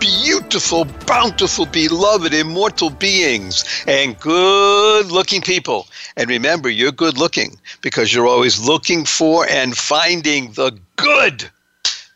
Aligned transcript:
beautiful, 0.00 0.86
bountiful, 1.06 1.66
beloved, 1.66 2.32
immortal 2.34 2.90
beings, 2.90 3.64
and 3.86 4.18
good 4.18 5.12
looking 5.12 5.42
people. 5.42 5.86
And 6.16 6.28
remember, 6.28 6.68
you're 6.70 6.90
good 6.90 7.18
looking 7.18 7.60
because 7.82 8.12
you're 8.12 8.26
always 8.26 8.58
looking 8.58 9.04
for 9.04 9.46
and 9.46 9.76
finding 9.76 10.52
the 10.52 10.76
good. 10.96 11.50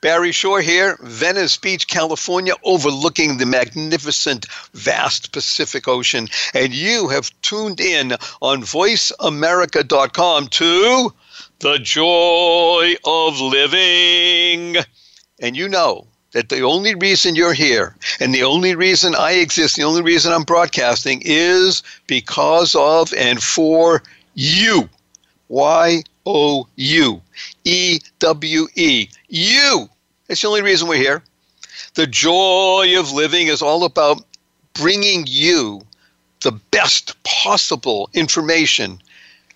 Barry 0.01 0.33
Shore 0.33 0.61
here, 0.61 0.99
Venice 1.03 1.57
Beach, 1.57 1.87
California, 1.87 2.55
overlooking 2.63 3.39
the 3.39 3.47
magnificent, 3.47 4.47
vast 4.75 5.33
Pacific 5.33 5.89
Ocean. 5.89 6.29
And 6.53 6.75
you 6.75 7.09
have 7.09 7.31
tuned 7.41 7.81
in 7.81 8.13
on 8.43 8.63
voiceamerica.com 8.63 10.49
to 10.49 11.15
The 11.61 11.79
Joy 11.79 12.95
of 13.05 13.41
Living. 13.41 14.77
And 15.41 15.57
you 15.57 15.69
know 15.69 16.07
that 16.35 16.49
the 16.49 16.63
only 16.63 16.97
reason 16.97 17.37
you're 17.37 17.55
here 17.55 17.95
and 18.19 18.35
the 18.35 18.43
only 18.43 18.75
reason 18.75 19.15
I 19.15 19.33
exist, 19.33 19.77
the 19.77 19.85
only 19.85 20.03
reason 20.03 20.33
I'm 20.33 20.43
broadcasting 20.43 21.23
is 21.25 21.83
because 22.09 22.75
of 22.75 23.13
and 23.15 23.41
for 23.41 24.03
you. 24.35 24.89
Y 25.49 26.03
O 26.27 26.67
U 26.75 27.23
E 27.65 28.01
W 28.19 28.67
E. 28.75 29.09
You. 29.29 29.89
It's 30.29 30.43
the 30.43 30.49
only 30.49 30.63
reason 30.63 30.89
we're 30.89 30.97
here. 30.97 31.23
The 31.95 32.09
joy 32.09 32.95
of 32.99 33.13
living 33.13 33.47
is 33.47 33.63
all 33.63 33.85
about 33.85 34.25
bringing 34.73 35.25
you 35.29 35.83
the 36.43 36.53
best 36.53 37.23
possible 37.23 38.11
information 38.13 39.01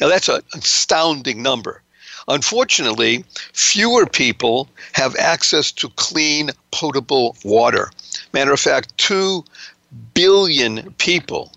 Now, 0.00 0.08
that's 0.08 0.28
an 0.28 0.42
astounding 0.54 1.42
number. 1.42 1.80
Unfortunately, 2.28 3.24
fewer 3.54 4.06
people 4.06 4.68
have 4.92 5.16
access 5.16 5.72
to 5.72 5.88
clean, 5.96 6.50
potable 6.70 7.36
water. 7.42 7.90
Matter 8.32 8.52
of 8.52 8.60
fact, 8.60 8.96
2 8.98 9.44
billion 10.12 10.92
people 10.98 11.52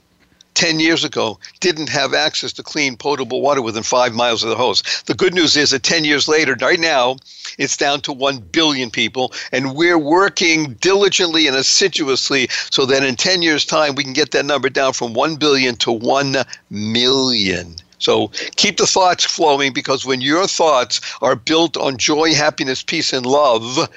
10 0.53 0.79
years 0.79 1.03
ago 1.03 1.39
didn't 1.59 1.89
have 1.89 2.13
access 2.13 2.53
to 2.53 2.63
clean, 2.63 2.95
potable 2.95 3.41
water 3.41 3.61
within 3.61 3.83
five 3.83 4.13
miles 4.13 4.43
of 4.43 4.49
the 4.49 4.55
host. 4.55 5.07
The 5.07 5.13
good 5.13 5.33
news 5.33 5.57
is 5.57 5.71
that 5.71 5.83
10 5.83 6.05
years 6.05 6.27
later, 6.27 6.55
right 6.61 6.79
now, 6.79 7.17
it's 7.57 7.75
down 7.75 8.01
to 8.01 8.13
1 8.13 8.39
billion 8.51 8.91
people, 8.91 9.33
and 9.51 9.75
we're 9.75 9.97
working 9.97 10.73
diligently 10.75 11.47
and 11.47 11.55
assiduously 11.55 12.47
so 12.69 12.85
that 12.85 13.03
in 13.03 13.15
10 13.15 13.41
years' 13.41 13.65
time, 13.65 13.95
we 13.95 14.03
can 14.03 14.13
get 14.13 14.31
that 14.31 14.45
number 14.45 14.69
down 14.69 14.93
from 14.93 15.13
1 15.13 15.35
billion 15.35 15.75
to 15.77 15.91
1 15.91 16.35
million. 16.69 17.75
So 18.01 18.31
keep 18.55 18.77
the 18.77 18.87
thoughts 18.87 19.23
flowing 19.25 19.73
because 19.73 20.05
when 20.05 20.21
your 20.21 20.47
thoughts 20.47 21.01
are 21.21 21.35
built 21.35 21.77
on 21.77 21.97
joy, 21.97 22.33
happiness, 22.33 22.81
peace, 22.81 23.13
and 23.13 23.25
love, 23.25 23.87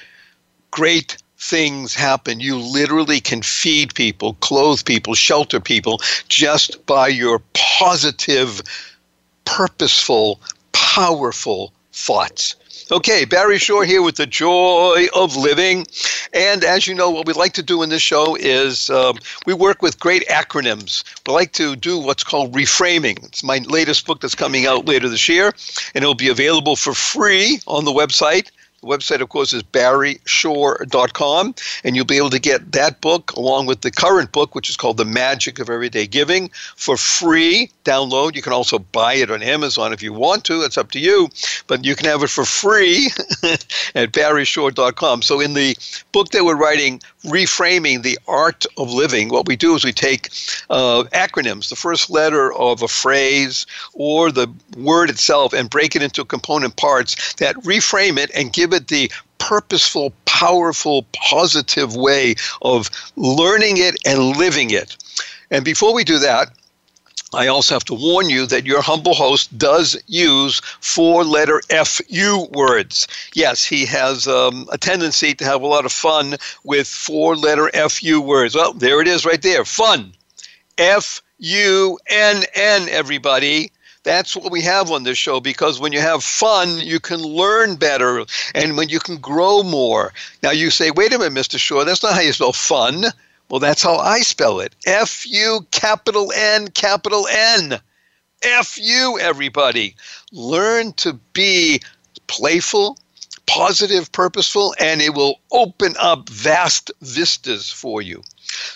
great 0.70 1.16
things 1.38 1.94
happen. 1.94 2.38
You 2.38 2.58
literally 2.58 3.20
can 3.20 3.42
feed 3.42 3.94
people, 3.94 4.34
clothe 4.34 4.84
people, 4.84 5.14
shelter 5.14 5.58
people 5.58 6.00
just 6.28 6.84
by 6.84 7.08
your 7.08 7.40
positive, 7.54 8.60
purposeful, 9.46 10.38
powerful 10.72 11.72
thoughts. 11.92 12.56
Okay, 12.90 13.24
Barry 13.24 13.56
Shore 13.56 13.86
here 13.86 14.02
with 14.02 14.16
the 14.16 14.26
joy 14.26 15.06
of 15.14 15.36
living. 15.36 15.86
And 16.34 16.62
as 16.62 16.86
you 16.86 16.94
know, 16.94 17.08
what 17.08 17.26
we 17.26 17.32
like 17.32 17.54
to 17.54 17.62
do 17.62 17.82
in 17.82 17.88
this 17.88 18.02
show 18.02 18.36
is 18.36 18.90
um, 18.90 19.16
we 19.46 19.54
work 19.54 19.80
with 19.80 19.98
great 19.98 20.28
acronyms. 20.28 21.02
We 21.26 21.32
like 21.32 21.52
to 21.52 21.76
do 21.76 21.98
what's 21.98 22.22
called 22.22 22.52
reframing. 22.52 23.24
It's 23.24 23.42
my 23.42 23.58
latest 23.68 24.06
book 24.06 24.20
that's 24.20 24.34
coming 24.34 24.66
out 24.66 24.84
later 24.84 25.08
this 25.08 25.30
year, 25.30 25.54
and 25.94 26.02
it'll 26.04 26.14
be 26.14 26.28
available 26.28 26.76
for 26.76 26.92
free 26.92 27.58
on 27.66 27.86
the 27.86 27.90
website 27.90 28.50
the 28.84 28.96
website, 28.96 29.20
of 29.20 29.28
course, 29.28 29.52
is 29.52 29.62
barryshore.com, 29.62 31.54
and 31.84 31.96
you'll 31.96 32.04
be 32.04 32.16
able 32.16 32.30
to 32.30 32.38
get 32.38 32.72
that 32.72 33.00
book 33.00 33.32
along 33.32 33.66
with 33.66 33.80
the 33.80 33.90
current 33.90 34.32
book, 34.32 34.54
which 34.54 34.68
is 34.68 34.76
called 34.76 34.96
The 34.96 35.04
Magic 35.04 35.58
of 35.58 35.70
Everyday 35.70 36.06
Giving, 36.06 36.50
for 36.76 36.96
free 36.96 37.70
download. 37.84 38.34
You 38.34 38.42
can 38.42 38.52
also 38.52 38.78
buy 38.78 39.14
it 39.14 39.30
on 39.30 39.42
Amazon 39.42 39.92
if 39.92 40.02
you 40.02 40.12
want 40.12 40.44
to. 40.44 40.62
It's 40.62 40.78
up 40.78 40.90
to 40.92 41.00
you, 41.00 41.28
but 41.66 41.84
you 41.84 41.96
can 41.96 42.06
have 42.06 42.22
it 42.22 42.30
for 42.30 42.44
free 42.44 43.08
at 43.94 44.12
barryshore.com. 44.12 45.22
So, 45.22 45.40
in 45.40 45.54
the 45.54 45.76
book 46.12 46.30
that 46.30 46.44
we're 46.44 46.56
writing, 46.56 47.00
Reframing 47.24 48.02
the 48.02 48.18
Art 48.28 48.66
of 48.76 48.92
Living, 48.92 49.28
what 49.28 49.46
we 49.46 49.56
do 49.56 49.74
is 49.74 49.84
we 49.84 49.92
take 49.92 50.28
uh, 50.68 51.04
acronyms, 51.12 51.68
the 51.70 51.76
first 51.76 52.10
letter 52.10 52.52
of 52.54 52.82
a 52.82 52.88
phrase 52.88 53.66
or 53.94 54.30
the 54.30 54.52
word 54.76 55.08
itself, 55.08 55.52
and 55.52 55.70
break 55.70 55.96
it 55.96 56.02
into 56.02 56.24
component 56.24 56.76
parts 56.76 57.34
that 57.34 57.56
reframe 57.56 58.18
it 58.18 58.30
and 58.34 58.52
give 58.52 58.73
it 58.74 58.88
the 58.88 59.10
purposeful, 59.38 60.12
powerful, 60.24 61.06
positive 61.14 61.96
way 61.96 62.34
of 62.62 62.90
learning 63.16 63.76
it 63.76 63.96
and 64.04 64.36
living 64.36 64.70
it. 64.70 64.96
And 65.50 65.64
before 65.64 65.94
we 65.94 66.04
do 66.04 66.18
that, 66.18 66.50
I 67.34 67.48
also 67.48 67.74
have 67.74 67.84
to 67.86 67.94
warn 67.94 68.30
you 68.30 68.46
that 68.46 68.64
your 68.64 68.80
humble 68.80 69.14
host 69.14 69.56
does 69.58 70.00
use 70.06 70.60
four 70.80 71.24
letter 71.24 71.60
FU 71.84 72.46
words. 72.52 73.08
Yes, 73.34 73.64
he 73.64 73.84
has 73.86 74.28
um, 74.28 74.68
a 74.70 74.78
tendency 74.78 75.34
to 75.34 75.44
have 75.44 75.62
a 75.62 75.66
lot 75.66 75.84
of 75.84 75.92
fun 75.92 76.36
with 76.62 76.86
four 76.86 77.36
letter 77.36 77.70
FU 77.88 78.20
words. 78.20 78.54
Well, 78.54 78.72
there 78.72 79.00
it 79.00 79.08
is 79.08 79.26
right 79.26 79.42
there 79.42 79.64
fun. 79.64 80.12
F 80.78 81.20
U 81.38 81.98
N 82.08 82.44
N, 82.54 82.88
everybody. 82.88 83.70
That's 84.04 84.36
what 84.36 84.52
we 84.52 84.60
have 84.62 84.90
on 84.90 85.02
this 85.02 85.18
show 85.18 85.40
because 85.40 85.80
when 85.80 85.92
you 85.92 86.00
have 86.00 86.22
fun, 86.22 86.78
you 86.78 87.00
can 87.00 87.20
learn 87.20 87.76
better 87.76 88.24
and 88.54 88.76
when 88.76 88.90
you 88.90 89.00
can 89.00 89.16
grow 89.16 89.62
more. 89.62 90.12
Now 90.42 90.50
you 90.50 90.70
say, 90.70 90.90
wait 90.90 91.12
a 91.12 91.18
minute, 91.18 91.32
Mr. 91.32 91.58
Shore, 91.58 91.84
that's 91.84 92.02
not 92.02 92.14
how 92.14 92.20
you 92.20 92.32
spell 92.32 92.52
fun. 92.52 93.06
Well, 93.50 93.60
that's 93.60 93.82
how 93.82 93.96
I 93.96 94.20
spell 94.20 94.60
it 94.60 94.74
F 94.86 95.26
U 95.26 95.66
capital 95.70 96.32
N 96.32 96.68
capital 96.68 97.26
N. 97.30 97.80
F 98.42 98.78
U, 98.78 99.18
everybody. 99.18 99.96
Learn 100.32 100.92
to 100.94 101.14
be 101.32 101.80
playful, 102.26 102.98
positive, 103.46 104.12
purposeful, 104.12 104.74
and 104.78 105.00
it 105.00 105.14
will 105.14 105.40
open 105.50 105.94
up 105.98 106.28
vast 106.28 106.90
vistas 107.00 107.70
for 107.70 108.02
you. 108.02 108.22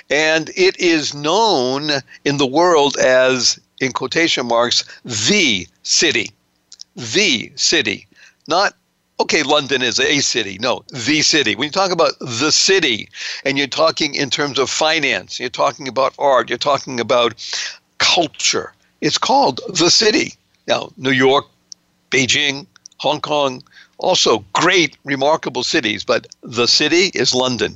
and 0.10 0.50
it 0.58 0.78
is 0.80 1.14
known 1.14 1.92
in 2.26 2.38
the 2.38 2.46
world 2.46 2.98
as, 2.98 3.58
in 3.80 3.94
quotation 3.94 4.48
marks, 4.48 4.84
the 5.06 5.66
city. 5.84 6.32
The 6.96 7.54
city, 7.56 8.06
not 8.48 8.76
okay, 9.20 9.44
London 9.44 9.82
is 9.82 10.00
a 10.00 10.20
city. 10.20 10.58
No, 10.60 10.84
the 10.90 11.22
city. 11.22 11.56
When 11.56 11.68
you 11.68 11.72
talk 11.72 11.92
about 11.92 12.18
the 12.20 12.52
city 12.52 13.10
and 13.46 13.58
you're 13.58 13.68
talking 13.68 14.16
in 14.16 14.30
terms 14.30 14.58
of 14.58 14.70
finance, 14.70 15.40
you're 15.40 15.50
talking 15.50 15.88
about 15.88 16.14
art, 16.18 16.50
you're 16.50 16.58
talking 16.58 17.00
about 17.00 17.34
culture, 17.98 18.74
it's 19.02 19.18
called 19.18 19.62
the 19.70 19.90
city. 19.90 20.34
Now, 20.68 20.92
New 20.98 21.12
York, 21.12 21.46
Beijing, 22.12 22.66
Hong 22.98 23.22
Kong, 23.22 23.64
also 23.98 24.44
great, 24.54 24.98
remarkable 25.04 25.64
cities, 25.64 26.04
but 26.04 26.28
the 26.42 26.68
city 26.68 27.12
is 27.14 27.34
London. 27.34 27.76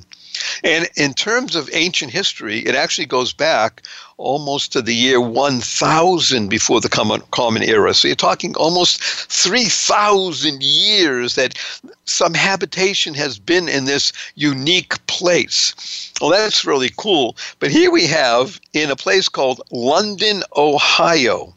And 0.64 0.90
in 0.96 1.14
terms 1.14 1.56
of 1.56 1.70
ancient 1.74 2.12
history, 2.12 2.60
it 2.60 2.76
actually 2.76 3.06
goes 3.06 3.34
back 3.34 3.82
almost 4.18 4.72
to 4.72 4.82
the 4.82 4.96
year 4.96 5.20
1000 5.20 6.50
before 6.50 6.80
the 6.80 6.90
common, 6.90 7.22
common 7.32 7.64
era. 7.64 7.94
So 7.94 8.08
you're 8.08 8.16
talking 8.16 8.56
almost 8.56 9.02
3,000 9.02 10.64
years 10.64 11.36
that 11.36 11.58
some 12.06 12.34
habitation 12.34 13.14
has 13.16 13.40
been 13.40 13.68
in 13.68 13.86
this 13.86 14.14
unique 14.36 15.06
place. 15.08 16.12
Well, 16.22 16.30
that's 16.30 16.66
really 16.66 16.92
cool. 16.98 17.36
But 17.60 17.72
here 17.72 17.92
we 17.92 18.08
have 18.08 18.60
in 18.74 18.90
a 18.90 18.96
place 18.96 19.30
called 19.30 19.62
London, 19.72 20.44
Ohio 20.56 21.54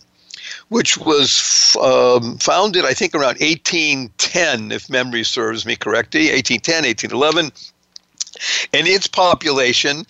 which 0.69 0.99
was 0.99 1.76
um, 1.81 2.38
founded, 2.38 2.84
I 2.84 2.93
think, 2.93 3.14
around 3.14 3.38
1810, 3.38 4.72
if 4.72 4.90
memory 4.90 5.22
serves 5.22 5.64
me 5.64 5.76
correctly, 5.76 6.32
1810, 6.32 6.84
1811. 6.84 7.52
And 8.72 8.86
its 8.86 9.06
population, 9.06 10.06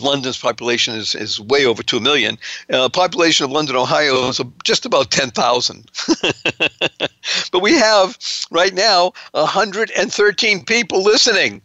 London's 0.00 0.38
population 0.38 0.94
is, 0.94 1.14
is 1.14 1.40
way 1.40 1.66
over 1.66 1.82
2 1.82 2.00
million. 2.00 2.38
Uh, 2.70 2.88
population 2.88 3.44
of 3.44 3.50
London, 3.50 3.76
Ohio 3.76 4.28
is 4.28 4.40
just 4.64 4.86
about 4.86 5.10
10,000. 5.10 5.90
but 7.52 7.62
we 7.62 7.74
have 7.74 8.18
right 8.50 8.74
now 8.74 9.12
113 9.32 10.64
people 10.64 11.02
listening. 11.02 11.62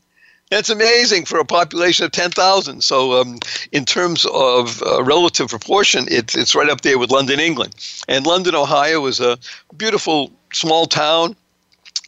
That's 0.50 0.70
amazing 0.70 1.26
for 1.26 1.40
a 1.40 1.46
population 1.46 2.06
of 2.06 2.12
10,000. 2.12 2.84
So, 2.84 3.20
um, 3.20 3.40
in 3.72 3.86
terms 3.86 4.26
of 4.26 4.84
uh, 4.84 5.04
relative 5.04 5.48
proportion, 5.48 6.06
it's, 6.12 6.36
it's 6.36 6.54
right 6.54 6.70
up 6.70 6.82
there 6.82 7.00
with 7.00 7.10
London, 7.10 7.40
England. 7.40 7.74
And 8.08 8.28
London, 8.28 8.54
Ohio 8.54 9.06
is 9.08 9.20
a 9.20 9.40
beautiful 9.78 10.32
small 10.52 10.86
town 10.86 11.36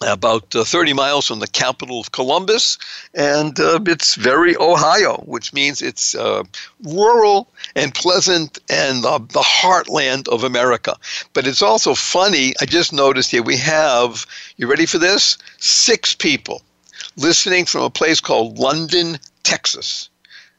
about 0.02 0.54
uh, 0.56 0.64
30 0.64 0.94
miles 0.94 1.28
from 1.28 1.40
the 1.40 1.48
capital 1.48 2.02
of 2.02 2.12
Columbus, 2.12 2.78
and 3.14 3.58
uh, 3.60 3.80
it's 3.86 4.16
very 4.16 4.56
Ohio, 4.58 5.24
which 5.26 5.54
means 5.54 5.82
it's 5.82 6.16
uh, 6.16 6.44
rural 6.84 7.48
and 7.76 7.96
pleasant 7.96 8.60
and 8.70 9.04
the 9.04 9.20
heartland 9.40 10.28
of 10.28 10.44
America. 10.44 10.96
But 11.34 11.48
it's 11.48 11.62
also 11.62 11.96
funny, 11.96 12.54
I 12.62 12.66
just 12.66 12.92
noticed 12.92 13.32
here 13.32 13.44
we 13.44 13.58
have, 13.58 14.26
you 14.58 14.68
ready 14.68 14.86
for 14.86 14.98
this? 14.98 15.38
Six 15.60 16.14
people 16.14 16.62
listening 17.18 17.66
from 17.66 17.84
a 17.84 17.90
place 17.90 18.20
called 18.20 18.60
London, 18.60 19.18
Texas. 19.44 20.10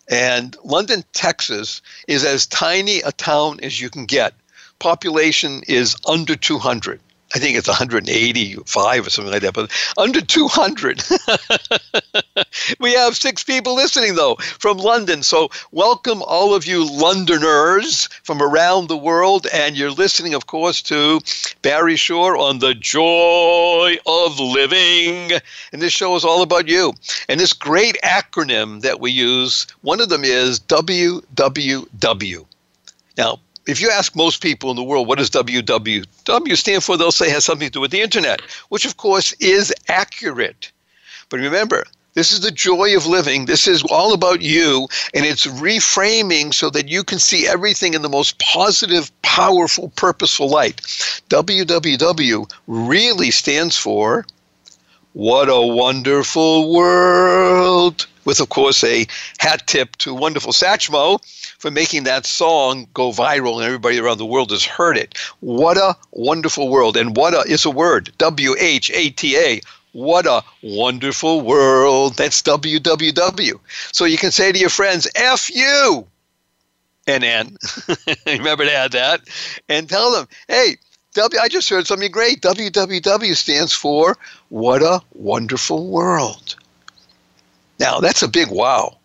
And 0.08 0.56
London, 0.64 1.04
Texas 1.12 1.82
is 2.06 2.24
as 2.24 2.46
tiny 2.46 3.00
a 3.00 3.12
town 3.12 3.58
as 3.62 3.80
you 3.80 3.90
can 3.90 4.06
get. 4.06 4.34
Population 4.78 5.62
is 5.66 5.96
under 6.06 6.36
200. 6.36 7.00
I 7.36 7.38
think 7.38 7.58
it's 7.58 7.68
185 7.68 9.06
or 9.06 9.10
something 9.10 9.30
like 9.30 9.42
that, 9.42 9.52
but 9.52 9.70
under 9.98 10.22
200. 10.22 11.02
we 12.80 12.94
have 12.94 13.14
six 13.14 13.44
people 13.44 13.74
listening, 13.74 14.14
though, 14.14 14.36
from 14.36 14.78
London. 14.78 15.22
So, 15.22 15.50
welcome 15.70 16.22
all 16.22 16.54
of 16.54 16.64
you 16.64 16.90
Londoners 16.90 18.06
from 18.22 18.40
around 18.40 18.88
the 18.88 18.96
world. 18.96 19.46
And 19.52 19.76
you're 19.76 19.90
listening, 19.90 20.32
of 20.32 20.46
course, 20.46 20.80
to 20.84 21.20
Barry 21.60 21.96
Shore 21.96 22.38
on 22.38 22.60
The 22.60 22.74
Joy 22.74 23.98
of 24.06 24.40
Living. 24.40 25.32
And 25.74 25.82
this 25.82 25.92
show 25.92 26.16
is 26.16 26.24
all 26.24 26.40
about 26.40 26.68
you. 26.68 26.94
And 27.28 27.38
this 27.38 27.52
great 27.52 27.98
acronym 28.02 28.80
that 28.80 28.98
we 28.98 29.10
use, 29.10 29.66
one 29.82 30.00
of 30.00 30.08
them 30.08 30.24
is 30.24 30.58
WWW. 30.60 32.46
Now, 33.18 33.40
if 33.66 33.80
you 33.80 33.90
ask 33.90 34.14
most 34.14 34.42
people 34.42 34.70
in 34.70 34.76
the 34.76 34.82
world 34.82 35.08
what 35.08 35.18
does 35.18 35.30
WWW 35.30 36.56
stand 36.56 36.84
for, 36.84 36.96
they'll 36.96 37.12
say 37.12 37.30
has 37.30 37.44
something 37.44 37.68
to 37.68 37.72
do 37.72 37.80
with 37.80 37.90
the 37.90 38.00
internet, 38.00 38.40
which 38.68 38.84
of 38.84 38.96
course 38.96 39.32
is 39.34 39.72
accurate. 39.88 40.70
But 41.28 41.40
remember, 41.40 41.84
this 42.14 42.32
is 42.32 42.40
the 42.40 42.50
joy 42.50 42.96
of 42.96 43.06
living. 43.06 43.44
This 43.44 43.68
is 43.68 43.82
all 43.90 44.14
about 44.14 44.40
you, 44.40 44.88
and 45.12 45.26
it's 45.26 45.46
reframing 45.46 46.54
so 46.54 46.70
that 46.70 46.88
you 46.88 47.04
can 47.04 47.18
see 47.18 47.46
everything 47.46 47.92
in 47.92 48.00
the 48.00 48.08
most 48.08 48.38
positive, 48.38 49.10
powerful, 49.20 49.90
purposeful 49.96 50.48
light. 50.48 50.80
WWW 51.28 52.50
really 52.66 53.30
stands 53.30 53.76
for 53.76 54.24
What 55.16 55.48
a 55.48 55.62
Wonderful 55.62 56.74
World, 56.74 58.06
with, 58.26 58.38
of 58.38 58.50
course, 58.50 58.84
a 58.84 59.06
hat 59.38 59.66
tip 59.66 59.96
to 59.96 60.14
wonderful 60.14 60.52
Satchmo 60.52 61.24
for 61.58 61.70
making 61.70 62.04
that 62.04 62.26
song 62.26 62.86
go 62.92 63.12
viral 63.12 63.54
and 63.54 63.64
everybody 63.64 63.98
around 63.98 64.18
the 64.18 64.26
world 64.26 64.50
has 64.50 64.62
heard 64.62 64.98
it. 64.98 65.16
What 65.40 65.78
a 65.78 65.96
wonderful 66.10 66.68
world. 66.68 66.98
And 66.98 67.16
what 67.16 67.32
a 67.32 67.50
is 67.50 67.64
a 67.64 67.70
word 67.70 68.12
W 68.18 68.56
H 68.58 68.90
A 68.90 69.08
T 69.08 69.38
A. 69.38 69.62
What 69.92 70.26
a 70.26 70.44
wonderful 70.62 71.40
world. 71.40 72.16
That's 72.16 72.42
WWW. 72.42 73.58
So 73.92 74.04
you 74.04 74.18
can 74.18 74.30
say 74.30 74.52
to 74.52 74.58
your 74.58 74.68
friends, 74.68 75.08
F 75.14 75.48
you. 75.48 76.06
NN. 77.06 77.56
Remember 78.26 78.64
to 78.64 78.72
add 78.74 78.92
that. 78.92 79.22
And 79.70 79.88
tell 79.88 80.12
them, 80.12 80.28
hey, 80.48 80.76
W, 81.16 81.40
I 81.40 81.48
just 81.48 81.68
heard 81.68 81.86
something 81.86 82.10
great. 82.10 82.42
WWW 82.42 83.34
stands 83.34 83.72
for 83.72 84.16
What 84.50 84.82
a 84.82 85.00
Wonderful 85.14 85.86
World. 85.86 86.56
Now, 87.80 88.00
that's 88.00 88.22
a 88.22 88.28
big 88.28 88.48
wow. 88.50 88.98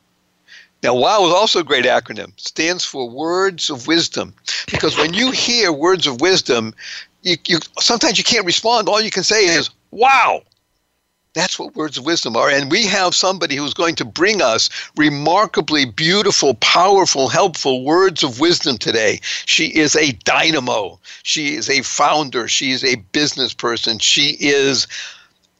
Now, 0.84 0.96
WOW 0.96 1.28
is 1.28 1.34
also 1.34 1.60
a 1.60 1.64
great 1.64 1.86
acronym. 1.86 2.38
stands 2.40 2.84
for 2.84 3.10
Words 3.10 3.70
of 3.70 3.88
Wisdom. 3.88 4.34
Because 4.70 4.98
when 4.98 5.14
you 5.14 5.32
hear 5.32 5.72
words 5.72 6.08
of 6.08 6.22
wisdom, 6.22 6.74
you, 7.22 7.38
you 7.48 7.60
sometimes 7.80 8.18
you 8.18 8.24
can't 8.24 8.46
respond. 8.46 8.90
All 8.90 9.02
you 9.02 9.12
can 9.12 9.24
say 9.24 9.46
is, 9.46 9.70
wow. 9.92 10.42
That's 11.34 11.58
what 11.58 11.76
words 11.76 11.98
of 11.98 12.06
wisdom 12.06 12.36
are. 12.36 12.50
And 12.50 12.70
we 12.70 12.86
have 12.88 13.16
somebody 13.16 13.56
who's 13.56 13.74
going 13.74 13.96
to 13.96 14.06
bring 14.06 14.42
us 14.42 14.70
remarkably 14.98 15.86
beautiful, 15.86 16.56
powerful, 16.56 17.30
helpful 17.30 17.86
words 17.86 18.22
of 18.22 18.42
wisdom 18.42 18.78
today. 18.78 19.22
She 19.46 19.68
is 19.68 19.96
a 19.96 20.12
dynamo. 20.26 21.00
She 21.24 21.56
is 21.56 21.70
a 21.70 21.84
founder. 21.84 22.50
She 22.50 22.72
is 22.72 22.84
a 22.84 22.96
business 23.14 23.54
person. 23.54 24.00
She 24.00 24.36
is 24.42 24.88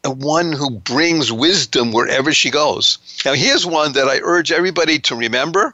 a 0.04 0.12
one 0.12 0.52
who 0.52 0.72
brings 0.72 1.32
wisdom 1.32 1.94
wherever 1.94 2.34
she 2.34 2.50
goes. 2.50 2.98
Now, 3.24 3.34
here's 3.34 3.66
one 3.66 3.94
that 3.94 4.10
I 4.10 4.20
urge 4.24 4.52
everybody 4.52 5.00
to 5.00 5.16
remember 5.16 5.74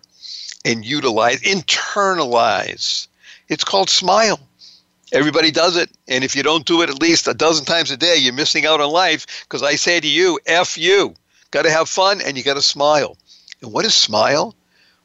and 0.63 0.85
utilize, 0.85 1.41
internalize. 1.41 3.07
It's 3.49 3.63
called 3.63 3.89
smile. 3.89 4.39
Everybody 5.13 5.51
does 5.51 5.77
it. 5.77 5.89
And 6.07 6.23
if 6.23 6.35
you 6.35 6.43
don't 6.43 6.65
do 6.65 6.81
it 6.81 6.89
at 6.89 7.01
least 7.01 7.27
a 7.27 7.33
dozen 7.33 7.65
times 7.65 7.91
a 7.91 7.97
day, 7.97 8.17
you're 8.17 8.33
missing 8.33 8.65
out 8.65 8.81
on 8.81 8.89
life 8.91 9.25
because 9.43 9.63
I 9.63 9.75
say 9.75 9.99
to 9.99 10.07
you, 10.07 10.39
F 10.45 10.77
you. 10.77 11.15
Got 11.51 11.63
to 11.63 11.71
have 11.71 11.87
fun 11.87 12.21
and 12.21 12.37
you 12.37 12.43
got 12.43 12.55
to 12.55 12.61
smile. 12.61 13.17
And 13.61 13.71
what 13.71 13.85
is 13.85 13.95
smile? 13.95 14.55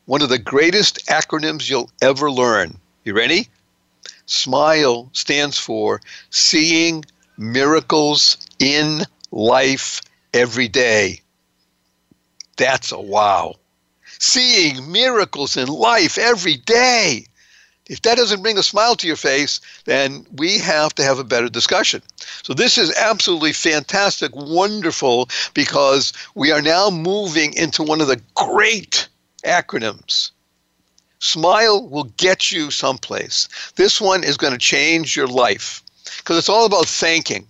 One 0.07 0.23
of 0.23 0.29
the 0.29 0.39
greatest 0.39 1.07
acronyms 1.07 1.71
you'll 1.71 1.91
ever 2.01 2.31
learn. 2.31 2.79
You 3.05 3.15
ready? 3.15 3.49
SMILE 4.27 5.11
stands 5.13 5.59
for 5.59 6.01
Seeing 6.31 7.05
Miracles 7.37 8.37
in 8.59 9.03
Life 9.31 10.01
Every 10.35 10.69
Day. 10.69 11.21
That's 12.57 12.93
a 12.93 13.01
wow. 13.01 13.55
Seeing 14.19 14.91
miracles 14.91 15.57
in 15.57 15.69
life 15.69 16.19
every 16.19 16.57
day. 16.57 17.27
If 17.93 18.01
that 18.03 18.17
doesn't 18.17 18.41
bring 18.41 18.57
a 18.57 18.63
smile 18.63 18.97
to 18.97 19.07
your 19.07 19.17
face, 19.17 19.61
then 19.85 20.27
we 20.33 20.57
have 20.57 20.95
to 20.95 21.05
have 21.05 21.19
a 21.19 21.25
better 21.25 21.51
discussion. 21.51 22.01
So, 22.43 22.55
this 22.55 22.79
is 22.79 22.91
absolutely 22.97 23.53
fantastic, 23.53 24.35
wonderful, 24.35 25.29
because 25.53 26.15
we 26.35 26.51
are 26.53 26.63
now 26.63 26.89
moving 26.89 27.53
into 27.53 27.83
one 27.83 28.01
of 28.01 28.07
the 28.07 28.19
great 28.35 29.09
acronyms. 29.45 30.31
Smile 31.19 31.87
will 31.87 32.09
get 32.17 32.51
you 32.51 32.71
someplace. 32.71 33.47
This 33.77 34.01
one 34.01 34.25
is 34.25 34.39
going 34.39 34.55
to 34.55 34.59
change 34.59 35.15
your 35.15 35.29
life 35.29 35.83
because 36.17 36.39
it's 36.39 36.49
all 36.49 36.65
about 36.65 36.87
thanking. 36.87 37.47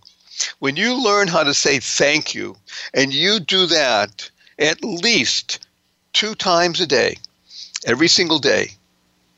When 0.59 0.75
you 0.75 1.01
learn 1.01 1.29
how 1.29 1.45
to 1.45 1.55
say 1.55 1.79
thank 1.79 2.35
you, 2.35 2.57
and 2.95 3.15
you 3.15 3.39
do 3.39 3.67
that 3.67 4.29
at 4.59 4.83
least 4.83 5.65
two 6.13 6.35
times 6.35 6.81
a 6.81 6.87
day, 6.89 7.19
every 7.87 8.09
single 8.09 8.41
day, 8.41 8.73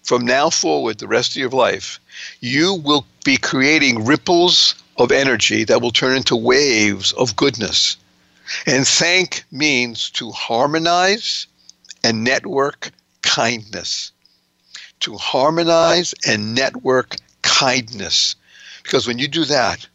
from 0.04 0.26
now 0.26 0.50
forward, 0.50 0.98
the 0.98 1.08
rest 1.08 1.32
of 1.32 1.36
your 1.36 1.50
life, 1.50 1.98
you 2.40 2.74
will 2.74 3.06
be 3.24 3.38
creating 3.38 4.04
ripples 4.04 4.74
of 4.98 5.10
energy 5.10 5.64
that 5.64 5.80
will 5.80 5.90
turn 5.90 6.16
into 6.16 6.36
waves 6.36 7.12
of 7.12 7.34
goodness. 7.36 7.96
And 8.66 8.86
thank 8.86 9.44
means 9.50 10.10
to 10.10 10.30
harmonize 10.30 11.46
and 12.04 12.22
network 12.22 12.90
kindness. 13.22 14.12
To 15.00 15.16
harmonize 15.16 16.14
and 16.26 16.54
network 16.54 17.16
kindness. 17.40 18.36
Because 18.82 19.06
when 19.06 19.18
you 19.18 19.26
do 19.26 19.46
that, 19.46 19.86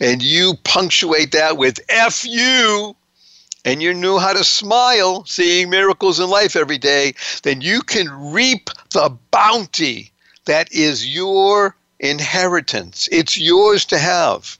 and 0.00 0.22
you 0.22 0.54
punctuate 0.64 1.32
that 1.32 1.56
with 1.56 1.78
F 1.88 2.24
you, 2.24 2.96
and 3.64 3.82
you 3.82 3.94
knew 3.94 4.18
how 4.18 4.32
to 4.32 4.44
smile 4.44 5.24
seeing 5.24 5.70
miracles 5.70 6.18
in 6.20 6.28
life 6.28 6.56
every 6.56 6.78
day, 6.78 7.14
then 7.42 7.60
you 7.60 7.82
can 7.82 8.32
reap 8.32 8.70
the 8.92 9.16
bounty 9.30 10.12
that 10.44 10.72
is 10.72 11.14
your 11.14 11.76
inheritance. 12.00 13.08
It's 13.12 13.38
yours 13.38 13.84
to 13.86 13.98
have. 13.98 14.58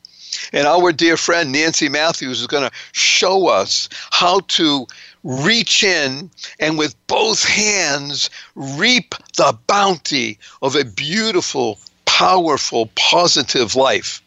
And 0.52 0.66
our 0.66 0.92
dear 0.92 1.16
friend 1.16 1.52
Nancy 1.52 1.88
Matthews 1.88 2.40
is 2.40 2.47
going 2.47 2.68
to 2.68 2.76
show 2.92 3.49
us 3.49 3.88
how 4.11 4.40
to 4.49 4.87
reach 5.25 5.85
in 5.85 6.30
and 6.59 6.78
with 6.78 6.94
both 7.06 7.44
hands 7.44 8.30
reap 8.54 9.14
the 9.37 9.56
bounty 9.66 10.38
of 10.62 10.75
a 10.75 10.85
beautiful, 10.85 11.78
powerful, 12.06 12.87
positive 12.94 13.76
life. 13.76 14.23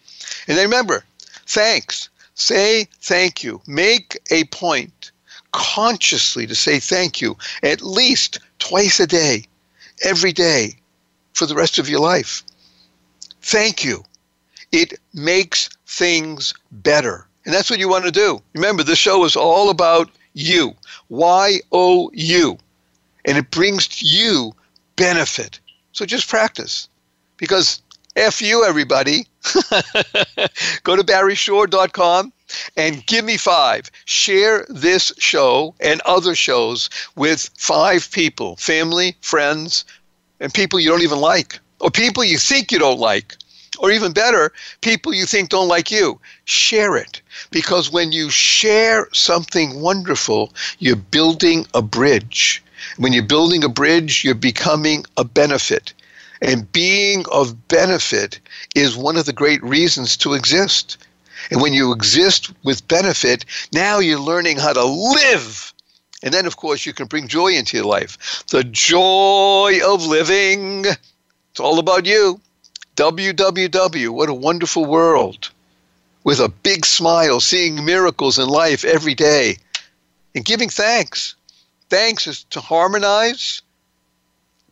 And 0.48 0.58
remember, 0.58 1.04
thanks. 1.48 2.10
Say 2.36 2.88
thank 3.00 3.44
you. 3.44 3.62
Make 3.66 4.20
a 4.30 4.44
point 4.46 5.12
consciously 5.52 6.46
to 6.46 6.54
say 6.54 6.80
thank 6.80 7.22
you 7.22 7.38
at 7.64 7.82
least 7.82 8.40
twice 8.60 9.00
a 9.00 9.08
day, 9.08 9.46
every 10.04 10.34
day, 10.34 10.76
for 11.34 11.46
the 11.46 11.56
rest 11.56 11.80
of 11.80 11.90
your 11.90 12.02
life. 12.02 12.44
Thank 13.42 13.84
you. 13.84 14.04
It 14.72 15.00
makes 15.14 15.70
things 15.88 16.54
better. 16.72 17.26
And 17.46 17.54
that's 17.54 17.70
what 17.70 17.80
you 17.80 17.88
want 17.88 18.06
to 18.06 18.12
do. 18.12 18.42
Remember, 18.54 18.84
this 18.84 19.00
show 19.00 19.24
is 19.24 19.36
all 19.36 19.70
about 19.70 20.10
you. 20.34 20.74
Y 21.10 21.62
O 21.72 22.10
U. 22.14 22.58
And 23.24 23.38
it 23.38 23.52
brings 23.52 24.02
you 24.02 24.54
benefit. 24.98 25.60
So 25.94 26.06
just 26.06 26.28
practice. 26.28 26.90
Because 27.38 27.82
F 28.16 28.42
you, 28.42 28.66
everybody. 28.66 29.26
Go 30.84 30.96
to 30.96 31.04
barryshore.com 31.04 32.34
and 32.78 33.06
give 33.06 33.26
me 33.26 33.38
five. 33.38 33.92
Share 34.06 34.66
this 34.70 35.12
show 35.18 35.76
and 35.80 36.02
other 36.06 36.36
shows 36.36 36.90
with 37.16 37.50
five 37.58 38.10
people 38.12 38.56
family, 38.56 39.16
friends, 39.22 39.86
and 40.40 40.54
people 40.54 40.80
you 40.80 40.90
don't 40.90 41.04
even 41.04 41.20
like, 41.20 41.60
or 41.80 41.92
people 41.92 42.24
you 42.24 42.38
think 42.38 42.72
you 42.72 42.80
don't 42.80 43.00
like, 43.00 43.36
or 43.80 43.92
even 43.92 44.14
better, 44.14 44.52
people 44.82 45.14
you 45.14 45.26
think 45.26 45.50
don't 45.50 45.68
like 45.68 45.92
you. 45.92 46.20
Share 46.46 46.96
it. 46.96 47.22
Because 47.52 47.92
when 47.92 48.12
you 48.12 48.30
share 48.30 49.10
something 49.14 49.82
wonderful, 49.82 50.54
you're 50.80 50.96
building 50.96 51.68
a 51.74 51.82
bridge. 51.82 52.64
When 52.98 53.14
you're 53.14 53.24
building 53.24 53.64
a 53.64 53.70
bridge, 53.70 54.24
you're 54.24 54.36
becoming 54.36 55.06
a 55.18 55.24
benefit. 55.24 55.94
And 56.46 56.72
being 56.72 57.26
of 57.32 57.68
benefit 57.68 58.40
is 58.76 58.96
one 58.96 59.18
of 59.18 59.26
the 59.26 59.34
great 59.34 59.64
reasons 59.64 60.16
to 60.18 60.36
exist. 60.36 60.98
And 61.50 61.60
when 61.60 61.74
you 61.74 61.92
exist 61.92 62.52
with 62.64 62.88
benefit, 62.88 63.46
now 63.74 63.98
you're 63.98 64.20
learning 64.20 64.58
how 64.58 64.74
to 64.74 64.86
live. 64.86 65.74
And 66.22 66.32
then, 66.32 66.46
of 66.46 66.58
course, 66.58 66.86
you 66.86 66.94
can 66.94 67.08
bring 67.08 67.28
joy 67.28 67.54
into 67.54 67.78
your 67.78 67.88
life. 67.88 68.46
The 68.52 68.64
joy 68.64 69.80
of 69.84 70.06
living. 70.06 70.86
It's 70.86 71.60
all 71.60 71.80
about 71.80 72.06
you. 72.06 72.40
WWW. 72.96 74.10
What 74.10 74.30
a 74.30 74.34
wonderful 74.34 74.86
world. 74.86 75.50
With 76.24 76.40
a 76.40 76.50
big 76.50 76.86
smile, 76.86 77.40
seeing 77.40 77.84
miracles 77.84 78.38
in 78.38 78.50
life 78.50 78.86
every 78.86 79.16
day, 79.16 79.58
and 80.36 80.46
giving 80.46 80.70
thanks. 80.70 81.34
Thanks 81.90 82.28
is 82.28 82.44
to 82.52 82.62
harmonize 82.62 83.64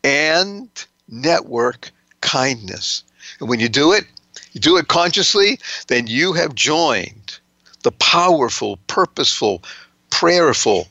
and 0.03 0.69
network 1.13 1.91
kindness. 2.21 3.03
And 3.39 3.49
when 3.49 3.59
you 3.59 3.69
do 3.69 3.91
it, 3.91 4.05
you 4.53 4.59
do 4.59 4.77
it 4.77 4.87
consciously, 4.87 5.59
then 5.87 6.07
you 6.07 6.33
have 6.33 6.55
joined 6.55 7.39
the 7.83 7.91
powerful, 7.91 8.77
purposeful, 8.87 9.63
prayerful 10.09 10.87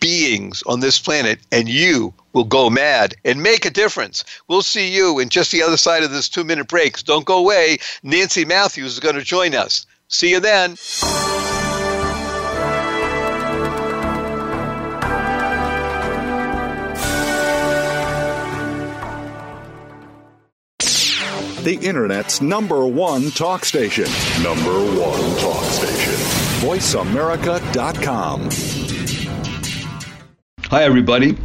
beings 0.00 0.62
on 0.66 0.80
this 0.80 0.98
planet, 0.98 1.38
and 1.52 1.68
you 1.68 2.12
will 2.32 2.44
go 2.44 2.70
mad 2.70 3.14
and 3.24 3.42
make 3.42 3.64
a 3.64 3.70
difference. 3.70 4.24
We'll 4.48 4.62
see 4.62 4.88
you 4.88 5.18
in 5.18 5.28
just 5.28 5.52
the 5.52 5.62
other 5.62 5.76
side 5.76 6.02
of 6.02 6.10
this 6.10 6.28
two 6.28 6.44
minute 6.44 6.68
break. 6.68 7.02
Don't 7.04 7.24
go 7.26 7.38
away. 7.38 7.78
Nancy 8.02 8.44
Matthews 8.44 8.92
is 8.92 9.00
going 9.00 9.16
to 9.16 9.22
join 9.22 9.54
us. 9.54 9.86
See 10.08 10.30
you 10.30 10.40
then. 10.40 10.76
The 21.64 21.74
Internet's 21.74 22.40
number 22.40 22.86
one 22.86 23.30
talk 23.30 23.64
station. 23.64 24.06
Number 24.42 24.72
one 24.72 25.36
talk 25.38 25.62
station. 25.64 26.14
VoiceAmerica.com. 26.60 28.50
Hi, 30.70 30.84
everybody. 30.84 31.36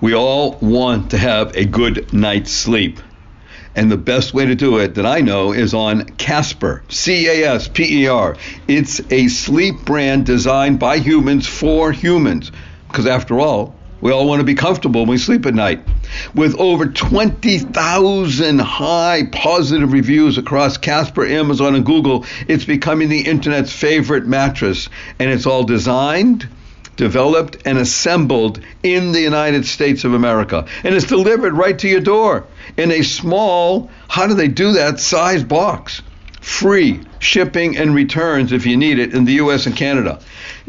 We 0.00 0.14
all 0.14 0.52
want 0.60 1.10
to 1.10 1.18
have 1.18 1.54
a 1.56 1.64
good 1.64 2.12
night's 2.12 2.52
sleep. 2.52 3.00
And 3.74 3.90
the 3.92 3.96
best 3.96 4.32
way 4.32 4.46
to 4.46 4.54
do 4.54 4.78
it 4.78 4.94
that 4.94 5.04
I 5.04 5.20
know 5.20 5.52
is 5.52 5.74
on 5.74 6.04
Casper, 6.16 6.82
C 6.88 7.28
A 7.28 7.48
S 7.54 7.68
P 7.68 8.04
E 8.04 8.08
R. 8.08 8.36
It's 8.66 9.00
a 9.12 9.28
sleep 9.28 9.84
brand 9.84 10.26
designed 10.26 10.78
by 10.78 10.98
humans 10.98 11.46
for 11.46 11.92
humans. 11.92 12.52
Because 12.88 13.06
after 13.06 13.38
all, 13.38 13.74
we 14.00 14.12
all 14.12 14.26
want 14.26 14.40
to 14.40 14.44
be 14.44 14.54
comfortable 14.54 15.02
when 15.02 15.10
we 15.10 15.18
sleep 15.18 15.44
at 15.46 15.54
night. 15.54 15.80
With 16.34 16.58
over 16.58 16.86
20,000 16.86 18.58
high 18.58 19.28
positive 19.32 19.92
reviews 19.92 20.38
across 20.38 20.76
Casper, 20.76 21.26
Amazon, 21.26 21.74
and 21.74 21.84
Google, 21.84 22.24
it's 22.46 22.64
becoming 22.64 23.08
the 23.08 23.22
internet's 23.22 23.72
favorite 23.72 24.26
mattress. 24.26 24.88
And 25.18 25.30
it's 25.30 25.46
all 25.46 25.64
designed, 25.64 26.48
developed, 26.96 27.58
and 27.64 27.78
assembled 27.78 28.60
in 28.82 29.12
the 29.12 29.20
United 29.20 29.66
States 29.66 30.04
of 30.04 30.14
America. 30.14 30.66
And 30.84 30.94
it's 30.94 31.06
delivered 31.06 31.54
right 31.54 31.78
to 31.78 31.88
your 31.88 32.00
door 32.00 32.46
in 32.76 32.90
a 32.90 33.02
small, 33.02 33.90
how 34.08 34.26
do 34.26 34.34
they 34.34 34.48
do 34.48 34.72
that, 34.72 35.00
size 35.00 35.44
box. 35.44 36.02
Free 36.40 37.00
shipping 37.18 37.76
and 37.76 37.94
returns 37.94 38.52
if 38.52 38.66
you 38.66 38.76
need 38.76 38.98
it 38.98 39.14
in 39.14 39.24
the 39.24 39.34
US 39.34 39.66
and 39.66 39.76
Canada 39.76 40.20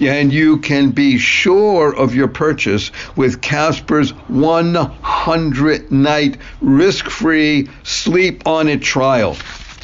and 0.07 0.31
you 0.31 0.57
can 0.57 0.91
be 0.91 1.17
sure 1.17 1.93
of 1.95 2.15
your 2.15 2.27
purchase 2.27 2.91
with 3.15 3.41
Casper's 3.41 4.11
100 4.11 5.91
night 5.91 6.37
risk 6.61 7.09
free 7.09 7.69
sleep 7.83 8.47
on 8.47 8.67
it 8.69 8.81
trial. 8.81 9.35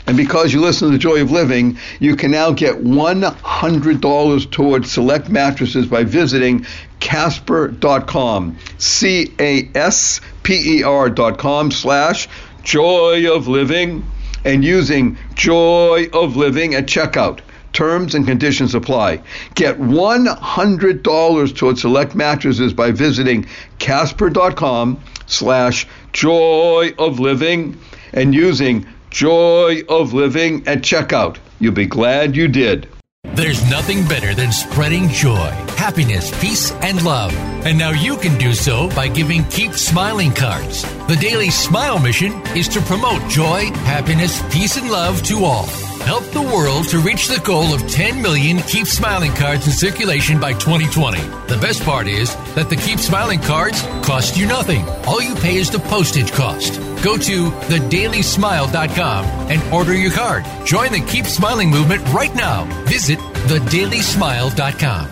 And 0.08 0.15
because 0.15 0.54
you 0.54 0.62
listen 0.62 0.88
to 0.88 0.92
The 0.92 1.00
Joy 1.00 1.22
of 1.22 1.32
Living, 1.32 1.80
you 2.00 2.15
can 2.15 2.30
now 2.30 2.51
get 2.51 2.75
$100 2.75 4.51
towards 4.51 4.92
select 4.92 5.30
mattresses 5.30 5.88
by 5.88 6.04
visiting 6.04 6.68
casper.com. 7.00 8.58
C 8.77 9.34
A 9.39 9.70
S 9.74 10.22
P 10.44 10.80
E 10.80 10.84
R.com 10.84 11.72
slash 11.72 12.30
joy 12.63 13.34
of 13.34 13.48
living 13.48 14.06
and 14.46 14.64
using 14.64 15.18
Joy 15.34 16.08
of 16.14 16.38
Living 16.38 16.75
at 16.75 16.86
checkout. 16.86 17.42
Terms 17.74 18.16
and 18.16 18.25
conditions 18.25 18.74
apply. 18.74 19.22
Get 19.56 19.78
$100 19.80 21.56
towards 21.58 21.82
select 21.82 22.16
mattresses 22.16 22.72
by 22.72 22.92
visiting 22.92 23.48
casper.com 23.80 25.02
slash 25.25 25.86
joy 26.14 26.94
of 26.98 27.20
living 27.20 27.78
and 28.14 28.34
using 28.34 28.86
joy 29.10 29.82
of 29.90 30.14
living 30.14 30.66
at 30.68 30.84
checkout. 30.84 31.36
You'll 31.60 31.74
be 31.74 31.86
glad 31.86 32.38
you 32.38 32.48
did. 32.48 32.88
There's 33.34 33.70
nothing 33.70 34.08
better 34.08 34.34
than 34.34 34.51
spreading 34.51 35.10
joy, 35.10 35.50
happiness, 35.77 36.32
peace, 36.39 36.72
and 36.82 37.03
love. 37.03 37.34
And 37.65 37.77
now 37.77 37.91
you 37.91 38.15
can 38.17 38.38
do 38.38 38.53
so 38.53 38.89
by 38.89 39.08
giving 39.08 39.44
Keep 39.46 39.74
Smiling 39.74 40.32
cards. 40.34 40.84
The 41.08 41.17
Daily 41.20 41.50
Smile 41.50 42.00
mission 42.00 42.32
is 42.55 42.67
to 42.70 42.82
promote 42.82 43.27
joy, 43.29 43.72
happiness, 43.84 44.41
peace, 44.53 44.77
and 44.77 44.89
love 44.89 45.24
to 45.24 45.44
all 45.44 45.67
help 46.06 46.24
the 46.26 46.42
world 46.42 46.88
to 46.90 47.00
reach 47.00 47.28
the 47.28 47.40
goal 47.44 47.74
of 47.74 47.88
10 47.90 48.22
million 48.22 48.60
Keep 48.60 48.88
Smiling 48.88 49.34
cards 49.34 49.66
in 49.66 49.74
circulation 49.74 50.40
by 50.40 50.54
2020. 50.54 51.20
The 51.48 51.58
best 51.60 51.84
part 51.84 52.08
is 52.08 52.36
that 52.54 52.70
the 52.70 52.76
Keep 52.76 53.00
Smiling 53.00 53.42
cards 53.42 53.82
cost 54.04 54.38
you 54.38 54.46
nothing. 54.46 54.88
All 55.08 55.22
you 55.22 55.36
pay 55.36 55.56
is 55.56 55.70
the 55.70 55.80
postage 55.80 56.32
cost. 56.32 56.80
Go 57.04 57.18
to 57.18 57.50
thedailysmile.com 57.50 59.26
and 59.52 59.74
order 59.74 59.94
your 59.94 60.12
card. 60.12 60.46
Join 60.66 60.92
the 60.92 61.02
Keep 61.02 61.26
Smiling 61.26 61.70
movement 61.72 62.08
right 62.14 62.34
now. 62.36 62.66
Visit 62.86 63.20
thedailysmile.com. 63.20 65.10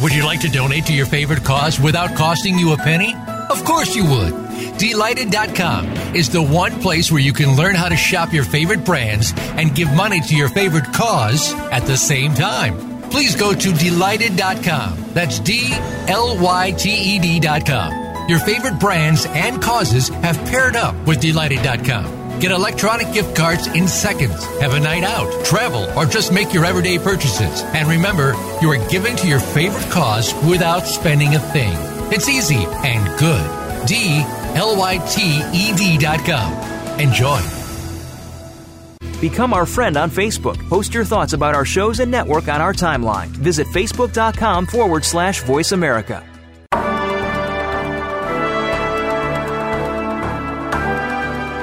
Would 0.00 0.14
you 0.14 0.24
like 0.24 0.40
to 0.40 0.48
donate 0.48 0.86
to 0.86 0.94
your 0.94 1.06
favorite 1.06 1.44
cause 1.44 1.78
without 1.78 2.16
costing 2.16 2.58
you 2.58 2.72
a 2.72 2.76
penny? 2.78 3.14
Of 3.50 3.64
course 3.64 3.94
you 3.94 4.04
would. 4.04 4.32
Dlyted.com 4.78 6.01
is 6.14 6.28
the 6.28 6.42
one 6.42 6.80
place 6.80 7.10
where 7.10 7.20
you 7.20 7.32
can 7.32 7.56
learn 7.56 7.74
how 7.74 7.88
to 7.88 7.96
shop 7.96 8.32
your 8.32 8.44
favorite 8.44 8.84
brands 8.84 9.32
and 9.36 9.74
give 9.74 9.92
money 9.92 10.20
to 10.20 10.36
your 10.36 10.48
favorite 10.48 10.92
cause 10.92 11.52
at 11.70 11.86
the 11.86 11.96
same 11.96 12.34
time. 12.34 12.92
Please 13.10 13.36
go 13.36 13.52
to 13.52 13.68
Dlyted.com. 13.68 15.10
That's 15.12 15.38
D 15.38 15.68
L 16.08 16.38
Y 16.38 16.70
T 16.72 16.90
E 16.90 17.18
D.com. 17.18 18.28
Your 18.28 18.38
favorite 18.38 18.78
brands 18.78 19.26
and 19.26 19.60
causes 19.60 20.08
have 20.08 20.36
paired 20.46 20.76
up 20.76 20.94
with 21.06 21.20
Dlyted.com. 21.20 22.40
Get 22.40 22.50
electronic 22.50 23.12
gift 23.12 23.36
cards 23.36 23.66
in 23.68 23.86
seconds. 23.86 24.44
Have 24.60 24.74
a 24.74 24.80
night 24.80 25.04
out, 25.04 25.44
travel, 25.44 25.86
or 25.96 26.06
just 26.06 26.32
make 26.32 26.52
your 26.52 26.64
everyday 26.64 26.98
purchases. 26.98 27.62
And 27.62 27.88
remember, 27.88 28.34
you 28.60 28.70
are 28.70 28.88
giving 28.88 29.14
to 29.16 29.28
your 29.28 29.40
favorite 29.40 29.88
cause 29.90 30.34
without 30.44 30.86
spending 30.86 31.34
a 31.34 31.38
thing. 31.38 31.72
It's 32.12 32.28
easy 32.28 32.64
and 32.84 33.18
good. 33.18 33.86
D 33.86 34.22
L 34.54 34.76
Y 34.76 34.98
T 35.08 35.42
E 35.52 35.74
D 35.74 35.98
dot 35.98 36.20
com. 36.24 36.52
Enjoy. 37.00 37.40
Become 39.20 39.54
our 39.54 39.66
friend 39.66 39.96
on 39.96 40.10
Facebook. 40.10 40.58
Post 40.68 40.92
your 40.92 41.04
thoughts 41.04 41.32
about 41.32 41.54
our 41.54 41.64
shows 41.64 42.00
and 42.00 42.10
network 42.10 42.48
on 42.48 42.60
our 42.60 42.72
timeline. 42.72 43.28
Visit 43.28 43.68
facebook.com 43.68 44.66
forward 44.66 45.04
slash 45.04 45.42
voice 45.44 45.70
America. 45.70 46.26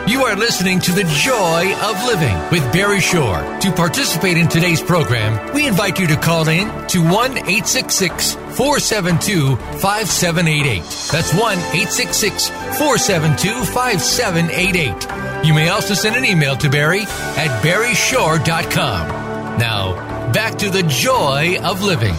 You 0.10 0.24
are 0.26 0.36
listening 0.36 0.80
to 0.80 0.92
The 0.92 1.04
Joy 1.04 1.76
of 1.84 2.04
Living 2.06 2.36
with 2.50 2.74
Barry 2.74 3.00
Shore. 3.00 3.38
To 3.60 3.72
participate 3.72 4.38
in 4.38 4.48
today's 4.48 4.82
program, 4.82 5.54
we 5.54 5.68
invite 5.68 6.00
you 6.00 6.08
to 6.08 6.16
call 6.16 6.48
in 6.48 6.68
to 6.88 7.02
1 7.04 7.12
866 7.38 8.36
472 8.56 9.56
5788. 9.56 10.82
That's 11.12 11.34
1 11.34 11.58
866 11.58 12.50
472 12.50 13.66
5788. 13.66 15.46
You 15.46 15.54
may 15.54 15.70
also 15.70 15.94
send 15.94 16.16
an 16.16 16.26
email 16.26 16.56
to 16.58 16.70
Barry 16.70 17.02
at 17.02 17.64
barryshore.com. 17.64 19.08
Now, 19.58 20.32
back 20.32 20.58
to 20.60 20.70
the 20.70 20.84
joy 20.84 21.58
of 21.64 21.82
living. 21.84 22.16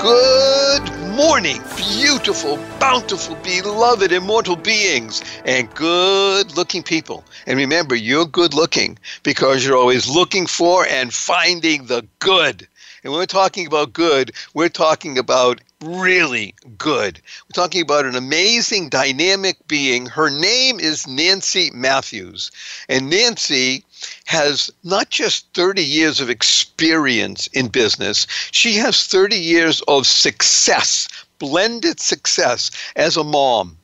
Good 0.00 0.90
morning, 1.14 1.60
beautiful, 1.76 2.58
bountiful, 2.78 3.36
beloved, 3.36 4.10
immortal 4.10 4.56
beings, 4.56 5.22
and 5.44 5.72
good 5.74 6.56
looking 6.56 6.82
people. 6.82 7.24
And 7.46 7.58
remember, 7.58 7.94
you're 7.94 8.24
good 8.24 8.54
looking 8.54 8.98
because 9.22 9.66
you're 9.66 9.76
always 9.76 10.08
looking 10.08 10.46
for 10.46 10.86
and 10.86 11.12
finding 11.12 11.86
the 11.86 12.06
good. 12.20 12.66
And 13.02 13.12
when 13.12 13.20
we're 13.20 13.26
talking 13.26 13.66
about 13.66 13.92
good, 13.92 14.32
we're 14.52 14.68
talking 14.68 15.16
about 15.16 15.60
really 15.82 16.54
good. 16.76 17.20
We're 17.44 17.62
talking 17.62 17.80
about 17.80 18.04
an 18.04 18.14
amazing, 18.14 18.90
dynamic 18.90 19.56
being. 19.66 20.06
Her 20.06 20.28
name 20.28 20.78
is 20.78 21.06
Nancy 21.06 21.70
Matthews. 21.72 22.50
And 22.88 23.08
Nancy 23.08 23.84
has 24.26 24.70
not 24.84 25.08
just 25.08 25.46
30 25.54 25.82
years 25.82 26.20
of 26.20 26.28
experience 26.28 27.46
in 27.48 27.68
business, 27.68 28.26
she 28.50 28.74
has 28.74 29.06
30 29.06 29.36
years 29.36 29.80
of 29.88 30.06
success, 30.06 31.08
blended 31.38 32.00
success 32.00 32.70
as 32.96 33.16
a 33.16 33.24
mom, 33.24 33.78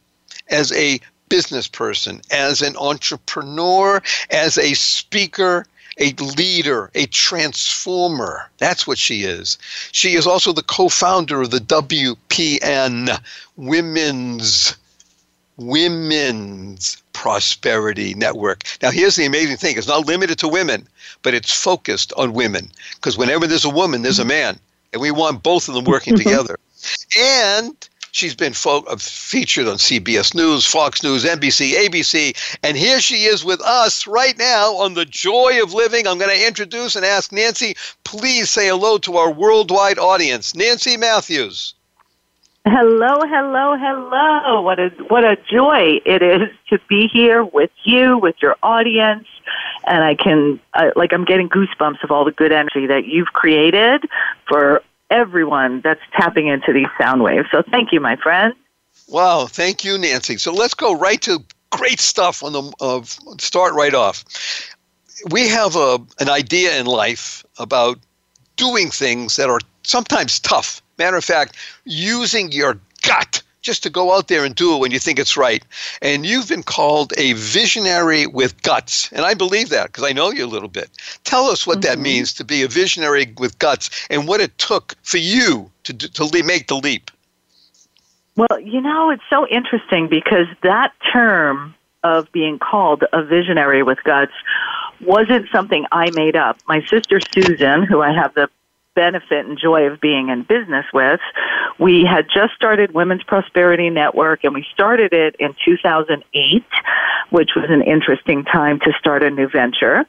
as 0.48 0.72
a 0.72 1.00
business 1.28 1.66
person, 1.66 2.20
as 2.30 2.62
an 2.62 2.76
entrepreneur, 2.76 4.02
as 4.30 4.58
a 4.58 4.74
speaker, 4.74 5.66
a 5.98 6.12
leader, 6.36 6.90
a 6.94 7.06
transformer. 7.06 8.50
That's 8.58 8.86
what 8.86 8.98
she 8.98 9.22
is. 9.22 9.58
She 9.92 10.14
is 10.14 10.26
also 10.26 10.52
the 10.52 10.62
co 10.62 10.88
founder 10.88 11.42
of 11.42 11.50
the 11.50 11.58
WPN, 11.58 13.18
Women's. 13.56 14.76
Women's 15.58 17.02
Prosperity 17.14 18.12
Network. 18.12 18.64
Now, 18.82 18.90
here's 18.90 19.16
the 19.16 19.24
amazing 19.24 19.56
thing 19.56 19.78
it's 19.78 19.88
not 19.88 20.06
limited 20.06 20.38
to 20.40 20.48
women, 20.48 20.86
but 21.22 21.32
it's 21.32 21.50
focused 21.50 22.12
on 22.18 22.34
women. 22.34 22.70
Because 22.96 23.16
whenever 23.16 23.46
there's 23.46 23.64
a 23.64 23.70
woman, 23.70 24.02
there's 24.02 24.18
a 24.18 24.24
man. 24.26 24.58
And 24.92 25.00
we 25.00 25.10
want 25.10 25.42
both 25.42 25.68
of 25.68 25.74
them 25.74 25.84
working 25.84 26.14
mm-hmm. 26.14 26.28
together. 26.28 26.58
And 27.18 27.88
She's 28.16 28.34
been 28.34 28.54
fo- 28.54 28.82
uh, 28.84 28.96
featured 28.96 29.68
on 29.68 29.76
CBS 29.76 30.34
News, 30.34 30.64
Fox 30.64 31.02
News, 31.02 31.26
NBC, 31.26 31.72
ABC, 31.72 32.58
and 32.62 32.74
here 32.74 32.98
she 32.98 33.24
is 33.24 33.44
with 33.44 33.60
us 33.60 34.06
right 34.06 34.38
now 34.38 34.72
on 34.76 34.94
The 34.94 35.04
Joy 35.04 35.62
of 35.62 35.74
Living. 35.74 36.06
I'm 36.06 36.16
going 36.16 36.34
to 36.34 36.46
introduce 36.46 36.96
and 36.96 37.04
ask 37.04 37.30
Nancy, 37.30 37.76
please 38.04 38.48
say 38.48 38.68
hello 38.68 38.96
to 38.96 39.18
our 39.18 39.30
worldwide 39.30 39.98
audience. 39.98 40.54
Nancy 40.54 40.96
Matthews. 40.96 41.74
Hello, 42.64 43.20
hello, 43.20 43.76
hello. 43.76 44.62
What 44.62 44.78
a 44.80 44.88
what 45.08 45.22
a 45.22 45.36
joy 45.52 46.00
it 46.06 46.22
is 46.22 46.48
to 46.70 46.78
be 46.88 47.08
here 47.08 47.44
with 47.44 47.70
you, 47.84 48.16
with 48.16 48.36
your 48.40 48.56
audience, 48.62 49.28
and 49.86 50.02
I 50.02 50.14
can 50.14 50.58
like 50.96 51.12
I'm 51.12 51.26
getting 51.26 51.50
goosebumps 51.50 52.02
of 52.02 52.10
all 52.10 52.24
the 52.24 52.32
good 52.32 52.50
energy 52.50 52.86
that 52.86 53.04
you've 53.04 53.34
created 53.34 54.06
for 54.48 54.82
everyone 55.10 55.80
that's 55.82 56.00
tapping 56.12 56.48
into 56.48 56.72
these 56.72 56.88
sound 56.98 57.22
waves. 57.22 57.48
So 57.50 57.62
thank 57.70 57.92
you, 57.92 58.00
my 58.00 58.16
friend. 58.16 58.54
Wow, 59.08 59.46
thank 59.46 59.84
you, 59.84 59.98
Nancy. 59.98 60.36
So 60.36 60.52
let's 60.52 60.74
go 60.74 60.96
right 60.96 61.20
to 61.22 61.42
great 61.70 62.00
stuff 62.00 62.42
on 62.42 62.52
the 62.52 62.72
uh, 62.80 63.02
start 63.38 63.74
right 63.74 63.94
off. 63.94 64.24
We 65.30 65.48
have 65.48 65.76
a 65.76 65.98
an 66.18 66.28
idea 66.28 66.78
in 66.78 66.86
life 66.86 67.44
about 67.58 67.98
doing 68.56 68.90
things 68.90 69.36
that 69.36 69.48
are 69.48 69.60
sometimes 69.82 70.40
tough. 70.40 70.82
Matter 70.98 71.16
of 71.16 71.24
fact, 71.24 71.56
using 71.84 72.52
your 72.52 72.78
gut 73.02 73.42
just 73.66 73.82
to 73.82 73.90
go 73.90 74.16
out 74.16 74.28
there 74.28 74.44
and 74.44 74.54
do 74.54 74.74
it 74.74 74.78
when 74.78 74.92
you 74.92 74.98
think 74.98 75.18
it's 75.18 75.36
right. 75.36 75.64
And 76.00 76.24
you've 76.24 76.48
been 76.48 76.62
called 76.62 77.12
a 77.18 77.34
visionary 77.34 78.26
with 78.26 78.62
guts. 78.62 79.12
And 79.12 79.26
I 79.26 79.34
believe 79.34 79.68
that 79.70 79.88
because 79.88 80.04
I 80.04 80.12
know 80.12 80.30
you 80.30 80.46
a 80.46 80.48
little 80.48 80.68
bit. 80.68 80.88
Tell 81.24 81.46
us 81.46 81.66
what 81.66 81.80
mm-hmm. 81.80 81.88
that 81.90 81.98
means 81.98 82.32
to 82.34 82.44
be 82.44 82.62
a 82.62 82.68
visionary 82.68 83.34
with 83.36 83.58
guts 83.58 83.90
and 84.08 84.26
what 84.26 84.40
it 84.40 84.56
took 84.56 84.94
for 85.02 85.18
you 85.18 85.70
to, 85.84 85.92
to 85.92 86.42
make 86.44 86.68
the 86.68 86.76
leap. 86.76 87.10
Well, 88.36 88.60
you 88.60 88.80
know, 88.80 89.10
it's 89.10 89.22
so 89.28 89.46
interesting 89.48 90.08
because 90.08 90.46
that 90.62 90.92
term 91.12 91.74
of 92.04 92.30
being 92.32 92.58
called 92.58 93.04
a 93.12 93.24
visionary 93.24 93.82
with 93.82 93.98
guts 94.04 94.32
wasn't 95.00 95.48
something 95.50 95.86
I 95.90 96.10
made 96.12 96.36
up. 96.36 96.58
My 96.68 96.84
sister 96.86 97.20
Susan, 97.20 97.82
who 97.82 98.02
I 98.02 98.12
have 98.12 98.34
the 98.34 98.48
benefit 98.96 99.46
and 99.46 99.56
joy 99.56 99.82
of 99.82 100.00
being 100.00 100.30
in 100.30 100.42
business 100.42 100.86
with. 100.92 101.20
We 101.78 102.04
had 102.04 102.26
just 102.34 102.54
started 102.54 102.92
Women's 102.92 103.22
Prosperity 103.22 103.90
Network, 103.90 104.42
and 104.42 104.54
we 104.54 104.66
started 104.72 105.12
it 105.12 105.36
in 105.38 105.54
2008, 105.64 106.64
which 107.30 107.50
was 107.54 107.66
an 107.68 107.82
interesting 107.82 108.42
time 108.42 108.80
to 108.80 108.92
start 108.98 109.22
a 109.22 109.30
new 109.30 109.48
venture. 109.48 110.04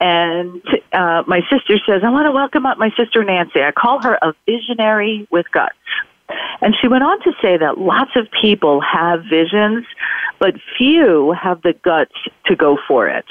And 0.00 0.62
uh, 0.92 1.22
my 1.28 1.42
sister 1.48 1.78
says, 1.86 2.02
I 2.02 2.10
want 2.10 2.26
to 2.26 2.32
welcome 2.32 2.66
up 2.66 2.78
my 2.78 2.90
sister 2.96 3.22
Nancy. 3.22 3.62
I 3.62 3.70
call 3.70 4.02
her 4.02 4.18
a 4.20 4.34
visionary 4.46 5.28
with 5.30 5.46
guts. 5.52 5.76
And 6.60 6.74
she 6.80 6.88
went 6.88 7.04
on 7.04 7.20
to 7.22 7.32
say 7.40 7.56
that 7.56 7.78
lots 7.78 8.12
of 8.16 8.26
people 8.40 8.80
have 8.80 9.24
visions, 9.28 9.84
but 10.38 10.54
few 10.76 11.32
have 11.32 11.62
the 11.62 11.72
guts 11.72 12.14
to 12.46 12.56
go 12.56 12.78
for 12.88 13.08
it. 13.08 13.26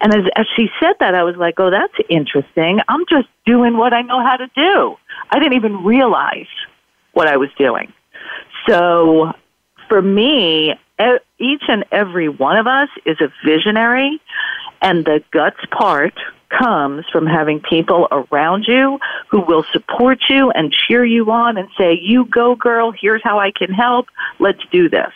And 0.00 0.14
as, 0.14 0.24
as 0.36 0.46
she 0.56 0.68
said 0.80 0.94
that, 1.00 1.14
I 1.14 1.22
was 1.22 1.36
like, 1.36 1.58
oh, 1.58 1.70
that's 1.70 1.94
interesting. 2.08 2.80
I'm 2.88 3.04
just 3.08 3.28
doing 3.46 3.76
what 3.76 3.92
I 3.92 4.02
know 4.02 4.22
how 4.22 4.36
to 4.36 4.48
do. 4.54 4.96
I 5.30 5.38
didn't 5.38 5.54
even 5.54 5.84
realize 5.84 6.46
what 7.12 7.28
I 7.28 7.36
was 7.36 7.50
doing. 7.58 7.92
So 8.68 9.32
for 9.88 10.00
me, 10.02 10.74
each 11.38 11.62
and 11.68 11.84
every 11.90 12.28
one 12.28 12.56
of 12.56 12.66
us 12.66 12.88
is 13.04 13.20
a 13.20 13.32
visionary, 13.44 14.20
and 14.82 15.04
the 15.04 15.22
guts 15.30 15.64
part 15.70 16.14
comes 16.50 17.06
from 17.10 17.26
having 17.26 17.60
people 17.60 18.08
around 18.10 18.64
you 18.66 18.98
who 19.28 19.40
will 19.40 19.64
support 19.72 20.18
you 20.28 20.50
and 20.50 20.72
cheer 20.72 21.04
you 21.04 21.30
on 21.30 21.56
and 21.56 21.68
say, 21.78 21.98
You 22.00 22.26
go, 22.26 22.54
girl, 22.54 22.92
here's 22.92 23.22
how 23.22 23.38
I 23.38 23.50
can 23.52 23.72
help. 23.72 24.08
Let's 24.38 24.60
do 24.70 24.88
this. 24.88 25.12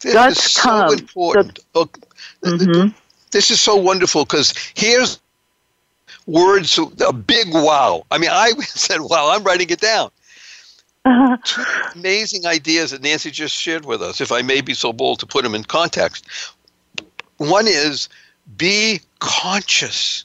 This 0.00 0.12
Guts 0.12 0.44
is 0.44 0.52
so 0.52 0.92
important. 0.92 1.60
Look, 1.74 1.98
Mhm. 2.42 2.92
This 3.30 3.50
is 3.50 3.60
so 3.60 3.74
wonderful 3.74 4.24
because 4.24 4.54
here's 4.74 5.18
words, 6.26 6.78
a 7.04 7.12
big 7.12 7.48
wow. 7.52 8.04
I 8.10 8.18
mean, 8.18 8.30
I 8.30 8.52
said, 8.60 9.00
wow, 9.00 9.30
I'm 9.34 9.42
writing 9.42 9.70
it 9.70 9.80
down. 9.80 10.10
Two 11.44 11.64
amazing 11.94 12.46
ideas 12.46 12.92
that 12.92 13.02
Nancy 13.02 13.30
just 13.30 13.54
shared 13.54 13.84
with 13.84 14.00
us, 14.02 14.20
if 14.20 14.32
I 14.32 14.40
may 14.42 14.60
be 14.60 14.72
so 14.72 14.92
bold 14.92 15.18
to 15.20 15.26
put 15.26 15.42
them 15.44 15.54
in 15.54 15.64
context. 15.64 16.26
One 17.38 17.66
is 17.66 18.08
be 18.56 19.00
conscious. 19.20 20.24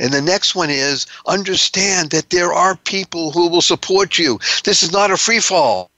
And 0.00 0.12
the 0.12 0.22
next 0.22 0.54
one 0.54 0.70
is 0.70 1.06
understand 1.26 2.10
that 2.10 2.30
there 2.30 2.52
are 2.52 2.76
people 2.76 3.30
who 3.30 3.48
will 3.48 3.60
support 3.62 4.18
you. 4.18 4.38
This 4.64 4.82
is 4.82 4.92
not 4.92 5.10
a 5.10 5.16
free 5.16 5.40
fall. 5.40 5.90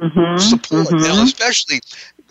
Mhm, 0.00 0.38
Support. 0.40 0.86
mhm. 0.88 1.02
Now, 1.02 1.22
especially, 1.22 1.80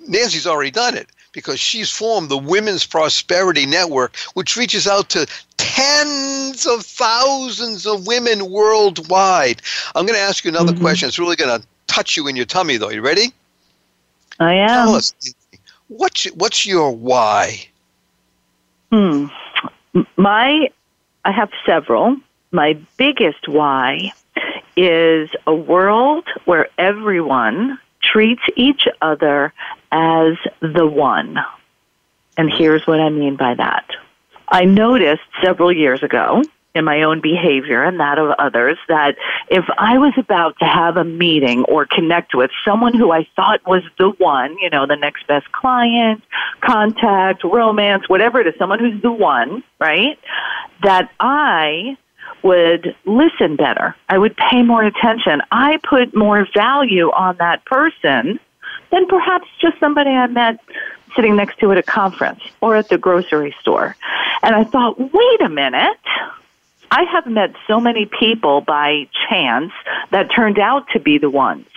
Nancy's 0.08 0.48
already 0.48 0.72
done 0.72 0.98
it 0.98 1.08
because 1.32 1.60
she's 1.60 1.89
formed 1.92 2.30
the 2.30 2.38
Women's 2.38 2.86
Prosperity 2.86 3.65
Network, 3.65 4.18
which 4.34 4.58
reaches 4.58 4.88
out 4.88 5.10
to 5.10 5.28
tens 5.58 6.65
of 6.65 6.84
thousands 6.84 7.86
of 7.86 8.08
women 8.08 8.50
worldwide. 8.50 9.62
I'm 9.94 10.06
going 10.08 10.18
to 10.18 10.24
ask 10.24 10.44
you 10.44 10.50
another 10.50 10.74
Mhm. 10.74 10.82
question. 10.82 11.08
It's 11.08 11.20
really 11.20 11.36
going 11.36 11.62
to 11.62 11.68
touch 11.88 12.18
you 12.18 12.28
in 12.28 12.36
your 12.36 12.46
tummy, 12.46 12.78
though. 12.78 12.89
You 12.89 13.02
ready? 13.02 13.32
I 14.39 14.54
am. 14.54 14.68
Tell 14.70 14.96
us, 14.96 15.13
what's, 15.88 16.26
what's 16.26 16.65
your 16.65 16.92
why? 16.92 17.69
Hmm. 18.91 19.28
My, 20.17 20.69
I 21.25 21.32
have 21.32 21.52
several. 21.65 22.17
My 22.52 22.80
biggest 22.97 23.47
why 23.47 24.13
is 24.75 25.30
a 25.45 25.54
world 25.54 26.25
where 26.45 26.69
everyone 26.78 27.80
treats 28.02 28.41
each 28.56 28.88
other 29.02 29.54
as 29.91 30.38
the 30.62 30.86
one. 30.86 31.38
And 32.38 32.52
here's 32.52 32.88
what 32.88 32.99
I 32.99 33.10
mean 33.10 33.36
by 33.36 33.56
that. 33.56 33.86
I 34.47 34.65
noticed 34.65 35.21
several 35.43 35.71
years 35.71 36.02
ago 36.02 36.41
in 36.76 36.86
my 36.86 37.02
own 37.02 37.20
behavior 37.20 37.84
and 37.84 38.00
that 38.00 38.20
of 38.20 38.32
others 38.38 38.78
that 38.88 39.16
if 39.50 39.66
I 39.78 39.98
was 39.98 40.14
about 40.18 40.58
to 40.60 40.66
have 40.66 40.98
a 40.98 41.04
meeting 41.04 41.64
or 41.64 41.86
connect 41.86 42.36
with 42.36 42.52
someone 42.64 42.94
who 42.94 43.12
I 43.12 43.28
thought 43.36 43.66
was 43.66 43.84
the 43.98 44.10
one, 44.10 44.56
you 44.60 44.70
know, 44.70 44.86
the 44.86 44.96
next 44.96 45.26
best 45.28 45.52
client, 45.52 46.24
contact, 46.62 47.44
romance, 47.44 48.08
whatever 48.08 48.40
it 48.40 48.48
is, 48.48 48.54
someone 48.60 48.80
who's 48.80 49.02
the 49.02 49.12
one, 49.12 49.64
right? 49.80 50.20
That 50.84 51.12
I 51.20 51.98
would 52.44 52.96
listen 53.06 53.56
better. 53.56 53.96
I 54.08 54.18
would 54.18 54.38
pay 54.38 54.62
more 54.62 54.84
attention. 54.84 55.42
I 55.52 55.80
put 55.84 56.16
more 56.16 56.48
value 56.54 57.10
on 57.12 57.38
that 57.38 57.66
person 57.66 58.40
than 58.92 59.08
perhaps 59.08 59.48
just 59.60 59.80
somebody 59.80 60.12
I 60.12 60.28
met 60.28 60.60
sitting 61.16 61.36
next 61.36 61.60
to 61.60 61.72
at 61.72 61.78
a 61.78 61.84
conference 61.84 62.42
or 62.62 62.76
at 62.76 62.90
the 62.90 62.98
grocery 62.98 63.56
store. 63.60 63.96
And 64.44 64.56
I 64.56 64.64
thought, 64.64 65.00
wait 65.00 65.42
a 65.42 65.50
minute. 65.50 65.98
I 66.91 67.04
have 67.04 67.28
met 67.28 67.54
so 67.67 67.80
many 67.80 68.06
people 68.06 68.62
by 68.62 69.08
chance 69.30 69.71
that 70.12 70.30
turned 70.36 70.60
out 70.60 70.88
to 70.93 70.99
be 70.99 71.17
the 71.17 71.30
ones. 71.30 71.67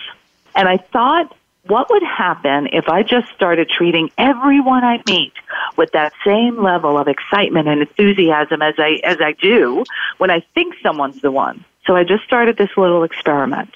And 0.55 0.67
I 0.67 0.77
thought, 0.77 1.35
what 1.67 1.89
would 1.89 2.03
happen 2.03 2.67
if 2.73 2.89
I 2.89 3.03
just 3.03 3.31
started 3.33 3.69
treating 3.69 4.11
everyone 4.17 4.83
I 4.83 5.01
meet 5.07 5.33
with 5.77 5.91
that 5.93 6.13
same 6.25 6.61
level 6.61 6.97
of 6.97 7.07
excitement 7.07 7.67
and 7.67 7.81
enthusiasm 7.81 8.61
as 8.61 8.75
I 8.77 8.99
as 9.03 9.17
I 9.21 9.31
do 9.33 9.83
when 10.17 10.29
I 10.29 10.41
think 10.53 10.75
someone's 10.83 11.21
the 11.21 11.31
one? 11.31 11.63
So 11.85 11.95
I 11.95 12.03
just 12.03 12.23
started 12.23 12.57
this 12.57 12.75
little 12.75 13.03
experiment. 13.03 13.71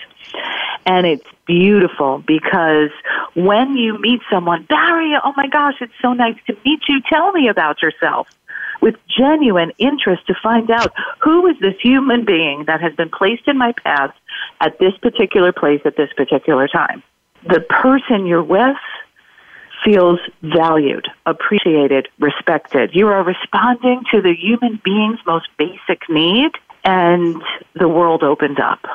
And 0.86 1.06
it's 1.06 1.26
beautiful 1.46 2.24
because 2.26 2.92
when 3.36 3.78
you 3.78 3.98
meet 4.00 4.22
someone, 4.30 4.64
Barry, 4.64 5.14
oh 5.24 5.34
my 5.36 5.48
gosh, 5.48 5.76
it's 5.82 5.94
so 6.02 6.14
nice 6.14 6.38
to 6.48 6.58
meet 6.66 6.82
you. 6.88 7.02
Tell 7.10 7.32
me 7.32 7.48
about 7.48 7.82
yourself 7.82 8.28
with 8.82 8.96
genuine 9.08 9.72
interest 9.78 10.28
to 10.28 10.36
find 10.42 10.70
out 10.72 10.94
who 11.20 11.48
is 11.48 11.56
this 11.60 11.76
human 11.82 12.26
being 12.26 12.66
that 12.66 12.82
has 12.82 12.94
been 12.96 13.10
placed 13.10 13.48
in 13.48 13.58
my 13.58 13.72
path 13.72 14.14
at 14.62 14.78
this 14.80 14.96
particular 14.98 15.52
place 15.52 15.82
at 15.86 15.96
this 15.98 16.12
particular 16.16 16.68
time. 16.68 17.04
The 17.48 17.62
person 17.62 18.26
you're 18.26 18.44
with 18.44 18.78
feels 19.84 20.20
valued, 20.42 21.08
appreciated, 21.26 22.08
respected. 22.20 22.92
You 22.94 23.08
are 23.08 23.24
responding 23.24 24.04
to 24.12 24.22
the 24.22 24.34
human 24.34 24.82
being's 24.84 25.20
most 25.26 25.48
basic 25.58 26.10
need, 26.10 26.52
and 26.84 27.42
the 27.76 27.88
world 27.88 28.24
opened 28.24 28.60
up. 28.60 28.86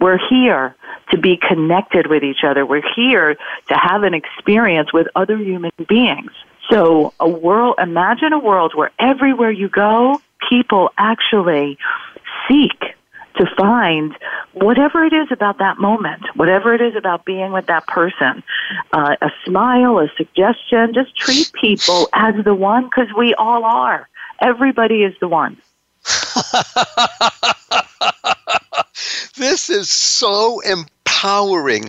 We're 0.00 0.20
here 0.30 0.74
to 1.10 1.18
be 1.18 1.36
connected 1.36 2.06
with 2.06 2.22
each 2.22 2.44
other. 2.44 2.64
We're 2.64 2.88
here 2.96 3.34
to 3.68 3.74
have 3.74 4.02
an 4.02 4.14
experience 4.14 4.92
with 4.92 5.08
other 5.14 5.36
human 5.36 5.72
beings. 5.88 6.32
So 6.70 7.12
a 7.18 7.28
world, 7.28 7.76
imagine 7.78 8.32
a 8.32 8.38
world 8.38 8.72
where 8.74 8.90
everywhere 8.98 9.50
you 9.50 9.68
go, 9.68 10.20
people 10.48 10.90
actually 10.96 11.78
seek 12.48 12.80
to 13.36 13.46
find 13.56 14.16
whatever 14.52 15.04
it 15.04 15.12
is 15.12 15.28
about 15.30 15.58
that 15.58 15.78
moment, 15.78 16.22
whatever 16.34 16.74
it 16.74 16.80
is 16.80 16.94
about 16.96 17.24
being 17.24 17.52
with 17.52 17.66
that 17.66 17.86
person, 17.86 18.42
uh, 18.92 19.16
a 19.20 19.30
smile, 19.44 19.98
a 19.98 20.08
suggestion, 20.16 20.92
just 20.94 21.16
treat 21.16 21.50
people 21.52 22.08
as 22.12 22.34
the 22.44 22.54
one 22.54 22.84
because 22.84 23.08
we 23.16 23.34
all 23.34 23.64
are. 23.64 24.08
Everybody 24.40 25.02
is 25.02 25.14
the 25.20 25.28
one. 25.28 25.56
this 29.36 29.70
is 29.70 29.90
so 29.90 30.60
empowering. 30.60 31.88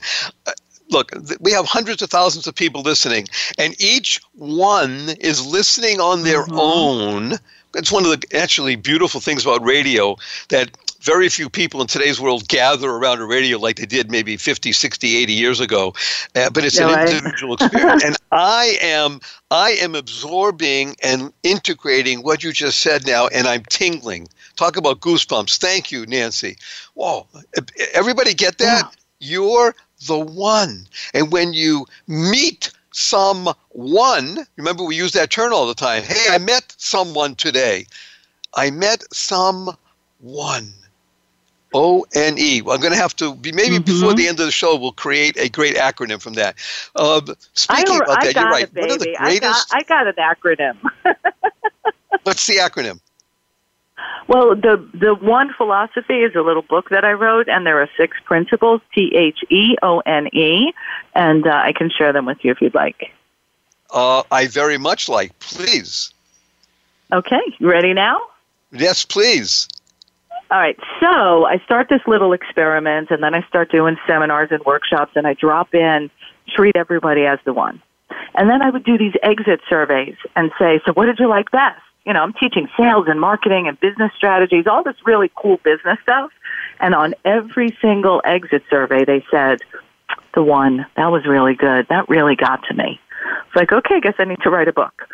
Look, 0.92 1.12
we 1.40 1.52
have 1.54 1.66
hundreds 1.66 2.02
of 2.02 2.10
thousands 2.10 2.48
of 2.48 2.54
people 2.56 2.82
listening, 2.82 3.28
and 3.58 3.76
each 3.82 4.20
one 4.34 5.16
is 5.20 5.46
listening 5.46 6.00
on 6.02 6.24
their 6.24 6.46
Mhm. 6.46 6.60
own. 6.60 7.40
It's 7.74 7.92
one 7.92 8.06
of 8.06 8.12
the 8.12 8.38
actually 8.38 8.76
beautiful 8.76 9.22
things 9.22 9.46
about 9.46 9.64
radio 9.64 10.18
that 10.50 10.72
very 11.02 11.30
few 11.30 11.50
people 11.50 11.82
in 11.82 11.88
today's 11.88 12.20
world 12.20 12.48
gather 12.48 12.90
around 12.92 13.20
a 13.20 13.26
radio 13.26 13.58
like 13.58 13.78
they 13.78 13.86
did 13.86 14.12
maybe 14.12 14.38
50, 14.38 14.72
60, 14.72 15.16
80 15.18 15.34
years 15.34 15.60
ago. 15.60 15.94
Uh, 16.36 16.50
but 16.50 16.64
it's 16.64 16.78
an 16.78 16.90
individual 17.08 17.56
experience. 17.56 18.04
and 18.04 18.18
I 18.32 18.78
am 18.82 19.20
I 19.50 19.72
am 19.82 19.96
absorbing 19.96 20.96
and 21.02 21.32
integrating 21.44 22.20
what 22.22 22.44
you 22.44 22.52
just 22.52 22.80
said 22.82 23.08
now, 23.08 23.28
and 23.28 23.48
I'm 23.48 23.64
tingling. 23.70 24.28
Talk 24.58 24.76
about 24.78 25.00
goosebumps. 25.00 25.58
Thank 25.58 25.92
you, 25.92 26.06
Nancy. 26.06 26.58
Whoa. 26.94 27.26
Everybody 27.94 28.34
get 28.34 28.58
that? 28.60 28.84
Yeah. 28.84 28.90
You're 29.24 29.76
the 30.08 30.20
one. 30.20 30.88
And 31.14 31.32
when 31.32 31.54
you 31.54 31.86
meet 32.08 32.72
someone, 32.92 34.46
remember 34.58 34.84
we 34.84 34.96
use 34.96 35.12
that 35.14 35.30
term 35.30 35.54
all 35.54 35.68
the 35.68 35.74
time. 35.74 36.04
Hey, 36.04 36.26
I 36.30 36.38
met 36.38 36.74
someone 36.78 37.36
today. 37.36 37.86
I 38.54 38.70
met 38.72 39.04
someone. 39.14 39.78
O 41.74 42.06
N 42.14 42.36
E. 42.38 42.62
Well, 42.62 42.76
I'm 42.76 42.82
going 42.82 42.92
to 42.92 43.00
have 43.00 43.16
to 43.16 43.34
be 43.34 43.54
maybe 43.54 43.80
before 43.80 44.12
Mhm. 44.12 44.18
the 44.18 44.28
end 44.28 44.40
of 44.42 44.46
the 44.46 44.52
show. 44.52 44.76
We'll 44.76 44.92
create 44.92 45.38
a 45.38 45.48
great 45.48 45.78
acronym 45.78 46.22
from 46.22 46.34
that. 46.34 46.56
Uh, 46.98 47.22
I, 47.26 47.34
speaking 47.54 47.96
about 47.96 48.10
I 48.22 48.26
that, 48.26 48.36
you're 48.36 48.50
right. 48.50 48.64
it, 48.64 48.74
One 48.74 48.92
of 48.92 49.00
the 49.00 49.06
baby. 49.06 49.18
I 49.18 49.40
got, 49.40 49.40
greatest. 49.40 49.74
I 49.74 49.84
got 49.84 50.08
an 50.08 50.16
acronym. 50.16 50.78
What's 52.24 52.46
the 52.46 52.58
acronym? 52.58 53.00
Well, 54.28 54.56
the 54.56 54.86
the 54.94 55.16
one 55.16 55.52
philosophy 55.58 56.20
is 56.22 56.36
a 56.36 56.42
little 56.42 56.62
book 56.62 56.90
that 56.90 57.04
I 57.04 57.12
wrote, 57.14 57.48
and 57.50 57.66
there 57.66 57.82
are 57.82 57.90
six 57.98 58.18
principles: 58.26 58.82
T 58.94 59.14
H 59.16 59.40
E 59.50 59.76
O 59.82 60.00
N 60.00 60.28
E, 60.34 60.72
and 61.16 61.46
uh, 61.48 61.52
I 61.52 61.74
can 61.74 61.90
share 61.90 62.14
them 62.14 62.26
with 62.26 62.38
you 62.44 62.52
if 62.52 62.62
you'd 62.62 62.76
like. 62.76 63.12
Uh, 63.94 64.24
I 64.32 64.48
very 64.48 64.78
much 64.78 65.10
like. 65.10 65.38
Please, 65.40 66.14
Okay, 67.12 67.42
you 67.60 67.70
ready 67.70 67.94
now? 67.94 68.22
yes, 68.72 69.04
please. 69.04 69.68
All 70.50 70.60
right, 70.60 70.78
so 71.00 71.46
I 71.46 71.60
start 71.66 71.88
this 71.90 72.02
little 72.08 72.34
experiment, 72.34 73.10
and 73.12 73.22
then 73.24 73.34
I 73.34 73.42
start 73.48 73.72
doing 73.72 73.98
seminars 74.08 74.50
and 74.52 74.64
workshops, 74.66 75.14
and 75.16 75.26
I 75.26 75.34
drop 75.34 75.74
in, 75.74 76.10
treat 76.56 76.76
everybody 76.76 77.26
as 77.26 77.40
the 77.46 77.54
one. 77.54 77.82
And 78.36 78.50
then 78.50 78.62
I 78.62 78.70
would 78.70 78.84
do 78.84 78.98
these 78.98 79.14
exit 79.24 79.62
surveys 79.70 80.16
and 80.36 80.52
say, 80.60 80.80
so 80.86 80.94
what 80.94 81.06
did 81.06 81.20
you 81.20 81.28
like 81.28 81.52
best? 81.52 81.82
You 82.06 82.14
know, 82.14 82.22
I'm 82.22 82.34
teaching 82.34 82.68
sales 82.78 83.06
and 83.08 83.20
marketing 83.20 83.68
and 83.68 83.80
business 83.80 84.12
strategies, 84.16 84.66
all 84.68 84.84
this 84.84 84.96
really 85.06 85.32
cool 85.36 85.58
business 85.64 86.00
stuff. 86.02 86.32
And 86.80 86.96
on 86.96 87.14
every 87.24 87.78
single 87.82 88.22
exit 88.26 88.64
survey, 88.70 89.06
they 89.06 89.24
said, 89.30 89.62
the 90.34 90.44
one, 90.44 90.86
that 90.96 91.12
was 91.12 91.26
really 91.26 91.54
good. 91.54 91.88
That 91.90 92.10
really 92.10 92.36
got 92.36 92.64
to 92.70 92.74
me. 92.74 93.00
It's 93.46 93.56
like, 93.56 93.72
okay, 93.72 93.96
I 93.96 94.00
guess 94.00 94.16
I 94.18 94.26
need 94.26 94.40
to 94.44 94.50
write 94.50 94.68
a 94.68 94.74
book. 94.74 95.08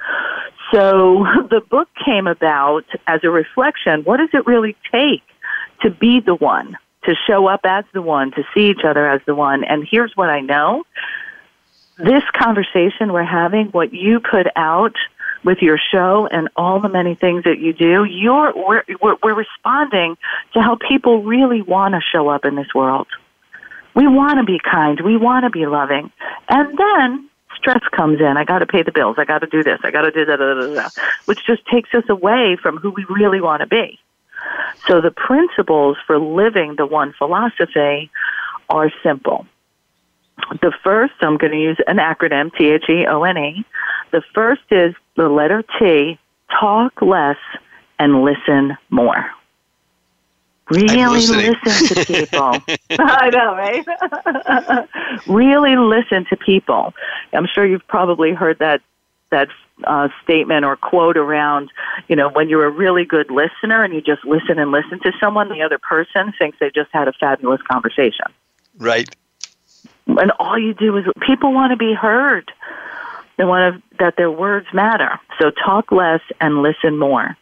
So 0.71 1.25
the 1.49 1.61
book 1.61 1.89
came 2.05 2.27
about 2.27 2.85
as 3.05 3.21
a 3.23 3.29
reflection. 3.29 4.03
What 4.03 4.17
does 4.17 4.29
it 4.33 4.45
really 4.45 4.75
take 4.91 5.23
to 5.81 5.89
be 5.89 6.19
the 6.19 6.35
one, 6.35 6.77
to 7.03 7.15
show 7.27 7.47
up 7.47 7.61
as 7.63 7.85
the 7.93 8.01
one, 8.01 8.31
to 8.31 8.43
see 8.53 8.69
each 8.69 8.83
other 8.85 9.09
as 9.09 9.21
the 9.25 9.35
one? 9.35 9.63
And 9.63 9.85
here's 9.89 10.15
what 10.15 10.29
I 10.29 10.41
know 10.41 10.83
this 11.99 12.23
conversation 12.33 13.11
we're 13.11 13.23
having, 13.23 13.67
what 13.67 13.91
you 13.91 14.19
put 14.19 14.45
out 14.55 14.95
with 15.43 15.59
your 15.61 15.77
show 15.91 16.27
and 16.29 16.49
all 16.55 16.79
the 16.79 16.89
many 16.89 17.15
things 17.15 17.43
that 17.43 17.59
you 17.59 17.73
do, 17.73 18.03
you're 18.03 18.53
we're, 18.55 18.83
we're, 19.01 19.15
we're 19.23 19.35
responding 19.35 20.17
to 20.53 20.61
how 20.61 20.77
people 20.87 21.23
really 21.23 21.61
want 21.61 21.93
to 21.93 22.01
show 22.11 22.29
up 22.29 22.45
in 22.45 22.55
this 22.55 22.73
world. 22.73 23.07
We 23.95 24.07
want 24.07 24.37
to 24.39 24.43
be 24.43 24.59
kind. 24.59 24.99
We 25.01 25.17
want 25.17 25.43
to 25.45 25.49
be 25.49 25.65
loving. 25.65 26.11
And 26.49 26.77
then 26.77 27.29
stress 27.55 27.81
comes 27.91 28.19
in. 28.19 28.37
I 28.37 28.43
got 28.43 28.59
to 28.59 28.65
pay 28.65 28.83
the 28.83 28.91
bills. 28.91 29.15
I 29.17 29.25
got 29.25 29.39
to 29.39 29.47
do 29.47 29.63
this. 29.63 29.79
I 29.83 29.91
got 29.91 30.03
to 30.03 30.11
do 30.11 30.25
that, 30.25 30.37
da, 30.37 30.53
da, 30.53 30.75
da, 30.75 30.89
which 31.25 31.45
just 31.45 31.65
takes 31.65 31.93
us 31.93 32.03
away 32.09 32.57
from 32.61 32.77
who 32.77 32.91
we 32.91 33.05
really 33.09 33.41
want 33.41 33.61
to 33.61 33.67
be. 33.67 33.99
So 34.87 35.01
the 35.01 35.11
principles 35.11 35.97
for 36.05 36.19
living 36.19 36.75
the 36.77 36.85
one 36.85 37.13
philosophy 37.17 38.11
are 38.69 38.91
simple. 39.03 39.47
The 40.61 40.71
first, 40.83 41.13
I'm 41.21 41.37
going 41.37 41.51
to 41.51 41.59
use 41.59 41.77
an 41.87 41.97
acronym, 41.97 42.55
T 42.55 42.65
H 42.65 42.85
E 42.89 43.05
O 43.07 43.23
N 43.23 43.37
E. 43.37 43.65
The 44.11 44.21
first 44.33 44.61
is 44.71 44.93
the 45.15 45.29
letter 45.29 45.63
T, 45.79 46.17
talk 46.59 47.01
less 47.01 47.37
and 47.99 48.23
listen 48.23 48.77
more. 48.89 49.31
Really 50.69 51.25
listen 51.25 51.95
to 51.95 52.05
people. 52.07 52.57
I 52.99 53.29
know, 53.29 53.55
right? 53.55 54.87
really 55.27 55.77
listen 55.77 56.25
to 56.29 56.37
people. 56.37 56.93
I'm 57.33 57.47
sure 57.47 57.65
you've 57.65 57.87
probably 57.87 58.33
heard 58.33 58.59
that 58.59 58.81
that 59.29 59.49
uh, 59.83 60.07
statement 60.23 60.65
or 60.65 60.75
quote 60.77 61.17
around, 61.17 61.69
you 62.07 62.15
know, 62.15 62.29
when 62.29 62.49
you're 62.49 62.65
a 62.65 62.71
really 62.71 63.03
good 63.03 63.29
listener 63.29 63.83
and 63.83 63.93
you 63.93 64.01
just 64.01 64.23
listen 64.25 64.57
and 64.57 64.71
listen 64.71 64.99
to 65.01 65.11
someone, 65.19 65.49
the 65.49 65.61
other 65.61 65.77
person 65.77 66.33
thinks 66.39 66.57
they 66.59 66.71
just 66.73 66.89
had 66.93 67.07
a 67.07 67.13
fabulous 67.13 67.61
conversation. 67.69 68.25
Right. 68.77 69.07
And 70.07 70.31
all 70.39 70.57
you 70.57 70.73
do 70.73 70.95
is 70.97 71.05
people 71.25 71.53
want 71.53 71.71
to 71.71 71.77
be 71.77 71.93
heard. 71.93 72.51
They 73.37 73.45
want 73.45 73.75
to, 73.75 73.97
that 73.99 74.15
their 74.17 74.31
words 74.31 74.67
matter. 74.73 75.19
So 75.39 75.51
talk 75.51 75.91
less 75.91 76.21
and 76.41 76.61
listen 76.61 76.97
more. 76.97 77.37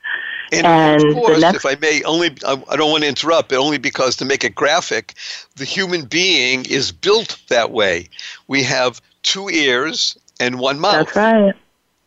And, 0.51 0.65
and 0.65 1.03
of 1.05 1.15
course, 1.15 1.41
next, 1.41 1.57
if 1.57 1.65
I 1.65 1.75
may, 1.79 2.03
only 2.03 2.27
I 2.45 2.75
don't 2.75 2.91
want 2.91 3.03
to 3.03 3.09
interrupt, 3.09 3.49
but 3.49 3.57
only 3.57 3.77
because 3.77 4.15
to 4.17 4.25
make 4.25 4.43
it 4.43 4.53
graphic, 4.53 5.15
the 5.55 5.65
human 5.65 6.05
being 6.05 6.65
is 6.65 6.91
built 6.91 7.39
that 7.47 7.71
way. 7.71 8.09
We 8.47 8.61
have 8.63 9.01
two 9.23 9.49
ears 9.49 10.17
and 10.39 10.59
one 10.59 10.79
mouth. 10.79 11.13
That's 11.13 11.15
right. 11.15 11.55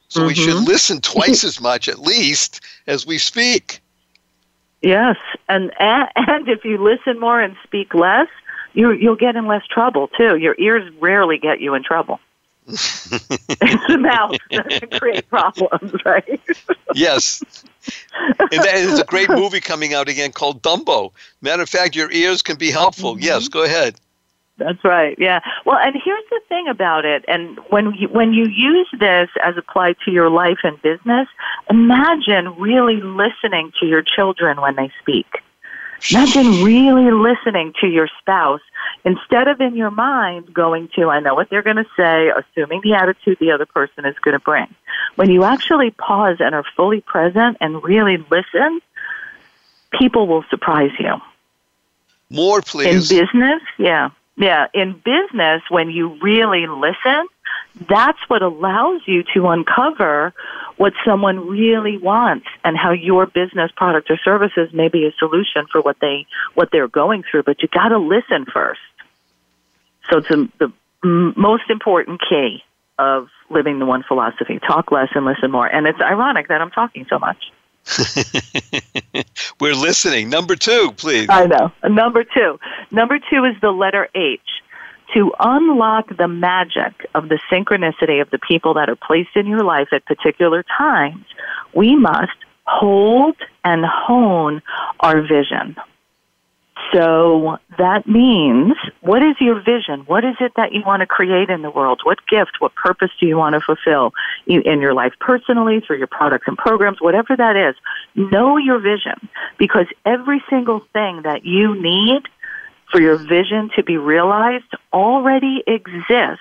So 0.08 0.20
mm-hmm. 0.20 0.28
we 0.28 0.34
should 0.34 0.54
mm-hmm. 0.54 0.64
listen 0.64 1.00
twice 1.00 1.44
as 1.44 1.60
much, 1.60 1.88
at 1.88 1.98
least, 1.98 2.60
as 2.86 3.06
we 3.06 3.18
speak. 3.18 3.80
Yes, 4.82 5.16
and 5.48 5.72
and 5.80 6.08
if 6.48 6.64
you 6.64 6.78
listen 6.78 7.18
more 7.18 7.40
and 7.40 7.56
speak 7.64 7.94
less, 7.94 8.28
you 8.78 8.92
you'll 8.92 9.16
get 9.16 9.34
in 9.34 9.46
less 9.46 9.66
trouble 9.66 10.08
too. 10.08 10.36
Your 10.36 10.54
ears 10.58 10.90
rarely 11.00 11.36
get 11.36 11.60
you 11.60 11.74
in 11.74 11.82
trouble. 11.82 12.20
it's 12.68 13.08
the 13.88 13.98
mouth 14.00 14.36
that 14.50 15.00
create 15.00 15.28
problems, 15.28 15.92
right? 16.04 16.40
yes. 16.94 17.42
And 18.38 18.62
that 18.62 18.74
is 18.76 19.00
a 19.00 19.04
great 19.04 19.30
movie 19.30 19.60
coming 19.60 19.94
out 19.94 20.08
again 20.08 20.30
called 20.32 20.62
Dumbo. 20.62 21.10
Matter 21.40 21.62
of 21.62 21.68
fact, 21.68 21.96
your 21.96 22.10
ears 22.12 22.40
can 22.40 22.56
be 22.56 22.70
helpful. 22.70 23.14
Mm-hmm. 23.14 23.24
Yes, 23.24 23.48
go 23.48 23.64
ahead. 23.64 23.98
That's 24.58 24.82
right. 24.84 25.16
Yeah. 25.18 25.40
Well, 25.64 25.78
and 25.78 25.94
here's 26.04 26.24
the 26.30 26.40
thing 26.48 26.68
about 26.68 27.04
it. 27.04 27.24
And 27.28 27.58
when 27.70 27.94
you, 27.94 28.08
when 28.08 28.32
you 28.32 28.46
use 28.48 28.88
this 28.98 29.30
as 29.42 29.56
applied 29.56 29.96
to 30.04 30.10
your 30.10 30.28
life 30.30 30.58
and 30.64 30.80
business, 30.82 31.28
imagine 31.70 32.54
really 32.58 33.00
listening 33.00 33.72
to 33.80 33.86
your 33.86 34.02
children 34.02 34.60
when 34.60 34.74
they 34.74 34.90
speak. 35.00 35.26
Imagine 36.10 36.64
really 36.64 37.10
listening 37.10 37.74
to 37.80 37.86
your 37.86 38.08
spouse 38.20 38.60
instead 39.04 39.48
of 39.48 39.60
in 39.60 39.74
your 39.76 39.90
mind 39.90 40.52
going 40.52 40.88
to, 40.94 41.08
I 41.08 41.20
know 41.20 41.34
what 41.34 41.50
they're 41.50 41.62
going 41.62 41.76
to 41.76 41.86
say, 41.96 42.30
assuming 42.30 42.80
the 42.82 42.94
attitude 42.94 43.38
the 43.40 43.50
other 43.50 43.66
person 43.66 44.04
is 44.04 44.16
going 44.20 44.34
to 44.34 44.38
bring. 44.38 44.74
When 45.16 45.30
you 45.30 45.44
actually 45.44 45.90
pause 45.90 46.36
and 46.40 46.54
are 46.54 46.64
fully 46.76 47.00
present 47.00 47.56
and 47.60 47.82
really 47.82 48.18
listen, 48.30 48.80
people 49.98 50.26
will 50.26 50.44
surprise 50.50 50.92
you. 50.98 51.16
More, 52.30 52.62
please. 52.62 53.10
In 53.10 53.18
business, 53.18 53.62
yeah. 53.78 54.10
Yeah, 54.36 54.68
in 54.72 54.92
business, 54.92 55.62
when 55.68 55.90
you 55.90 56.16
really 56.22 56.68
listen, 56.68 57.26
that's 57.88 58.18
what 58.28 58.42
allows 58.42 59.02
you 59.06 59.22
to 59.34 59.48
uncover 59.48 60.34
what 60.76 60.92
someone 61.04 61.48
really 61.48 61.98
wants 61.98 62.46
and 62.64 62.76
how 62.76 62.92
your 62.92 63.26
business 63.26 63.70
product 63.76 64.10
or 64.10 64.18
services 64.18 64.72
may 64.72 64.88
be 64.88 65.06
a 65.06 65.12
solution 65.18 65.66
for 65.70 65.80
what 65.80 65.96
they 66.00 66.26
what 66.54 66.70
they're 66.72 66.88
going 66.88 67.22
through 67.28 67.42
but 67.42 67.62
you 67.62 67.68
got 67.68 67.88
to 67.88 67.98
listen 67.98 68.44
first 68.46 68.80
so 70.10 70.18
it's 70.18 70.30
a, 70.30 70.48
the 70.58 70.72
most 71.36 71.70
important 71.70 72.20
key 72.28 72.62
of 72.98 73.28
living 73.50 73.78
the 73.78 73.86
one 73.86 74.02
philosophy 74.02 74.58
talk 74.58 74.90
less 74.90 75.08
and 75.14 75.24
listen 75.24 75.50
more 75.50 75.66
and 75.66 75.86
it's 75.86 76.00
ironic 76.00 76.48
that 76.48 76.60
i'm 76.60 76.70
talking 76.70 77.06
so 77.08 77.18
much 77.18 77.52
We're 79.60 79.74
listening. 79.74 80.28
Number 80.28 80.56
two, 80.56 80.92
please. 80.96 81.28
I 81.30 81.46
know. 81.46 81.72
Number 81.88 82.22
two. 82.24 82.60
Number 82.90 83.18
two 83.18 83.44
is 83.44 83.58
the 83.62 83.70
letter 83.70 84.08
H. 84.14 84.40
To 85.14 85.32
unlock 85.40 86.14
the 86.16 86.28
magic 86.28 87.08
of 87.14 87.28
the 87.28 87.38
synchronicity 87.50 88.20
of 88.20 88.30
the 88.30 88.38
people 88.38 88.74
that 88.74 88.90
are 88.90 88.96
placed 88.96 89.36
in 89.36 89.46
your 89.46 89.64
life 89.64 89.88
at 89.92 90.04
particular 90.04 90.64
times, 90.76 91.24
we 91.74 91.96
must 91.96 92.36
hold 92.66 93.36
and 93.64 93.84
hone 93.84 94.60
our 95.00 95.22
vision. 95.22 95.76
So 96.92 97.58
that 97.76 98.06
means, 98.06 98.74
what 99.00 99.22
is 99.22 99.34
your 99.40 99.60
vision? 99.60 100.04
What 100.06 100.24
is 100.24 100.36
it 100.40 100.52
that 100.56 100.72
you 100.72 100.82
want 100.86 101.00
to 101.00 101.06
create 101.06 101.50
in 101.50 101.62
the 101.62 101.70
world? 101.70 102.00
What 102.04 102.18
gift, 102.26 102.52
what 102.60 102.74
purpose 102.74 103.10
do 103.20 103.26
you 103.26 103.36
want 103.36 103.54
to 103.54 103.60
fulfill 103.60 104.12
in 104.46 104.80
your 104.80 104.94
life 104.94 105.12
personally, 105.20 105.80
through 105.80 105.98
your 105.98 106.06
products 106.06 106.44
and 106.46 106.56
programs, 106.56 107.00
whatever 107.00 107.36
that 107.36 107.56
is? 107.56 107.74
Know 108.14 108.56
your 108.56 108.78
vision 108.78 109.28
because 109.58 109.86
every 110.06 110.42
single 110.48 110.80
thing 110.92 111.22
that 111.24 111.44
you 111.44 111.74
need 111.74 112.22
for 112.90 113.00
your 113.00 113.16
vision 113.16 113.70
to 113.76 113.82
be 113.82 113.96
realized 113.96 114.72
already 114.92 115.62
exists. 115.66 116.40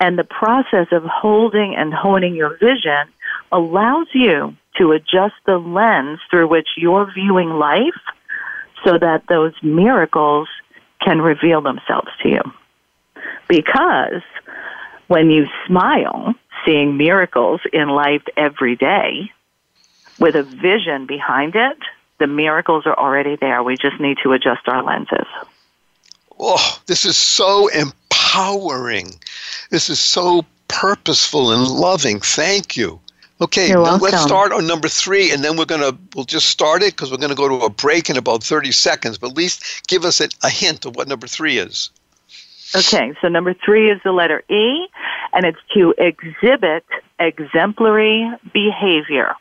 And 0.00 0.18
the 0.18 0.24
process 0.24 0.88
of 0.92 1.04
holding 1.04 1.74
and 1.76 1.92
honing 1.92 2.34
your 2.34 2.56
vision 2.56 3.08
allows 3.52 4.08
you 4.12 4.56
to 4.76 4.92
adjust 4.92 5.34
the 5.46 5.58
lens 5.58 6.18
through 6.30 6.48
which 6.48 6.68
you're 6.76 7.10
viewing 7.12 7.50
life 7.50 8.00
so 8.84 8.98
that 8.98 9.22
those 9.28 9.54
miracles 9.62 10.48
can 11.00 11.20
reveal 11.20 11.60
themselves 11.60 12.08
to 12.22 12.28
you. 12.28 12.42
Because 13.48 14.22
when 15.06 15.30
you 15.30 15.46
smile, 15.66 16.34
seeing 16.64 16.96
miracles 16.96 17.60
in 17.72 17.88
life 17.88 18.22
every 18.36 18.76
day, 18.76 19.30
with 20.18 20.34
a 20.34 20.42
vision 20.42 21.06
behind 21.06 21.54
it, 21.54 21.78
the 22.24 22.32
miracles 22.32 22.86
are 22.86 22.98
already 22.98 23.36
there. 23.36 23.62
We 23.62 23.76
just 23.76 24.00
need 24.00 24.16
to 24.22 24.32
adjust 24.32 24.66
our 24.66 24.82
lenses. 24.82 25.26
Oh, 26.40 26.80
this 26.86 27.04
is 27.04 27.18
so 27.18 27.68
empowering. 27.68 29.20
This 29.70 29.90
is 29.90 30.00
so 30.00 30.46
purposeful 30.68 31.52
and 31.52 31.68
loving. 31.68 32.20
Thank 32.20 32.78
you. 32.78 32.98
Okay, 33.42 33.68
now 33.68 33.96
let's 33.96 34.22
start 34.22 34.52
on 34.52 34.66
number 34.66 34.88
three, 34.88 35.32
and 35.32 35.44
then 35.44 35.58
we're 35.58 35.66
gonna 35.66 35.92
we'll 36.14 36.24
just 36.24 36.48
start 36.48 36.82
it 36.82 36.94
because 36.94 37.10
we're 37.10 37.18
gonna 37.18 37.34
go 37.34 37.46
to 37.46 37.66
a 37.66 37.68
break 37.68 38.08
in 38.08 38.16
about 38.16 38.42
thirty 38.42 38.72
seconds. 38.72 39.18
But 39.18 39.32
at 39.32 39.36
least 39.36 39.86
give 39.86 40.06
us 40.06 40.22
a, 40.22 40.28
a 40.42 40.48
hint 40.48 40.86
of 40.86 40.96
what 40.96 41.06
number 41.08 41.26
three 41.26 41.58
is. 41.58 41.90
Okay, 42.74 43.12
so 43.20 43.28
number 43.28 43.52
three 43.52 43.90
is 43.90 44.00
the 44.02 44.12
letter 44.12 44.42
E, 44.48 44.86
and 45.34 45.44
it's 45.44 45.58
to 45.74 45.94
exhibit 45.98 46.86
exemplary 47.18 48.30
behavior. 48.54 49.34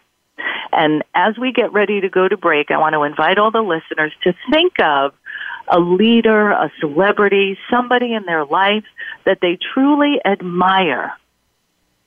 And 0.72 1.04
as 1.14 1.38
we 1.38 1.52
get 1.52 1.72
ready 1.74 2.02
to 2.02 2.10
go 2.10 2.28
to 2.28 2.38
break, 2.38 2.72
I 2.72 2.78
want 2.78 2.94
to 2.94 3.04
invite 3.04 3.38
all 3.38 3.52
the 3.52 3.62
listeners 3.62 4.14
to 4.24 4.34
think 4.52 4.80
of 4.80 5.14
a 5.68 5.80
leader, 5.80 6.52
a 6.52 6.72
celebrity, 6.80 7.58
somebody 7.70 8.14
in 8.14 8.26
their 8.26 8.46
life 8.46 8.86
that 9.26 9.40
they 9.42 9.58
truly 9.74 10.20
admire. 10.26 11.14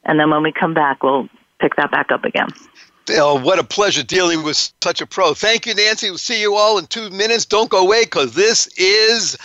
And 0.05 0.21
then 0.21 0.31
when 0.31 0.43
we 0.43 0.53
come 0.53 0.75
back, 0.75 1.03
we'll 1.03 1.29
pick 1.61 1.77
that 1.77 1.91
back 1.91 2.13
up 2.13 2.25
again. 2.25 2.49
Oh, 3.11 3.41
what 3.41 3.59
a 3.59 3.65
pleasure 3.65 4.03
dealing 4.03 4.43
with 4.43 4.57
such 4.83 5.01
a 5.01 5.07
pro. 5.07 5.33
Thank 5.33 5.67
you, 5.67 5.75
Nancy. 5.75 6.11
We'll 6.11 6.19
see 6.19 6.41
you 6.41 6.57
all 6.57 6.79
in 6.79 6.87
two 6.87 7.09
minutes. 7.11 7.45
Don't 7.45 7.71
go 7.71 7.79
away 7.79 8.05
because 8.05 8.35
this 8.35 8.67
is 8.77 9.37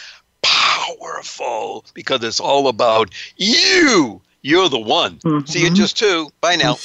powerful 0.41 1.85
because 1.93 2.23
it's 2.23 2.39
all 2.39 2.67
about 2.67 3.13
you. 3.37 4.21
You're 4.41 4.69
the 4.69 4.79
one. 4.79 5.17
Mm-hmm. 5.17 5.45
See 5.45 5.61
you 5.61 5.67
in 5.67 5.75
just 5.75 5.97
two. 5.97 6.31
Bye 6.41 6.55
now. 6.55 6.77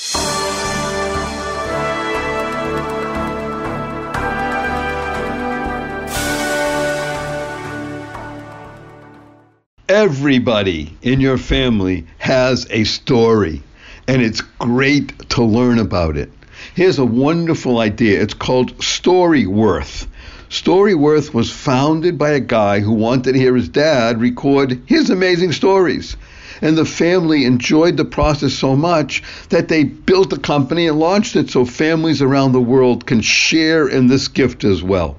Everybody 9.88 10.96
in 11.00 11.20
your 11.20 11.38
family 11.38 12.06
has 12.18 12.66
a 12.70 12.82
story 12.82 13.62
and 14.08 14.20
it's 14.20 14.40
great 14.40 15.16
to 15.28 15.44
learn 15.44 15.78
about 15.78 16.16
it. 16.16 16.28
Here's 16.74 16.98
a 16.98 17.04
wonderful 17.04 17.78
idea. 17.78 18.20
It's 18.20 18.34
called 18.34 18.76
Storyworth. 18.78 20.08
Storyworth 20.50 21.32
was 21.32 21.52
founded 21.52 22.18
by 22.18 22.30
a 22.30 22.40
guy 22.40 22.80
who 22.80 22.94
wanted 22.94 23.34
to 23.34 23.38
hear 23.38 23.54
his 23.54 23.68
dad 23.68 24.20
record 24.20 24.82
his 24.86 25.08
amazing 25.08 25.52
stories. 25.52 26.16
And 26.60 26.76
the 26.76 26.84
family 26.84 27.44
enjoyed 27.44 27.96
the 27.96 28.04
process 28.04 28.54
so 28.54 28.74
much 28.74 29.22
that 29.50 29.68
they 29.68 29.84
built 29.84 30.32
a 30.32 30.38
company 30.38 30.88
and 30.88 30.98
launched 30.98 31.36
it 31.36 31.48
so 31.48 31.64
families 31.64 32.20
around 32.20 32.50
the 32.50 32.60
world 32.60 33.06
can 33.06 33.20
share 33.20 33.86
in 33.86 34.08
this 34.08 34.26
gift 34.26 34.64
as 34.64 34.82
well. 34.82 35.16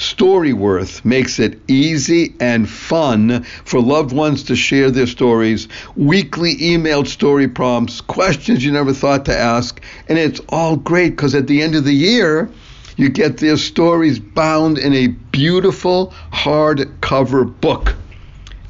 Storyworth 0.00 1.04
makes 1.04 1.38
it 1.38 1.60
easy 1.68 2.34
and 2.40 2.66
fun 2.66 3.42
for 3.42 3.82
loved 3.82 4.12
ones 4.12 4.42
to 4.44 4.56
share 4.56 4.90
their 4.90 5.06
stories, 5.06 5.68
weekly 5.94 6.56
emailed 6.56 7.06
story 7.06 7.46
prompts, 7.46 8.00
questions 8.00 8.64
you 8.64 8.72
never 8.72 8.94
thought 8.94 9.26
to 9.26 9.36
ask, 9.36 9.78
and 10.08 10.18
it's 10.18 10.40
all 10.48 10.76
great 10.76 11.10
because 11.10 11.34
at 11.34 11.48
the 11.48 11.60
end 11.60 11.74
of 11.74 11.84
the 11.84 11.92
year, 11.92 12.48
you 12.96 13.10
get 13.10 13.36
their 13.36 13.58
stories 13.58 14.18
bound 14.18 14.78
in 14.78 14.94
a 14.94 15.08
beautiful 15.08 16.14
hardcover 16.32 17.60
book. 17.60 17.94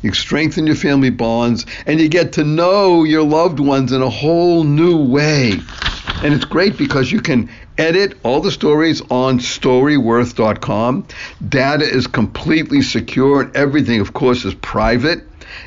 You 0.03 0.13
strengthen 0.13 0.67
your 0.67 0.75
family 0.75 1.11
bonds 1.11 1.65
and 1.87 2.01
you 2.01 2.09
get 2.09 2.33
to 2.33 2.45
know 2.45 3.05
your 3.05 3.23
loved 3.23 3.61
ones 3.61 3.93
in 3.93 4.03
a 4.03 4.11
whole 4.11 4.65
new 4.65 4.97
way. 4.97 5.61
And 6.23 6.35
it's 6.35 6.45
great 6.45 6.77
because 6.77 7.13
you 7.13 7.21
can 7.21 7.49
edit 7.81 8.15
all 8.23 8.43
the 8.43 8.51
stories 8.51 9.01
on 9.11 9.39
storyworth.com. 9.39 11.07
Data 11.49 11.85
is 11.85 12.07
completely 12.07 12.83
secure 12.83 13.41
and 13.41 13.57
everything, 13.57 14.01
of 14.01 14.13
course, 14.13 14.45
is 14.45 14.55
private. 14.55 15.23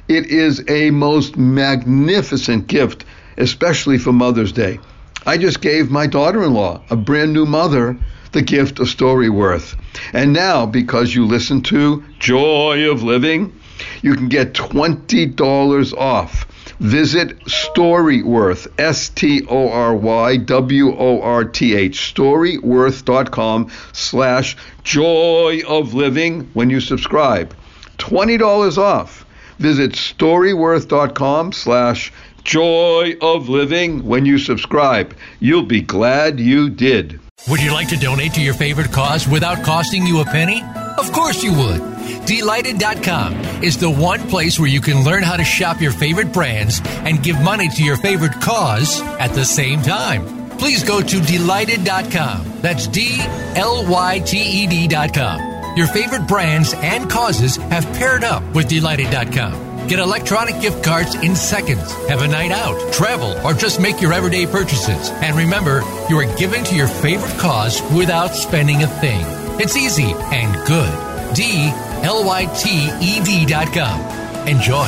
It 0.08 0.28
is 0.28 0.64
a 0.70 0.92
most 0.92 1.38
magnificent 1.38 2.68
gift, 2.68 3.04
especially 3.38 3.98
for 3.98 4.14
Mother's 4.14 4.52
Day. 4.52 4.80
I 5.26 5.38
just 5.38 5.60
gave 5.62 5.90
my 5.90 6.06
daughter 6.06 6.44
in 6.44 6.54
law, 6.54 6.84
a 6.92 6.96
brand 6.96 7.34
new 7.34 7.48
mother, 7.48 7.98
the 8.32 8.44
gift 8.44 8.80
of 8.80 8.88
Storyworth. 8.88 9.76
And 10.14 10.34
now, 10.34 10.68
because 10.68 11.16
you 11.16 11.26
listen 11.26 11.62
to 11.64 12.04
Joy 12.20 12.92
of 12.92 13.02
Living, 13.02 13.60
you 14.04 14.14
can 14.14 14.30
get 14.30 14.54
$20 14.54 15.98
off. 15.98 16.46
Visit 16.80 17.40
Storyworth, 17.46 18.68
S 18.78 19.10
T 19.10 19.46
O 19.48 19.70
R 19.70 19.96
Y 19.96 20.38
W 20.38 20.96
O 20.96 21.22
R 21.22 21.46
T 21.46 21.76
H, 21.76 22.14
storyworth.com 22.14 23.72
slash 23.92 24.58
joy 24.84 25.62
of 25.68 25.94
living 25.94 26.50
when 26.54 26.70
you 26.70 26.80
subscribe. 26.80 27.56
$20 27.98 28.78
off. 28.78 29.26
Visit 29.60 29.92
storyworth.com 29.92 31.52
slash 31.54 32.12
joy 32.44 33.16
of 33.22 33.50
living 33.50 34.04
when 34.06 34.26
you 34.26 34.38
subscribe. 34.38 35.16
You'll 35.40 35.66
be 35.66 35.82
glad 35.82 36.40
you 36.40 36.70
did. 36.70 37.20
Would 37.50 37.62
you 37.62 37.74
like 37.74 37.90
to 37.90 37.98
donate 37.98 38.34
to 38.36 38.42
your 38.42 38.54
favorite 38.54 38.92
cause 38.92 39.28
without 39.28 39.64
costing 39.64 40.06
you 40.08 40.22
a 40.22 40.26
penny? 40.26 40.64
Of 40.98 41.12
course 41.12 41.44
you 41.44 41.52
would. 41.54 41.82
Dlyted.com 42.26 43.34
is 43.64 43.78
the 43.78 43.90
one 43.90 44.22
place 44.30 44.58
where 44.58 44.70
you 44.70 44.80
can 44.80 45.04
learn 45.04 45.24
how 45.24 45.36
to 45.36 45.44
shop 45.44 45.82
your 45.82 45.92
favorite 45.92 46.32
brands 46.32 46.80
and 46.86 47.22
give 47.22 47.42
money 47.42 47.68
to 47.68 47.84
your 47.84 47.98
favorite 47.98 48.40
cause 48.40 49.02
at 49.20 49.34
the 49.34 49.44
same 49.44 49.82
time. 49.82 50.26
Please 50.58 50.84
go 50.86 51.02
to 51.02 51.18
Dlyted.com. 51.18 52.62
That's 52.62 52.88
D 52.88 53.18
L 53.56 53.86
Y 53.92 54.20
T 54.20 54.38
E 54.38 54.68
D.com. 54.68 55.76
Your 55.76 55.88
favorite 55.88 56.28
brands 56.28 56.74
and 56.76 57.10
causes 57.10 57.58
have 57.58 57.84
paired 57.98 58.24
up 58.24 58.42
with 58.56 58.70
Dlyted.com. 58.70 59.63
Get 59.88 60.00
electronic 60.00 60.62
gift 60.62 60.84
cards 60.84 61.14
in 61.16 61.36
seconds. 61.36 61.92
Have 62.08 62.22
a 62.22 62.28
night 62.28 62.52
out, 62.52 62.94
travel, 62.94 63.38
or 63.46 63.54
just 63.54 63.82
make 63.82 64.02
your 64.02 64.14
everyday 64.14 64.46
purchases. 64.46 65.10
And 65.22 65.36
remember, 65.36 65.82
you 66.10 66.18
are 66.20 66.38
giving 66.38 66.64
to 66.64 66.76
your 66.76 66.88
favorite 66.88 67.38
cause 67.38 67.82
without 67.92 68.30
spending 68.30 68.84
a 68.84 68.88
thing. 68.88 69.22
It's 69.60 69.76
easy 69.76 70.14
and 70.32 70.68
good. 70.68 71.36
D 71.36 71.70
L 72.04 72.26
Y 72.26 72.46
T 72.56 72.90
E 73.02 73.24
D 73.24 73.46
dot 73.46 73.74
com. 73.74 74.00
Enjoy. 74.48 74.88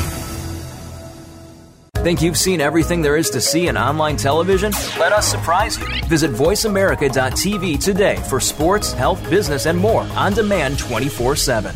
Think 2.05 2.21
you've 2.21 2.37
seen 2.37 2.61
everything 2.61 3.01
there 3.01 3.17
is 3.17 3.31
to 3.31 3.41
see 3.41 3.67
in 3.67 3.77
online 3.77 4.15
television? 4.15 4.71
Let 4.99 5.11
us 5.11 5.27
surprise 5.27 5.77
you. 5.79 5.87
Visit 6.05 6.31
VoiceAmerica.tv 6.31 7.83
today 7.83 8.17
for 8.29 8.39
sports, 8.39 8.93
health, 8.93 9.27
business, 9.29 9.65
and 9.65 9.77
more 9.77 10.03
on 10.15 10.33
demand 10.33 10.77
24 10.77 11.35
7. 11.35 11.75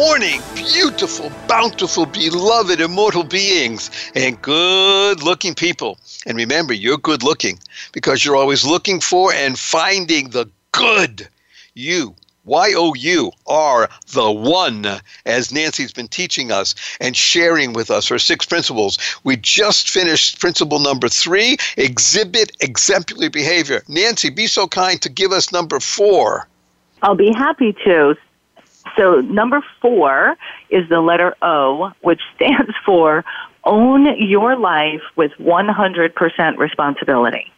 morning, 0.00 0.40
beautiful, 0.54 1.30
bountiful, 1.46 2.06
beloved, 2.06 2.80
immortal 2.80 3.22
beings, 3.22 3.90
and 4.14 4.40
good 4.40 5.22
looking 5.22 5.54
people. 5.54 5.98
And 6.24 6.38
remember, 6.38 6.72
you're 6.72 6.96
good 6.96 7.22
looking 7.22 7.58
because 7.92 8.24
you're 8.24 8.34
always 8.34 8.64
looking 8.64 9.00
for 9.00 9.30
and 9.34 9.58
finding 9.58 10.30
the 10.30 10.48
good. 10.72 11.28
You, 11.74 12.14
Y 12.46 12.72
O 12.74 12.94
U, 12.94 13.30
are 13.46 13.90
the 14.14 14.30
one, 14.30 14.86
as 15.26 15.52
Nancy's 15.52 15.92
been 15.92 16.08
teaching 16.08 16.50
us 16.50 16.74
and 16.98 17.14
sharing 17.14 17.74
with 17.74 17.90
us 17.90 18.08
her 18.08 18.18
six 18.18 18.46
principles. 18.46 18.96
We 19.22 19.36
just 19.36 19.90
finished 19.90 20.40
principle 20.40 20.78
number 20.78 21.10
three 21.10 21.58
exhibit 21.76 22.52
exemplary 22.60 23.28
behavior. 23.28 23.82
Nancy, 23.86 24.30
be 24.30 24.46
so 24.46 24.66
kind 24.66 24.98
to 25.02 25.10
give 25.10 25.30
us 25.30 25.52
number 25.52 25.78
four. 25.78 26.48
I'll 27.02 27.14
be 27.14 27.34
happy 27.34 27.74
to. 27.84 28.14
So, 29.00 29.22
number 29.22 29.64
four 29.80 30.36
is 30.68 30.86
the 30.90 31.00
letter 31.00 31.34
O, 31.40 31.90
which 32.02 32.20
stands 32.36 32.72
for 32.84 33.24
own 33.64 34.06
your 34.18 34.56
life 34.58 35.00
with 35.16 35.32
100% 35.40 36.58
responsibility. 36.58 37.50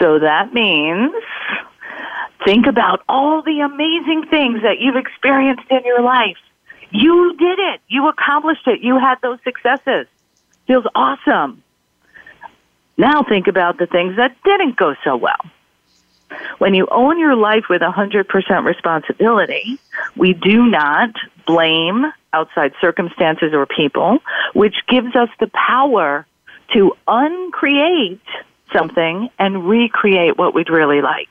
So, 0.00 0.20
that 0.20 0.54
means 0.54 1.12
think 2.44 2.66
about 2.68 3.02
all 3.08 3.42
the 3.42 3.60
amazing 3.60 4.26
things 4.30 4.62
that 4.62 4.78
you've 4.78 4.94
experienced 4.94 5.64
in 5.68 5.82
your 5.84 6.00
life. 6.00 6.38
You 6.92 7.36
did 7.36 7.58
it, 7.58 7.80
you 7.88 8.06
accomplished 8.08 8.68
it, 8.68 8.82
you 8.82 9.00
had 9.00 9.16
those 9.20 9.38
successes. 9.42 10.06
Feels 10.68 10.86
awesome. 10.94 11.64
Now, 12.96 13.24
think 13.24 13.48
about 13.48 13.78
the 13.78 13.86
things 13.86 14.16
that 14.16 14.36
didn't 14.44 14.76
go 14.76 14.94
so 15.02 15.16
well. 15.16 15.40
When 16.58 16.74
you 16.74 16.86
own 16.90 17.18
your 17.18 17.34
life 17.34 17.64
with 17.68 17.82
100% 17.82 18.64
responsibility, 18.64 19.78
we 20.16 20.32
do 20.32 20.66
not 20.66 21.10
blame 21.46 22.06
outside 22.32 22.72
circumstances 22.80 23.52
or 23.52 23.66
people, 23.66 24.18
which 24.54 24.76
gives 24.88 25.16
us 25.16 25.28
the 25.40 25.48
power 25.48 26.26
to 26.74 26.96
uncreate 27.08 28.20
something 28.72 29.30
and 29.38 29.68
recreate 29.68 30.38
what 30.38 30.54
we'd 30.54 30.70
really 30.70 31.02
like. 31.02 31.28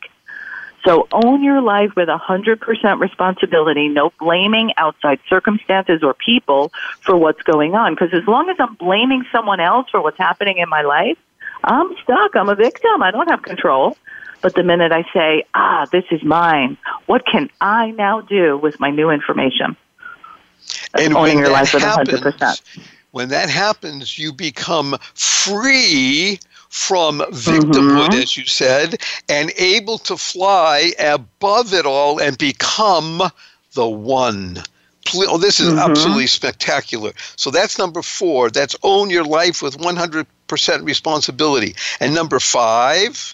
So 0.86 1.08
own 1.12 1.44
your 1.44 1.62
life 1.62 1.96
with 1.96 2.08
100% 2.08 3.00
responsibility, 3.00 3.90
no 3.90 4.12
blaming 4.20 4.74
outside 4.78 5.20
circumstances 5.28 6.04
or 6.04 6.14
people 6.14 6.72
for 7.02 7.18
what's 7.18 7.42
going 7.44 7.76
on. 7.76 7.94
Because 7.94 8.14
as 8.14 8.26
long 8.28 8.50
as 8.50 8.56
I'm 8.60 8.76
blaming 8.76 9.26
someone 9.32 9.60
else 9.60 9.90
for 9.90 10.02
what's 10.02 10.18
happening 10.18 10.58
in 10.58 10.70
my 10.70 10.82
life, 10.82 11.18
I'm 11.64 11.96
stuck. 12.04 12.36
I'm 12.36 12.48
a 12.48 12.56
victim. 12.56 13.04
I 13.04 13.12
don't 13.12 13.30
have 13.30 13.42
control. 13.42 13.98
But 14.42 14.56
the 14.56 14.64
minute 14.64 14.92
I 14.92 15.04
say, 15.14 15.44
ah, 15.54 15.86
this 15.92 16.06
is 16.12 16.24
mine, 16.24 16.78
what 17.08 17.26
can 17.26 17.50
I 17.60 17.92
now 17.92 18.22
do 18.22 18.58
with 18.58 18.80
my 18.80 18.90
new 18.92 19.10
information? 19.10 19.76
and 20.94 21.16
owning 21.16 21.36
when 21.36 21.38
your 21.38 21.50
that 21.50 21.54
life 21.54 21.74
with 21.74 21.84
happens, 21.84 22.22
100%. 22.22 22.62
when 23.12 23.30
that 23.30 23.50
happens, 23.50 24.18
you 24.18 24.32
become 24.34 24.96
free 25.14 26.40
from 26.70 27.20
victimhood, 27.32 28.10
Mhm. 28.10 28.22
as 28.22 28.38
you 28.38 28.46
said, 28.46 29.02
and 29.28 29.52
able 29.58 29.98
to 29.98 30.16
fly 30.16 30.94
above 31.00 31.74
it 31.74 31.86
all 31.86 32.20
and 32.20 32.38
become 32.38 33.24
the 33.74 33.88
one. 33.88 34.64
Oh, 35.16 35.38
this 35.38 35.60
is 35.60 35.74
Mhm. 35.74 35.80
absolutely 35.80 36.28
spectacular. 36.28 37.14
So 37.36 37.50
that's 37.50 37.80
number 37.80 38.04
four. 38.04 38.52
That's 38.52 38.76
own 38.84 39.10
your 39.10 39.24
life 39.24 39.62
with 39.64 39.80
100% 39.80 40.84
responsibility. 40.84 41.76
And 42.00 42.14
number 42.14 42.40
five, 42.40 43.34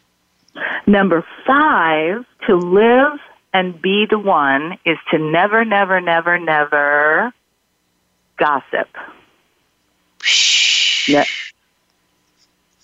Number 0.88 1.26
five, 1.46 2.26
to 2.48 2.56
live 2.56 3.20
and 3.54 3.82
be 3.82 4.06
the 4.10 4.20
one 4.20 4.78
is 4.86 4.98
to 5.12 5.18
never, 5.20 5.66
never, 5.66 6.02
never, 6.02 6.38
never 6.40 7.34
gossip. 8.38 8.90
Yeah. 11.08 11.26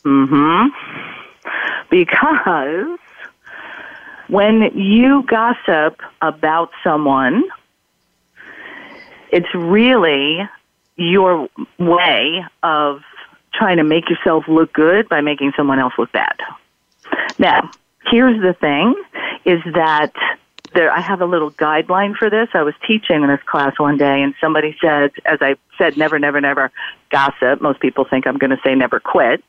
hmm 0.04 0.68
Because 1.90 3.00
when 4.28 4.72
you 4.78 5.24
gossip 5.28 6.02
about 6.22 6.72
someone, 6.84 7.44
It's 9.32 9.54
really 9.56 10.48
your 10.98 11.48
way 11.80 12.44
of 12.64 13.02
trying 13.54 13.78
to 13.78 13.84
make 13.84 14.10
yourself 14.10 14.46
look 14.48 14.74
good 14.74 15.08
by 15.10 15.22
making 15.22 15.54
someone 15.56 15.80
else 15.80 15.94
look 15.98 16.12
bad. 16.12 16.36
Now, 17.40 17.72
here's 18.10 18.42
the 18.42 18.54
thing 18.54 18.96
is 19.46 19.62
that 19.74 20.14
there 20.74 20.92
I 20.92 21.02
have 21.02 21.22
a 21.22 21.26
little 21.26 21.52
guideline 21.52 22.16
for 22.16 22.30
this. 22.30 22.50
I 22.54 22.64
was 22.64 22.74
teaching 22.88 23.24
in 23.24 23.28
this 23.28 23.42
class 23.46 23.78
one 23.78 23.98
day 23.98 24.22
and 24.22 24.34
somebody 24.40 24.78
said 24.82 25.12
as 25.26 25.40
I 25.42 25.56
said 25.78 25.98
never 25.98 26.18
never 26.20 26.40
never 26.40 26.72
gossip. 27.10 27.62
Most 27.62 27.80
people 27.80 28.06
think 28.06 28.26
I'm 28.28 28.38
going 28.38 28.52
to 28.52 28.60
say 28.64 28.76
never 28.76 29.00
quit. 29.00 29.44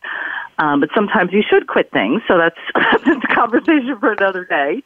Um, 0.58 0.80
but 0.80 0.90
sometimes 0.94 1.32
you 1.32 1.42
should 1.48 1.66
quit 1.66 1.90
things, 1.90 2.22
so 2.28 2.38
that's 2.38 2.58
that's 3.04 3.24
a 3.24 3.34
conversation 3.34 3.98
for 3.98 4.12
another 4.12 4.44
day. 4.44 4.82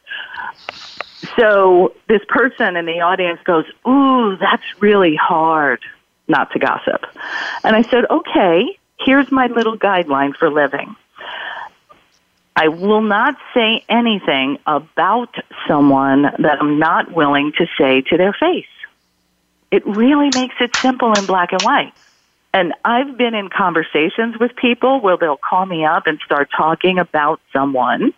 So 1.37 1.95
this 2.09 2.23
person 2.29 2.77
in 2.77 2.87
the 2.87 3.01
audience 3.01 3.41
goes, 3.45 3.65
"Ooh, 3.87 4.37
that's 4.37 4.63
really 4.81 5.17
hard 5.17 5.81
not 6.29 6.53
to 6.53 6.59
gossip." 6.59 7.05
And 7.65 7.75
I 7.75 7.83
said, 7.83 8.05
"Okay, 8.11 8.79
here's 9.01 9.31
my 9.33 9.47
little 9.49 9.77
guideline 9.77 10.37
for 10.37 10.51
living. 10.51 10.95
I 12.57 12.69
will 12.69 13.03
not 13.03 13.37
say 13.53 13.85
anything 13.87 14.59
about 14.67 15.35
someone 15.69 16.23
that 16.23 16.57
I'm 16.59 16.79
not 16.79 17.13
willing 17.13 17.53
to 17.59 17.67
say 17.79 18.01
to 18.09 18.17
their 18.17 18.33
face. 18.33 18.65
It 19.71 19.87
really 19.87 20.31
makes 20.35 20.55
it 20.61 20.75
simple 20.77 21.13
in 21.13 21.27
black 21.27 21.53
and 21.53 21.61
white. 21.61 21.93
And 22.55 22.73
I've 22.83 23.19
been 23.19 23.35
in 23.35 23.51
conversations 23.51 24.39
with 24.41 24.57
people 24.57 25.03
where 25.03 25.19
they'll 25.19 25.37
call 25.37 25.67
me 25.67 25.85
up 25.85 26.07
and 26.07 26.19
start 26.25 26.49
talking 26.57 26.99
about 26.99 27.41
someone, 27.53 28.15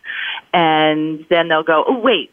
and 0.55 1.27
then 1.29 1.49
they'll 1.49 1.65
go, 1.65 1.83
Oh, 1.89 1.99
wait, 1.99 2.31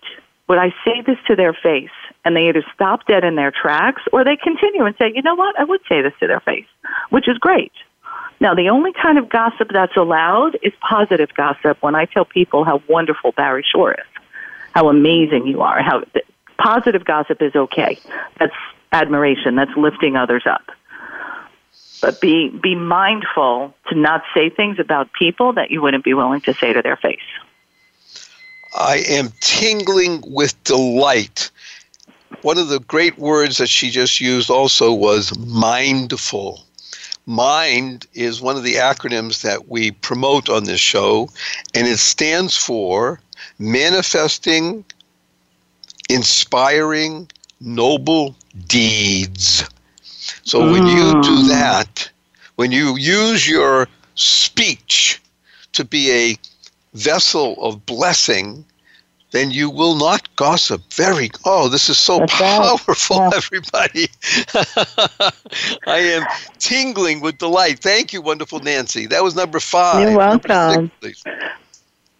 would 0.48 0.60
I 0.60 0.70
say 0.86 1.02
this 1.02 1.18
to 1.26 1.36
their 1.36 1.54
face? 1.54 1.90
And 2.24 2.36
they 2.36 2.50
either 2.50 2.64
stop 2.76 3.08
dead 3.08 3.24
in 3.24 3.34
their 3.34 3.52
tracks 3.52 4.04
or 4.14 4.24
they 4.24 4.36
continue 4.36 4.86
and 4.86 4.96
say, 4.98 5.12
You 5.16 5.24
know 5.24 5.34
what? 5.34 5.60
I 5.60 5.64
would 5.64 5.82
say 5.90 6.04
this 6.04 6.14
to 6.20 6.28
their 6.28 6.42
face, 6.42 6.68
which 7.10 7.28
is 7.28 7.40
great. 7.40 7.72
Now, 8.40 8.54
the 8.54 8.70
only 8.70 8.92
kind 8.94 9.18
of 9.18 9.30
gossip 9.30 9.70
that's 9.72 9.96
allowed 9.96 10.58
is 10.62 10.74
positive 10.82 11.34
gossip 11.36 11.82
when 11.82 11.96
I 11.96 12.06
tell 12.06 12.26
people 12.26 12.64
how 12.64 12.82
wonderful 12.88 13.32
Barry 13.32 13.66
Shore 13.70 13.94
is, 13.94 14.22
how 14.74 14.90
amazing 14.90 15.48
you 15.48 15.62
are, 15.62 15.82
how 15.82 16.04
positive 16.58 17.06
gossip 17.06 17.42
is 17.42 17.56
okay. 17.56 17.98
That's 18.40 18.56
admiration, 18.92 19.56
that's 19.56 19.76
lifting 19.78 20.16
others 20.16 20.44
up. 20.46 20.64
But 22.02 22.20
be, 22.20 22.50
be 22.50 22.76
mindful 22.76 23.74
to 23.90 23.96
not 23.96 24.24
say 24.34 24.50
things 24.50 24.80
about 24.80 25.12
people 25.14 25.54
that 25.54 25.72
you 25.72 25.82
wouldn't 25.82 26.04
be 26.04 26.14
willing 26.14 26.42
to 26.42 26.54
say 26.54 26.74
to 26.74 26.82
their 26.82 26.98
face. 26.98 27.20
I 28.78 29.04
am 29.08 29.30
tingling 29.40 30.22
with 30.28 30.62
delight. 30.66 31.50
One 32.42 32.58
of 32.58 32.68
the 32.68 32.82
great 32.82 33.18
words 33.18 33.58
that 33.58 33.70
she 33.70 33.90
just 33.90 34.20
used 34.20 34.50
also 34.50 34.94
was 34.94 35.38
mindful. 35.40 36.65
MIND 37.28 38.06
is 38.14 38.42
one 38.42 38.56
of 38.56 38.64
the 38.64 38.76
acronyms 38.76 39.42
that 39.42 39.68
we 39.68 39.92
promote 39.92 40.50
on 40.50 40.66
this 40.66 40.80
show, 40.80 41.30
and 41.74 41.88
it 41.88 41.98
stands 41.98 42.56
for 42.56 43.20
Manifesting 43.58 44.86
Inspiring 46.10 47.30
Noble 47.60 48.36
Deeds. 48.68 49.64
So 50.44 50.72
when 50.72 50.86
you 50.86 51.12
do 51.22 51.44
mm. 51.44 51.50
that, 51.50 52.10
when 52.56 52.72
you 52.72 52.96
use 52.96 53.48
your 53.48 53.88
speech 54.16 55.22
to 55.74 55.84
be 55.84 56.12
a 56.12 56.38
vessel 56.94 57.56
of 57.62 57.86
blessing, 57.86 58.64
then 59.36 59.52
you 59.52 59.70
will 59.70 59.96
not 59.96 60.34
gossip. 60.38 60.82
Very, 60.94 61.30
oh, 61.44 61.68
this 61.68 61.90
is 61.90 61.98
so 61.98 62.20
That's 62.20 62.34
powerful, 62.34 63.18
yeah. 63.18 63.32
everybody. 63.36 64.08
I 65.88 65.98
am 65.98 66.26
tingling 66.58 67.20
with 67.20 67.38
delight. 67.38 67.80
Thank 67.80 68.14
you, 68.14 68.22
wonderful 68.22 68.60
Nancy. 68.60 69.08
That 69.08 69.24
was 69.24 69.36
number 69.36 69.60
five. 69.60 70.02
You're 70.08 70.18
welcome. 70.18 70.90
Six, 71.02 71.24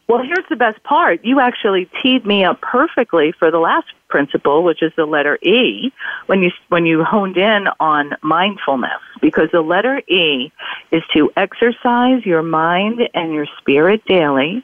well, 0.08 0.22
here's 0.22 0.46
the 0.50 0.56
best 0.56 0.84
part. 0.84 1.24
You 1.26 1.40
actually 1.40 1.90
teed 2.04 2.26
me 2.26 2.44
up 2.44 2.62
perfectly 2.62 3.32
for 3.32 3.50
the 3.50 3.58
last 3.58 3.88
principle, 4.08 4.64
which 4.64 4.84
is 4.84 4.92
the 4.96 5.06
letter 5.06 5.40
E, 5.42 5.92
when 6.28 6.44
you 6.44 6.52
when 6.70 6.86
you 6.86 7.04
honed 7.04 7.38
in 7.38 7.68
on 7.80 8.16
mindfulness, 8.22 9.02
because 9.22 9.50
the 9.52 9.62
letter 9.62 10.04
E 10.08 10.52
is 10.92 11.04
to 11.14 11.32
exercise 11.38 12.24
your 12.26 12.44
mind 12.44 13.10
and 13.16 13.34
your 13.34 13.48
spirit 13.58 14.06
daily 14.06 14.64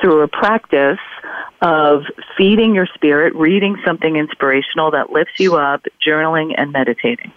through 0.00 0.22
a 0.22 0.28
practice 0.28 0.98
of 1.60 2.04
feeding 2.36 2.74
your 2.74 2.86
spirit, 2.86 3.34
reading 3.34 3.76
something 3.84 4.16
inspirational 4.16 4.90
that 4.92 5.10
lifts 5.10 5.38
you 5.38 5.56
up, 5.56 5.84
journaling, 6.04 6.54
and 6.56 6.72
meditating. 6.72 7.32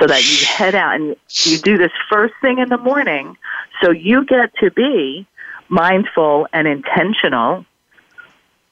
So 0.00 0.06
that 0.08 0.24
you 0.28 0.44
head 0.46 0.74
out 0.74 0.96
and 0.96 1.14
you 1.44 1.58
do 1.58 1.78
this 1.78 1.92
first 2.10 2.34
thing 2.40 2.58
in 2.58 2.68
the 2.68 2.78
morning. 2.78 3.36
So 3.80 3.92
you 3.92 4.24
get 4.24 4.52
to 4.56 4.72
be 4.72 5.24
mindful 5.68 6.48
and 6.52 6.66
intentional 6.66 7.64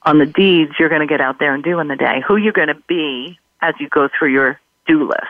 on 0.03 0.19
the 0.19 0.27
deeds 0.27 0.73
you're 0.81 0.89
going 0.89 1.01
to 1.01 1.07
get 1.07 1.21
out 1.21 1.39
there 1.39 1.55
and 1.55 1.63
do 1.63 1.79
in 1.79 1.87
the 1.87 1.95
day, 1.95 2.23
who 2.27 2.37
you're 2.37 2.53
going 2.53 2.69
to 2.69 2.83
be 2.89 3.39
as 3.61 3.75
you 3.79 3.89
go 3.89 4.09
through 4.09 4.33
your 4.33 4.61
do 4.87 5.09
list. 5.09 5.21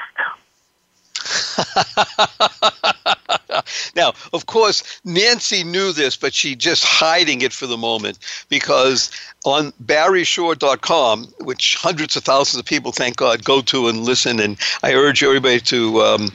now, 3.96 4.12
of 4.32 4.46
course, 4.46 5.00
Nancy 5.04 5.64
knew 5.64 5.92
this, 5.92 6.16
but 6.16 6.34
she's 6.34 6.56
just 6.56 6.84
hiding 6.84 7.42
it 7.42 7.52
for 7.52 7.66
the 7.66 7.76
moment 7.76 8.18
because 8.48 9.10
on 9.44 9.72
barryshore.com, 9.84 11.24
which 11.40 11.76
hundreds 11.76 12.16
of 12.16 12.24
thousands 12.24 12.60
of 12.60 12.66
people, 12.66 12.92
thank 12.92 13.16
God, 13.16 13.44
go 13.44 13.60
to 13.62 13.88
and 13.88 14.00
listen, 14.00 14.40
and 14.40 14.56
I 14.82 14.94
urge 14.94 15.22
everybody 15.22 15.60
to 15.60 16.02
um, 16.02 16.28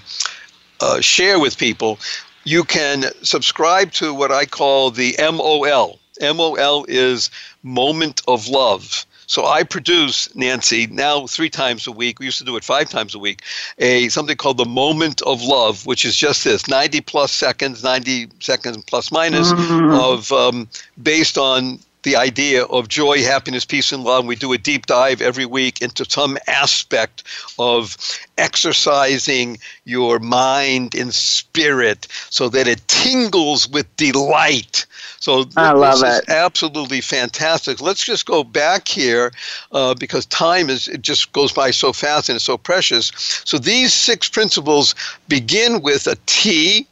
uh, 0.81 1.01
share 1.01 1.39
with 1.39 1.57
people, 1.57 1.99
you 2.43 2.63
can 2.63 3.05
subscribe 3.23 3.91
to 3.93 4.13
what 4.13 4.31
I 4.31 4.45
call 4.45 4.91
the 4.91 5.15
MOL. 5.19 5.99
MOL 6.21 6.85
is 6.87 7.29
Moment 7.63 8.21
of 8.27 8.47
Love. 8.47 9.05
So 9.27 9.45
I 9.45 9.63
produce 9.63 10.33
Nancy 10.35 10.87
now 10.87 11.27
three 11.27 11.49
times 11.49 11.85
a 11.85 11.91
week. 11.91 12.19
We 12.19 12.25
used 12.25 12.39
to 12.39 12.45
do 12.45 12.55
it 12.55 12.63
five 12.63 12.89
times 12.89 13.13
a 13.13 13.19
week. 13.19 13.41
A 13.77 14.07
something 14.07 14.37
called 14.37 14.57
the 14.57 14.65
Moment 14.65 15.21
of 15.21 15.43
Love, 15.43 15.85
which 15.85 16.05
is 16.05 16.15
just 16.15 16.43
this: 16.45 16.67
ninety 16.67 17.01
plus 17.01 17.31
seconds, 17.31 17.83
ninety 17.83 18.29
seconds 18.39 18.77
plus 18.87 19.11
minus 19.11 19.51
mm-hmm. 19.51 19.93
of 19.93 20.31
um, 20.31 20.67
based 21.03 21.37
on 21.37 21.79
the 22.07 22.15
idea 22.15 22.63
of 22.63 22.87
joy, 22.87 23.21
happiness, 23.21 23.65
peace, 23.65 23.91
and 23.91 24.01
love. 24.01 24.25
We 24.25 24.37
do 24.37 24.53
a 24.53 24.57
deep 24.57 24.85
dive 24.85 25.21
every 25.21 25.45
week 25.45 25.81
into 25.81 26.09
some 26.09 26.37
aspect 26.47 27.23
of 27.59 27.97
exercising 28.37 29.57
your 29.83 30.17
mind 30.19 30.95
and 30.95 31.13
spirit 31.13 32.07
so 32.29 32.47
that 32.47 32.65
it 32.65 32.87
tingles 32.87 33.67
with 33.67 33.93
delight. 33.97 34.85
So 35.19 35.43
th- 35.43 35.57
I 35.57 35.73
love 35.73 35.99
this 35.99 36.19
it. 36.19 36.23
is 36.23 36.29
absolutely 36.29 37.01
fantastic. 37.01 37.81
Let's 37.81 38.05
just 38.05 38.25
go 38.25 38.41
back 38.41 38.87
here 38.87 39.33
uh, 39.73 39.93
because 39.93 40.25
time 40.27 40.69
is 40.69 40.87
it 40.87 41.01
just 41.01 41.33
goes 41.33 41.51
by 41.51 41.71
so 41.71 41.91
fast 41.91 42.29
and 42.29 42.37
it's 42.37 42.45
so 42.45 42.57
precious. 42.57 43.11
So 43.43 43.57
these 43.57 43.93
six 43.93 44.29
principles 44.29 44.95
begin 45.27 45.81
with 45.81 46.07
a 46.07 46.15
T, 46.25 46.87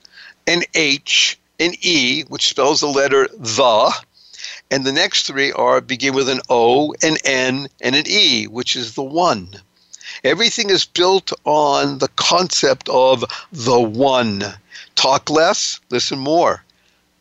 an 0.45 0.63
H, 0.73 1.39
an 1.61 1.71
E, 1.79 2.23
which 2.27 2.49
spells 2.49 2.81
the 2.81 2.87
letter 2.87 3.29
the 3.37 3.93
and 4.71 4.85
the 4.85 4.91
next 4.91 5.27
three 5.27 5.51
are 5.51 5.81
begin 5.81 6.13
with 6.13 6.29
an 6.29 6.41
O, 6.49 6.93
an 7.01 7.17
N, 7.23 7.67
and 7.81 7.95
an 7.95 8.05
E, 8.07 8.45
which 8.47 8.75
is 8.75 8.95
the 8.95 9.03
one. 9.03 9.49
Everything 10.23 10.69
is 10.69 10.85
built 10.85 11.31
on 11.43 11.99
the 11.99 12.07
concept 12.15 12.89
of 12.89 13.23
the 13.51 13.79
one. 13.79 14.43
Talk 14.95 15.29
less, 15.29 15.79
listen 15.89 16.19
more. 16.19 16.63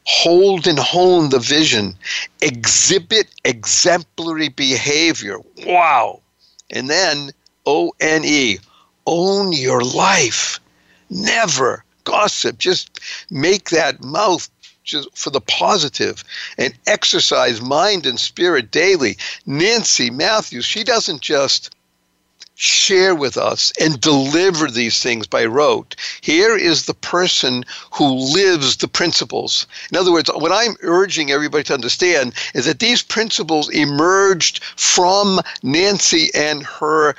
Hold 0.07 0.66
and 0.66 0.78
hone 0.78 1.30
the 1.30 1.38
vision. 1.38 1.97
Exhibit 2.40 3.28
exemplary 3.45 4.49
behavior. 4.49 5.38
Wow. 5.66 6.20
And 6.70 6.88
then 6.88 7.30
O 7.66 7.92
N 8.01 8.22
E, 8.24 8.59
own 9.07 9.53
your 9.53 9.82
life. 9.82 10.61
Never 11.11 11.84
gossip. 12.05 12.59
Just 12.59 13.01
make 13.30 13.70
that 13.70 14.03
mouth 14.03 14.49
just 14.85 15.16
for 15.16 15.30
the 15.30 15.41
positive 15.41 16.22
and 16.59 16.74
exercise 16.87 17.61
mind 17.61 18.07
and 18.07 18.20
spirit 18.20 18.70
daily. 18.70 19.16
Nancy 19.47 20.11
Matthews, 20.11 20.64
she 20.64 20.85
doesn't 20.85 21.22
just 21.22 21.74
share 22.57 23.14
with 23.14 23.37
us 23.37 23.72
and 23.80 24.01
deliver 24.01 24.70
these 24.70 25.03
things 25.03 25.26
by 25.26 25.45
rote. 25.45 25.97
Here 26.20 26.57
is 26.57 26.87
the 26.87 26.95
person 26.95 27.64
who 27.93 28.14
lives 28.14 28.76
the 28.76 28.87
principles. 28.89 29.66
In 29.91 29.99
other 29.99 30.12
words, 30.12 30.30
what 30.32 30.53
I'm 30.53 30.76
urging 30.82 31.30
everybody 31.30 31.64
to 31.64 31.74
understand 31.74 32.35
is 32.55 32.66
that 32.66 32.78
these 32.78 33.03
principles 33.03 33.68
emerged 33.70 34.62
from 34.76 35.41
Nancy 35.62 36.30
and 36.35 36.62
her 36.64 37.16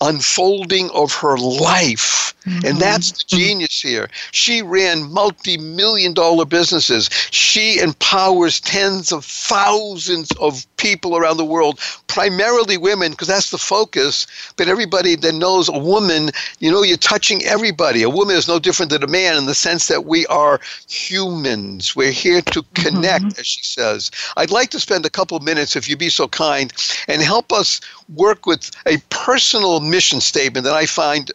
unfolding 0.00 0.90
of 0.90 1.12
her 1.14 1.36
life. 1.36 2.34
Mm-hmm. 2.44 2.66
And 2.66 2.78
that's 2.78 3.12
the 3.12 3.24
genius 3.26 3.80
here. 3.82 4.08
She 4.32 4.62
ran 4.62 5.12
multi 5.12 5.58
million 5.58 6.14
dollar 6.14 6.46
businesses. 6.46 7.10
She 7.30 7.78
empowers 7.80 8.60
tens 8.60 9.12
of 9.12 9.24
thousands 9.26 10.30
of 10.40 10.64
people 10.78 11.16
around 11.16 11.36
the 11.36 11.44
world, 11.44 11.78
primarily 12.06 12.78
women, 12.78 13.10
because 13.10 13.28
that's 13.28 13.50
the 13.50 13.58
focus. 13.58 14.26
But 14.56 14.68
everybody 14.68 15.16
that 15.16 15.34
knows 15.34 15.68
a 15.68 15.78
woman, 15.78 16.30
you 16.60 16.70
know, 16.70 16.82
you're 16.82 16.96
touching 16.96 17.44
everybody. 17.44 18.02
A 18.02 18.08
woman 18.08 18.36
is 18.36 18.48
no 18.48 18.58
different 18.58 18.90
than 18.90 19.02
a 19.02 19.06
man 19.06 19.36
in 19.36 19.44
the 19.44 19.54
sense 19.54 19.88
that 19.88 20.06
we 20.06 20.24
are 20.26 20.60
humans. 20.88 21.94
We're 21.94 22.10
here 22.10 22.40
to 22.40 22.62
connect, 22.74 23.24
mm-hmm. 23.24 23.40
as 23.40 23.46
she 23.46 23.62
says. 23.62 24.10
I'd 24.38 24.50
like 24.50 24.70
to 24.70 24.80
spend 24.80 25.04
a 25.04 25.10
couple 25.10 25.36
of 25.36 25.42
minutes, 25.42 25.76
if 25.76 25.88
you'd 25.88 25.98
be 25.98 26.08
so 26.08 26.26
kind, 26.26 26.72
and 27.06 27.20
help 27.20 27.52
us 27.52 27.82
work 28.14 28.46
with 28.46 28.70
a 28.86 28.96
personal 29.10 29.80
mission 29.90 30.20
statement 30.20 30.64
that 30.64 30.74
I 30.74 30.86
find 30.86 31.30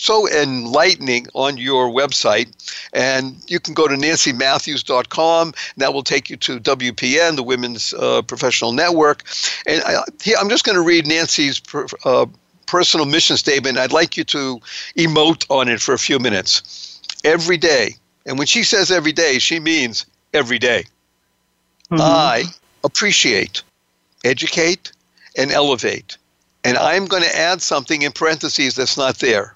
so 0.00 0.28
enlightening 0.28 1.26
on 1.34 1.56
your 1.56 1.88
website. 1.88 2.48
And 2.92 3.36
you 3.48 3.60
can 3.60 3.74
go 3.74 3.86
to 3.86 3.94
nancymatthews.com. 3.94 5.46
And 5.48 5.54
that 5.76 5.92
will 5.92 6.02
take 6.02 6.30
you 6.30 6.36
to 6.38 6.58
WPN, 6.60 7.36
the 7.36 7.42
Women's 7.42 7.92
uh, 7.94 8.22
Professional 8.22 8.72
Network. 8.72 9.24
And 9.66 9.82
I, 9.84 10.02
am 10.40 10.48
just 10.48 10.64
going 10.64 10.76
to 10.76 10.82
read 10.82 11.06
Nancy's 11.06 11.60
uh, 12.04 12.26
personal 12.66 13.06
mission 13.06 13.36
statement. 13.36 13.78
I'd 13.78 13.92
like 13.92 14.16
you 14.16 14.24
to 14.24 14.60
emote 14.96 15.44
on 15.50 15.68
it 15.68 15.80
for 15.80 15.92
a 15.92 15.98
few 15.98 16.18
minutes. 16.18 17.00
Every 17.24 17.58
day. 17.58 17.96
And 18.26 18.38
when 18.38 18.46
she 18.46 18.62
says 18.62 18.90
every 18.90 19.12
day, 19.12 19.38
she 19.38 19.60
means 19.60 20.06
every 20.32 20.58
day. 20.58 20.84
Mm-hmm. 21.90 22.00
I 22.00 22.44
appreciate, 22.84 23.62
educate, 24.24 24.92
and 25.36 25.50
elevate. 25.50 26.16
And 26.64 26.76
I'm 26.76 27.06
going 27.06 27.22
to 27.22 27.38
add 27.38 27.62
something 27.62 28.02
in 28.02 28.12
parentheses 28.12 28.74
that's 28.74 28.96
not 28.96 29.18
there 29.18 29.54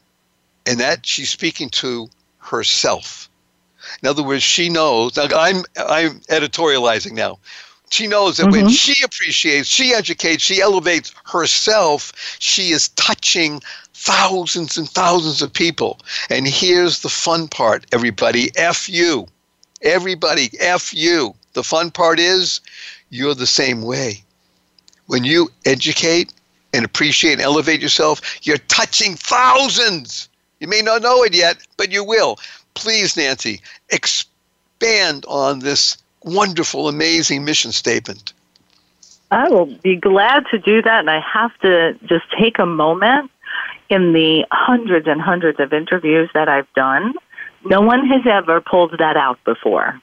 and 0.67 0.81
that 0.81 1.07
she's 1.07 1.31
speaking 1.31 1.69
to 1.71 2.09
herself. 2.39 3.29
In 4.03 4.09
other 4.09 4.23
words, 4.23 4.43
she 4.43 4.69
knows. 4.69 5.19
I'm 5.19 5.65
I'm 5.77 6.21
editorializing 6.21 7.13
now. 7.13 7.39
She 7.91 8.07
knows 8.07 8.39
that 8.39 8.45
mm-hmm. 8.45 8.65
when 8.65 8.69
she 8.71 9.05
appreciates, 9.05 9.69
she 9.69 9.95
educates, 9.95 10.43
she 10.43 10.61
elevates 10.61 11.15
herself, 11.27 12.13
she 12.41 12.71
is 12.71 12.89
touching 12.91 13.63
thousands 13.93 14.77
and 14.77 14.89
thousands 14.89 15.43
of 15.43 15.53
people. 15.53 16.01
And 16.29 16.49
here's 16.49 17.01
the 17.01 17.09
fun 17.09 17.47
part, 17.47 17.87
everybody. 17.93 18.51
F 18.57 18.89
you. 18.89 19.29
Everybody, 19.83 20.51
F 20.59 20.93
you. 20.93 21.35
The 21.53 21.63
fun 21.63 21.91
part 21.91 22.19
is 22.19 22.61
you're 23.11 23.35
the 23.35 23.47
same 23.47 23.83
way. 23.83 24.25
When 25.07 25.23
you 25.23 25.51
educate 25.65 26.33
and 26.75 26.85
appreciate 26.85 27.35
and 27.35 27.43
elevate 27.43 27.81
yourself, 27.81 28.20
you're 28.43 28.59
touching 28.59 29.14
thousands 29.14 30.29
you 30.64 30.68
may 30.68 30.81
not 30.81 31.03
know 31.03 31.22
it 31.22 31.35
yet, 31.35 31.59
but 31.77 31.93
you 31.93 32.03
will. 32.03 32.39
Please, 32.72 33.18
Nancy, 33.18 33.61
expand 33.91 35.27
on 35.29 35.59
this 35.59 35.99
wonderful, 36.22 36.89
amazing 36.89 37.45
mission 37.45 37.70
statement. 37.70 38.33
I 39.31 39.49
will 39.51 39.66
be 39.66 39.97
glad 39.97 40.45
to 40.53 40.59
do 40.59 40.81
that, 40.81 41.01
and 41.01 41.11
I 41.11 41.20
have 41.20 41.51
to 41.59 41.93
just 42.07 42.25
take 42.39 42.59
a 42.59 42.64
moment 42.64 43.31
in 43.91 44.14
the 44.14 44.47
hundreds 44.53 45.07
and 45.07 45.20
hundreds 45.20 45.61
of 45.61 45.75
interviews 45.75 46.31
that 46.33 46.49
I've 46.49 46.72
done. 46.72 47.12
No 47.66 47.83
one 47.83 48.07
has 48.07 48.22
ever 48.27 48.62
pulled 48.62 48.97
that 48.99 49.18
out 49.18 49.43
before. 49.45 50.01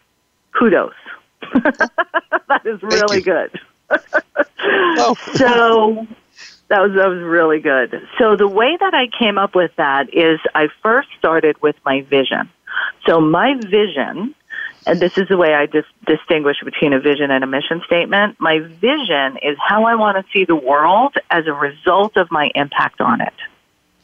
Kudos. 0.52 0.94
that 1.54 2.62
is 2.66 2.84
really 2.84 3.22
good. 3.22 3.60
oh. 3.90 5.16
So 5.36 6.08
that 6.72 6.82
was 6.82 6.94
that 6.94 7.10
was 7.10 7.22
really 7.22 7.60
good. 7.60 8.08
So 8.18 8.38
the 8.38 8.48
way 8.48 8.78
that 8.80 8.94
I 8.94 9.08
came 9.20 9.38
up 9.38 9.56
with 9.56 9.72
that 9.76 10.14
is 10.14 10.40
I 10.56 10.70
first 10.82 11.10
started 11.20 11.62
with 11.62 11.76
my 11.86 12.02
vision. 12.02 12.50
So 13.06 13.20
my 13.20 13.56
vision, 13.56 14.34
and 14.88 14.98
this 14.98 15.18
is 15.18 15.28
the 15.28 15.36
way 15.36 15.54
I 15.54 15.66
dis- 15.66 15.84
distinguish 16.08 16.56
between 16.64 16.94
a 16.94 17.02
vision 17.02 17.30
and 17.30 17.44
a 17.44 17.48
mission 17.48 17.82
statement. 17.86 18.40
My 18.40 18.60
vision 18.60 19.38
is 19.44 19.58
how 19.60 19.84
I 19.84 19.96
want 19.96 20.16
to 20.26 20.32
see 20.32 20.46
the 20.46 20.56
world 20.56 21.14
as 21.30 21.46
a 21.46 21.52
result 21.52 22.16
of 22.16 22.32
my 22.32 22.50
impact 22.56 23.02
on 23.02 23.20
it. 23.20 23.34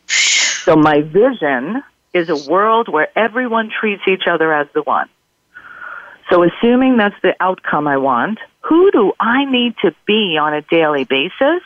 So 0.10 0.76
my 0.76 1.02
vision 1.04 1.82
is 2.14 2.28
a 2.28 2.52
world 2.52 2.90
where 2.90 3.08
everyone 3.18 3.70
treats 3.70 4.04
each 4.10 4.28
other 4.30 4.54
as 4.54 4.68
the 4.74 4.82
one. 4.82 5.08
So 6.30 6.44
assuming 6.44 6.98
that's 6.98 7.16
the 7.24 7.34
outcome 7.40 7.88
I 7.88 7.96
want, 7.96 8.40
who 8.60 8.92
do 8.92 9.14
I 9.22 9.46
need 9.46 9.76
to 9.84 9.96
be 10.06 10.38
on 10.38 10.54
a 10.54 10.62
daily 10.64 11.06
basis 11.06 11.64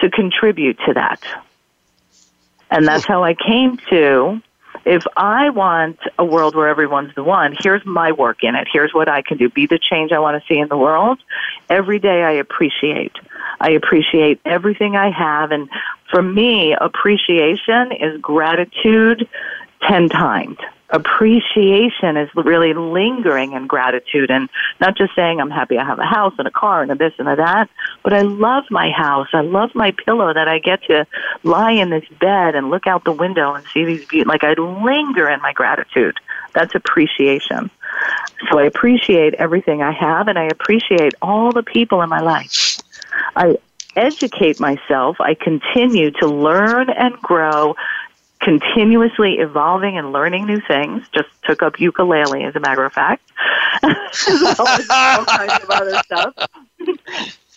to 0.00 0.10
contribute 0.10 0.78
to 0.86 0.94
that. 0.94 1.22
And 2.70 2.86
that's 2.86 3.04
how 3.04 3.22
I 3.22 3.34
came 3.34 3.78
to 3.90 4.40
if 4.86 5.04
I 5.16 5.50
want 5.50 5.98
a 6.16 6.24
world 6.24 6.54
where 6.54 6.68
everyone's 6.68 7.14
the 7.16 7.24
one, 7.24 7.56
here's 7.58 7.84
my 7.84 8.12
work 8.12 8.44
in 8.44 8.54
it. 8.54 8.68
Here's 8.72 8.94
what 8.94 9.08
I 9.08 9.20
can 9.20 9.36
do. 9.36 9.48
Be 9.48 9.66
the 9.66 9.80
change 9.80 10.12
I 10.12 10.20
want 10.20 10.40
to 10.40 10.46
see 10.46 10.58
in 10.58 10.68
the 10.68 10.76
world. 10.76 11.18
Every 11.68 11.98
day 11.98 12.22
I 12.22 12.30
appreciate. 12.32 13.12
I 13.60 13.70
appreciate 13.70 14.40
everything 14.44 14.94
I 14.94 15.10
have. 15.10 15.50
And 15.50 15.68
for 16.08 16.22
me, 16.22 16.72
appreciation 16.72 17.92
is 17.92 18.20
gratitude 18.20 19.28
10 19.82 20.08
times 20.08 20.58
appreciation 20.90 22.16
is 22.16 22.28
really 22.34 22.72
lingering 22.72 23.52
in 23.52 23.66
gratitude 23.66 24.30
and 24.30 24.48
not 24.80 24.96
just 24.96 25.14
saying 25.16 25.40
I'm 25.40 25.50
happy 25.50 25.78
I 25.78 25.84
have 25.84 25.98
a 25.98 26.04
house 26.04 26.34
and 26.38 26.46
a 26.46 26.50
car 26.50 26.82
and 26.82 26.92
a 26.92 26.94
this 26.94 27.12
and 27.18 27.28
a 27.28 27.36
that, 27.36 27.68
but 28.02 28.12
I 28.12 28.22
love 28.22 28.64
my 28.70 28.90
house. 28.90 29.28
I 29.32 29.40
love 29.40 29.74
my 29.74 29.90
pillow 29.90 30.32
that 30.32 30.46
I 30.46 30.58
get 30.58 30.82
to 30.84 31.06
lie 31.42 31.72
in 31.72 31.90
this 31.90 32.04
bed 32.20 32.54
and 32.54 32.70
look 32.70 32.86
out 32.86 33.04
the 33.04 33.12
window 33.12 33.54
and 33.54 33.66
see 33.74 33.84
these 33.84 34.06
beautiful, 34.06 34.32
like 34.32 34.44
I 34.44 34.52
linger 34.60 35.28
in 35.28 35.40
my 35.42 35.52
gratitude. 35.52 36.18
That's 36.54 36.74
appreciation. 36.74 37.70
So 38.50 38.58
I 38.58 38.64
appreciate 38.64 39.34
everything 39.34 39.82
I 39.82 39.92
have 39.92 40.28
and 40.28 40.38
I 40.38 40.44
appreciate 40.44 41.14
all 41.20 41.50
the 41.50 41.62
people 41.62 42.00
in 42.02 42.08
my 42.08 42.20
life. 42.20 42.78
I 43.34 43.56
educate 43.96 44.60
myself. 44.60 45.16
I 45.20 45.34
continue 45.34 46.10
to 46.12 46.26
learn 46.28 46.90
and 46.90 47.14
grow 47.14 47.74
continuously 48.40 49.34
evolving 49.38 49.98
and 49.98 50.12
learning 50.12 50.46
new 50.46 50.60
things. 50.60 51.06
Just 51.12 51.28
took 51.44 51.62
up 51.62 51.80
ukulele, 51.80 52.44
as 52.44 52.54
a 52.56 52.60
matter 52.60 52.84
of 52.84 52.92
fact, 52.92 53.22
all 53.82 55.24
kinds 55.24 55.62
of 55.62 55.70
other 55.70 56.02
stuff. 56.04 56.34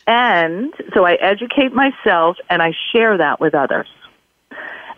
And 0.08 0.74
so 0.94 1.06
I 1.06 1.14
educate 1.14 1.72
myself 1.72 2.38
and 2.50 2.64
I 2.64 2.74
share 2.92 3.18
that 3.18 3.40
with 3.40 3.54
others. 3.54 3.88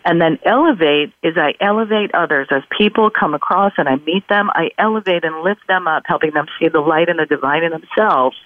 And 0.05 0.21
then 0.21 0.39
elevate 0.43 1.13
is 1.21 1.37
I 1.37 1.53
elevate 1.59 2.15
others. 2.15 2.47
As 2.49 2.63
people 2.75 3.09
come 3.09 3.33
across 3.33 3.73
and 3.77 3.89
I 3.89 3.97
meet 3.97 4.27
them, 4.29 4.49
I 4.53 4.71
elevate 4.77 5.23
and 5.23 5.41
lift 5.41 5.67
them 5.67 5.87
up, 5.87 6.03
helping 6.05 6.31
them 6.31 6.47
see 6.57 6.69
the 6.69 6.79
light 6.79 7.09
and 7.09 7.19
the 7.19 7.25
divine 7.25 7.63
in 7.63 7.71
themselves. 7.71 8.37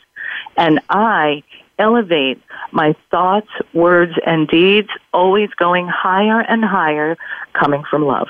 And 0.57 0.81
I 0.89 1.43
elevate 1.79 2.41
my 2.71 2.95
thoughts, 3.11 3.49
words, 3.73 4.13
and 4.25 4.47
deeds, 4.47 4.89
always 5.13 5.49
going 5.51 5.87
higher 5.87 6.41
and 6.41 6.63
higher, 6.63 7.17
coming 7.53 7.83
from 7.89 8.05
love. 8.05 8.27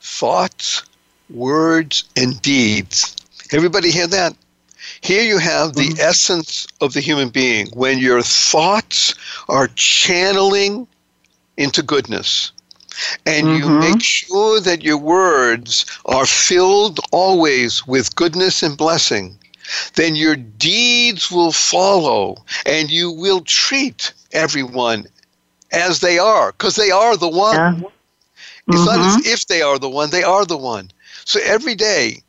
Thoughts, 0.00 0.82
words, 1.30 2.04
and 2.16 2.40
deeds. 2.42 3.16
Everybody 3.52 3.90
hear 3.90 4.06
that? 4.06 4.36
Here 5.00 5.22
you 5.22 5.38
have 5.38 5.74
the 5.74 5.88
mm-hmm. 5.88 6.00
essence 6.00 6.66
of 6.80 6.92
the 6.92 7.00
human 7.00 7.28
being. 7.28 7.68
When 7.74 7.98
your 7.98 8.22
thoughts 8.22 9.14
are 9.48 9.68
channeling 9.74 10.86
into 11.56 11.82
goodness, 11.82 12.52
and 13.26 13.46
mm-hmm. 13.46 13.62
you 13.62 13.78
make 13.80 14.02
sure 14.02 14.60
that 14.60 14.82
your 14.82 14.98
words 14.98 15.84
are 16.06 16.26
filled 16.26 17.00
always 17.12 17.86
with 17.86 18.14
goodness 18.14 18.62
and 18.62 18.76
blessing, 18.76 19.38
then 19.94 20.16
your 20.16 20.36
deeds 20.36 21.30
will 21.30 21.52
follow 21.52 22.36
and 22.66 22.90
you 22.90 23.10
will 23.10 23.40
treat 23.40 24.12
everyone 24.32 25.06
as 25.72 26.00
they 26.00 26.18
are 26.18 26.52
because 26.52 26.76
they 26.76 26.90
are 26.90 27.16
the 27.16 27.28
one. 27.28 27.56
Yeah. 27.56 27.88
It's 28.68 28.76
mm-hmm. 28.78 28.84
not 28.86 28.98
as 29.00 29.16
mm-hmm. 29.16 29.32
if 29.32 29.46
they 29.46 29.62
are 29.62 29.78
the 29.78 29.90
one, 29.90 30.10
they 30.10 30.22
are 30.22 30.44
the 30.44 30.56
one. 30.56 30.90
So 31.24 31.40
every 31.44 31.74
day 31.74 32.22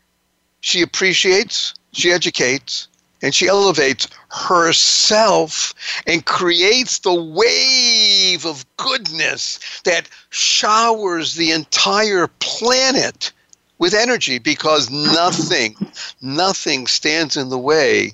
she 0.62 0.82
appreciates, 0.82 1.74
she 1.94 2.12
educates, 2.12 2.88
and 3.22 3.34
she 3.34 3.48
elevates 3.48 4.08
herself 4.30 5.74
and 6.06 6.26
creates 6.26 7.00
the 7.00 7.14
wave 7.14 8.46
of 8.46 8.66
goodness 8.78 9.60
that 9.84 10.10
showers 10.30 11.36
the 11.36 11.52
entire 11.52 12.28
planet 12.40 13.32
with 13.78 13.94
energy 13.94 14.40
because 14.40 14.90
nothing, 14.90 15.76
nothing 16.22 16.88
stands 16.88 17.38
in 17.38 17.50
the 17.50 17.58
way 17.58 18.14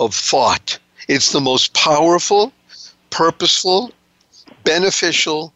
of 0.00 0.14
thought. 0.14 0.78
It's 1.08 1.32
the 1.32 1.40
most 1.40 1.74
powerful, 1.74 2.52
purposeful, 3.10 3.92
beneficial 4.64 5.52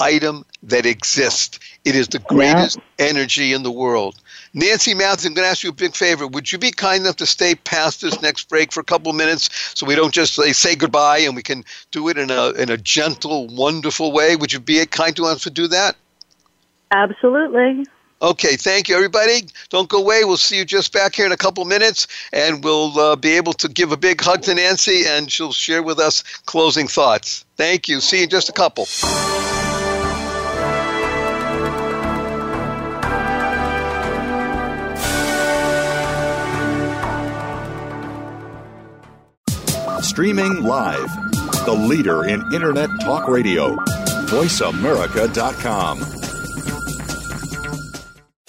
item 0.00 0.44
that 0.62 0.86
exists. 0.86 1.58
It 1.84 1.96
is 1.96 2.08
the 2.08 2.20
greatest 2.20 2.78
yeah. 2.98 3.06
energy 3.06 3.52
in 3.52 3.62
the 3.62 3.70
world. 3.70 4.16
Nancy 4.54 4.94
Matthews, 4.94 5.26
I'm 5.26 5.34
going 5.34 5.44
to 5.44 5.50
ask 5.50 5.62
you 5.62 5.70
a 5.70 5.74
big 5.74 5.94
favor. 5.94 6.26
Would 6.26 6.50
you 6.50 6.58
be 6.58 6.70
kind 6.70 7.02
enough 7.02 7.16
to 7.16 7.26
stay 7.26 7.54
past 7.54 8.00
this 8.00 8.20
next 8.22 8.48
break 8.48 8.72
for 8.72 8.80
a 8.80 8.84
couple 8.84 9.10
of 9.10 9.16
minutes 9.16 9.50
so 9.74 9.86
we 9.86 9.94
don't 9.94 10.14
just 10.14 10.34
say, 10.34 10.52
say 10.52 10.74
goodbye 10.74 11.18
and 11.18 11.36
we 11.36 11.42
can 11.42 11.64
do 11.90 12.08
it 12.08 12.16
in 12.16 12.30
a, 12.30 12.50
in 12.52 12.70
a 12.70 12.76
gentle, 12.76 13.48
wonderful 13.48 14.12
way? 14.12 14.36
Would 14.36 14.52
you 14.52 14.60
be 14.60 14.84
kind 14.86 15.14
to 15.16 15.26
us 15.26 15.42
to 15.42 15.50
do 15.50 15.66
that? 15.68 15.96
Absolutely. 16.90 17.84
Okay, 18.20 18.56
thank 18.56 18.88
you, 18.88 18.96
everybody. 18.96 19.42
Don't 19.68 19.88
go 19.88 20.00
away. 20.00 20.24
We'll 20.24 20.36
see 20.36 20.58
you 20.58 20.64
just 20.64 20.92
back 20.92 21.14
here 21.14 21.24
in 21.24 21.30
a 21.30 21.36
couple 21.36 21.64
minutes, 21.64 22.08
and 22.32 22.64
we'll 22.64 22.98
uh, 22.98 23.14
be 23.14 23.36
able 23.36 23.52
to 23.54 23.68
give 23.68 23.92
a 23.92 23.96
big 23.96 24.20
hug 24.20 24.42
to 24.42 24.54
Nancy, 24.54 25.04
and 25.06 25.30
she'll 25.30 25.52
share 25.52 25.84
with 25.84 26.00
us 26.00 26.24
closing 26.46 26.88
thoughts. 26.88 27.44
Thank 27.56 27.88
you. 27.88 28.00
See 28.00 28.18
you 28.18 28.24
in 28.24 28.30
just 28.30 28.48
a 28.48 28.52
couple. 28.52 28.86
Streaming 40.02 40.64
live, 40.64 41.08
the 41.64 41.72
leader 41.72 42.24
in 42.24 42.42
Internet 42.52 42.90
Talk 43.00 43.28
Radio, 43.28 43.76
VoiceAmerica.com. 44.26 46.27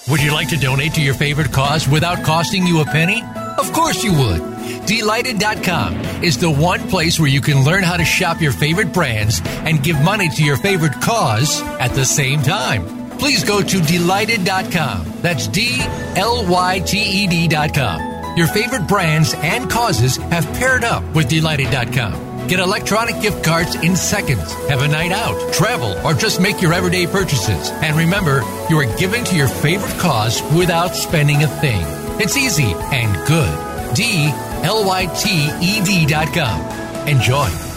Would 0.09 0.23
you 0.23 0.33
like 0.33 0.49
to 0.49 0.57
donate 0.57 0.95
to 0.95 1.01
your 1.01 1.13
favorite 1.13 1.51
cause 1.51 1.87
without 1.87 2.23
costing 2.23 2.65
you 2.65 2.81
a 2.81 2.85
penny? 2.85 3.21
Of 3.59 3.71
course 3.73 4.03
you 4.03 4.11
would. 4.13 4.41
Dlyted.com 4.89 6.23
is 6.23 6.37
the 6.37 6.49
one 6.49 6.79
place 6.89 7.19
where 7.19 7.29
you 7.29 7.41
can 7.41 7.63
learn 7.63 7.83
how 7.83 7.95
to 7.95 8.03
shop 8.03 8.41
your 8.41 8.51
favorite 8.51 8.91
brands 8.91 9.39
and 9.45 9.83
give 9.83 10.01
money 10.01 10.27
to 10.29 10.43
your 10.43 10.57
favorite 10.57 10.99
cause 10.99 11.61
at 11.79 11.93
the 11.93 12.05
same 12.05 12.41
time. 12.41 12.87
Please 13.19 13.43
go 13.43 13.61
to 13.61 13.77
Dlyted.com. 13.77 15.13
That's 15.21 15.45
D 15.45 15.77
L 16.15 16.43
Y 16.49 16.79
T 16.79 16.97
E 16.97 17.27
D.com. 17.27 18.35
Your 18.35 18.47
favorite 18.47 18.87
brands 18.87 19.35
and 19.35 19.69
causes 19.69 20.17
have 20.17 20.45
paired 20.53 20.83
up 20.83 21.03
with 21.13 21.29
Dlyted.com. 21.29 22.28
Get 22.49 22.59
electronic 22.59 23.21
gift 23.21 23.43
cards 23.43 23.75
in 23.75 23.95
seconds. 23.95 24.51
Have 24.69 24.81
a 24.81 24.87
night 24.87 25.11
out, 25.11 25.53
travel, 25.53 25.95
or 26.03 26.15
just 26.15 26.41
make 26.41 26.63
your 26.63 26.73
everyday 26.73 27.05
purchases. 27.05 27.69
And 27.69 27.95
remember, 27.95 28.41
you 28.71 28.79
are 28.79 28.97
giving 28.97 29.23
to 29.25 29.35
your 29.35 29.47
favorite 29.47 29.99
cause 29.99 30.41
without 30.57 30.95
spending 30.95 31.43
a 31.43 31.47
thing. 31.47 31.83
It's 32.19 32.35
easy 32.35 32.73
and 32.73 33.27
good. 33.27 33.95
D 33.95 34.31
L 34.63 34.83
Y 34.83 35.05
T 35.15 35.29
E 35.61 35.83
D 35.85 36.07
dot 36.07 36.33
com. 36.33 36.59
Enjoy. 37.07 37.68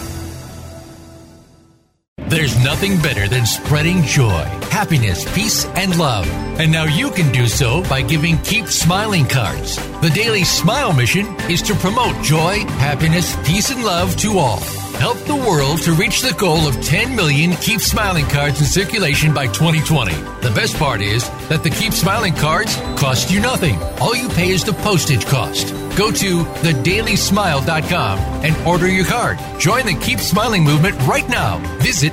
There's 2.32 2.64
nothing 2.64 2.96
better 3.02 3.28
than 3.28 3.44
spreading 3.44 4.04
joy, 4.04 4.44
happiness, 4.70 5.22
peace, 5.34 5.66
and 5.76 5.98
love. 5.98 6.26
And 6.58 6.72
now 6.72 6.84
you 6.84 7.10
can 7.10 7.30
do 7.30 7.46
so 7.46 7.82
by 7.90 8.00
giving 8.00 8.38
Keep 8.38 8.68
Smiling 8.68 9.26
cards. 9.26 9.76
The 10.00 10.08
Daily 10.14 10.42
Smile 10.42 10.94
mission 10.94 11.26
is 11.50 11.60
to 11.60 11.74
promote 11.74 12.16
joy, 12.24 12.64
happiness, 12.80 13.36
peace, 13.46 13.70
and 13.70 13.84
love 13.84 14.16
to 14.16 14.38
all. 14.38 14.60
Help 14.96 15.18
the 15.24 15.36
world 15.36 15.82
to 15.82 15.92
reach 15.92 16.22
the 16.22 16.32
goal 16.38 16.66
of 16.66 16.82
10 16.82 17.14
million 17.14 17.52
Keep 17.56 17.82
Smiling 17.82 18.24
cards 18.26 18.60
in 18.60 18.66
circulation 18.66 19.34
by 19.34 19.46
2020. 19.48 20.14
The 20.40 20.52
best 20.54 20.78
part 20.78 21.02
is 21.02 21.28
that 21.50 21.62
the 21.62 21.70
Keep 21.70 21.92
Smiling 21.92 22.34
cards 22.34 22.76
cost 22.96 23.30
you 23.30 23.40
nothing. 23.40 23.76
All 24.00 24.16
you 24.16 24.28
pay 24.30 24.48
is 24.48 24.64
the 24.64 24.72
postage 24.72 25.26
cost. 25.26 25.74
Go 25.96 26.10
to 26.10 26.44
thedailysmile.com 26.44 28.18
and 28.18 28.66
order 28.66 28.88
your 28.88 29.04
card. 29.04 29.38
Join 29.58 29.84
the 29.84 29.94
Keep 29.94 30.20
Smiling 30.20 30.64
movement 30.64 30.98
right 31.02 31.28
now. 31.28 31.58
Visit 31.80 32.12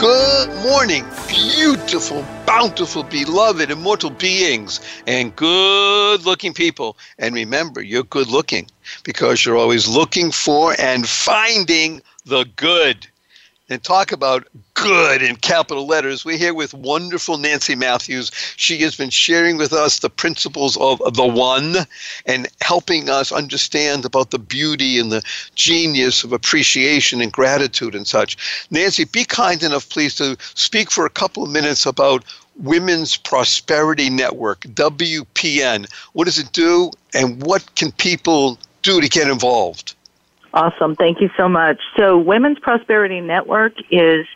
Good 0.00 0.48
morning, 0.62 1.04
beautiful, 1.28 2.24
bountiful, 2.46 3.02
beloved, 3.02 3.70
immortal 3.70 4.08
beings, 4.08 4.80
and 5.06 5.36
good 5.36 6.24
looking 6.24 6.54
people. 6.54 6.96
And 7.18 7.34
remember, 7.34 7.82
you're 7.82 8.04
good 8.04 8.28
looking 8.28 8.70
because 9.04 9.44
you're 9.44 9.58
always 9.58 9.88
looking 9.88 10.30
for 10.32 10.74
and 10.80 11.06
finding 11.06 12.00
the 12.24 12.46
good. 12.56 13.08
And 13.70 13.80
talk 13.84 14.10
about 14.10 14.48
good 14.74 15.22
in 15.22 15.36
capital 15.36 15.86
letters. 15.86 16.24
We're 16.24 16.36
here 16.36 16.54
with 16.54 16.74
wonderful 16.74 17.38
Nancy 17.38 17.76
Matthews. 17.76 18.32
She 18.56 18.78
has 18.78 18.96
been 18.96 19.10
sharing 19.10 19.58
with 19.58 19.72
us 19.72 20.00
the 20.00 20.10
principles 20.10 20.76
of 20.78 20.98
the 21.14 21.24
one 21.24 21.76
and 22.26 22.48
helping 22.62 23.08
us 23.08 23.30
understand 23.30 24.04
about 24.04 24.32
the 24.32 24.40
beauty 24.40 24.98
and 24.98 25.12
the 25.12 25.22
genius 25.54 26.24
of 26.24 26.32
appreciation 26.32 27.20
and 27.20 27.30
gratitude 27.30 27.94
and 27.94 28.08
such. 28.08 28.66
Nancy, 28.72 29.04
be 29.04 29.24
kind 29.24 29.62
enough, 29.62 29.88
please, 29.88 30.16
to 30.16 30.36
speak 30.40 30.90
for 30.90 31.06
a 31.06 31.10
couple 31.10 31.44
of 31.44 31.50
minutes 31.50 31.86
about 31.86 32.24
Women's 32.56 33.16
Prosperity 33.16 34.10
Network, 34.10 34.62
WPN. 34.62 35.88
What 36.12 36.24
does 36.24 36.40
it 36.40 36.50
do, 36.50 36.90
and 37.14 37.40
what 37.40 37.72
can 37.76 37.92
people 37.92 38.58
do 38.82 39.00
to 39.00 39.08
get 39.08 39.30
involved? 39.30 39.94
Awesome. 40.52 40.96
Thank 40.96 41.20
you 41.20 41.30
so 41.36 41.48
much. 41.48 41.80
So, 41.96 42.18
Women's 42.18 42.58
Prosperity 42.58 43.20
Network 43.20 43.74
is 43.90 44.26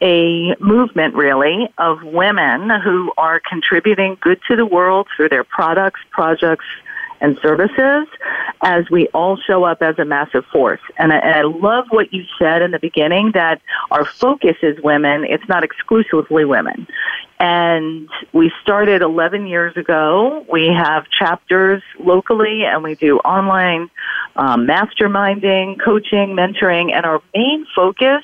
a 0.00 0.56
movement, 0.58 1.14
really, 1.14 1.72
of 1.78 2.02
women 2.02 2.68
who 2.80 3.12
are 3.16 3.40
contributing 3.48 4.18
good 4.20 4.40
to 4.48 4.56
the 4.56 4.66
world 4.66 5.06
through 5.16 5.28
their 5.28 5.44
products, 5.44 6.00
projects, 6.10 6.64
and 7.20 7.38
services 7.40 8.08
as 8.62 8.90
we 8.90 9.06
all 9.08 9.36
show 9.36 9.62
up 9.62 9.80
as 9.80 9.96
a 9.98 10.04
massive 10.04 10.44
force. 10.46 10.80
And 10.98 11.12
I, 11.12 11.18
and 11.18 11.34
I 11.34 11.42
love 11.42 11.86
what 11.90 12.12
you 12.12 12.24
said 12.36 12.62
in 12.62 12.72
the 12.72 12.80
beginning 12.80 13.30
that 13.34 13.62
our 13.92 14.04
focus 14.04 14.56
is 14.60 14.76
women, 14.82 15.24
it's 15.24 15.48
not 15.48 15.62
exclusively 15.62 16.44
women. 16.44 16.88
And 17.42 18.08
we 18.32 18.52
started 18.62 19.02
11 19.02 19.48
years 19.48 19.76
ago. 19.76 20.46
We 20.48 20.68
have 20.68 21.06
chapters 21.10 21.82
locally 21.98 22.62
and 22.64 22.84
we 22.84 22.94
do 22.94 23.18
online 23.18 23.90
um, 24.36 24.64
masterminding, 24.64 25.82
coaching, 25.84 26.36
mentoring, 26.36 26.92
and 26.92 27.04
our 27.04 27.20
main 27.34 27.66
focus 27.74 28.22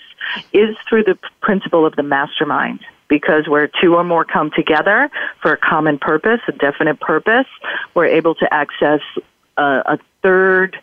is 0.52 0.76
through 0.88 1.02
the 1.02 1.18
principle 1.40 1.84
of 1.84 1.96
the 1.96 2.04
mastermind 2.04 2.78
because 3.08 3.48
where 3.48 3.68
two 3.82 3.96
or 3.96 4.04
more 4.04 4.24
come 4.24 4.52
together 4.54 5.10
for 5.42 5.52
a 5.52 5.56
common 5.56 5.98
purpose, 5.98 6.40
a 6.46 6.52
definite 6.52 7.00
purpose, 7.00 7.46
we're 7.94 8.06
able 8.06 8.36
to 8.36 8.54
access 8.54 9.00
a, 9.56 9.82
a 9.84 9.98
third 10.22 10.76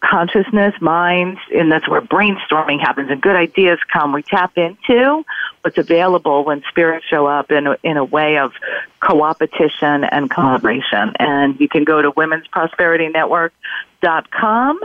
consciousness, 0.00 0.74
minds, 0.80 1.40
and 1.54 1.70
that's 1.72 1.88
where 1.88 2.00
brainstorming 2.00 2.80
happens 2.80 3.10
and 3.10 3.20
good 3.20 3.36
ideas 3.36 3.78
come. 3.92 4.12
We 4.12 4.22
tap 4.22 4.56
into 4.56 5.24
what's 5.62 5.78
available 5.78 6.44
when 6.44 6.62
spirits 6.68 7.04
show 7.06 7.26
up 7.26 7.50
in 7.50 7.66
a, 7.66 7.76
in 7.82 7.96
a 7.96 8.04
way 8.04 8.38
of 8.38 8.52
co-opetition 9.00 10.04
and 10.04 10.30
collaboration. 10.30 11.14
And 11.18 11.58
you 11.60 11.68
can 11.68 11.82
go 11.84 12.00
to 12.00 12.12
womensprosperityNetwork.com 12.12 14.80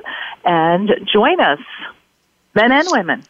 and 0.46 0.92
join 1.12 1.40
us, 1.40 1.60
men 2.56 2.72
and 2.72 2.88
women. 2.92 3.24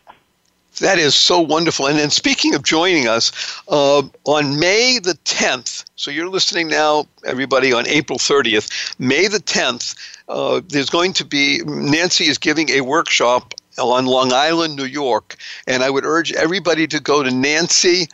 That 0.80 0.98
is 0.98 1.16
so 1.16 1.40
wonderful. 1.40 1.88
And 1.88 2.00
then 2.00 2.10
speaking 2.10 2.56
of 2.56 2.64
joining 2.64 3.08
us, 3.08 3.32
uh, 3.68 4.02
on 4.26 4.60
May 4.60 5.00
the 5.00 5.14
10th, 5.26 5.86
so 5.96 6.10
you're 6.10 6.30
listening 6.30 6.68
now, 6.68 7.06
everybody, 7.26 7.72
on 7.72 7.88
April 7.88 8.18
30th, 8.18 8.96
May 9.00 9.28
the 9.28 9.40
10th, 9.40 9.96
uh, 10.30 10.62
there's 10.68 10.90
going 10.90 11.14
to 11.14 11.26
be, 11.26 11.62
Nancy 11.66 12.26
is 12.26 12.38
giving 12.38 12.70
a 12.70 12.82
workshop 12.82 13.54
on 13.78 14.06
Long 14.06 14.34
Island, 14.34 14.76
New 14.76 14.86
York, 14.86 15.36
and 15.68 15.84
I 15.84 15.90
would 15.90 16.06
urge 16.06 16.32
everybody 16.34 16.88
to 16.88 17.00
go 17.00 17.24
to 17.24 17.32
Nancy 17.32 18.08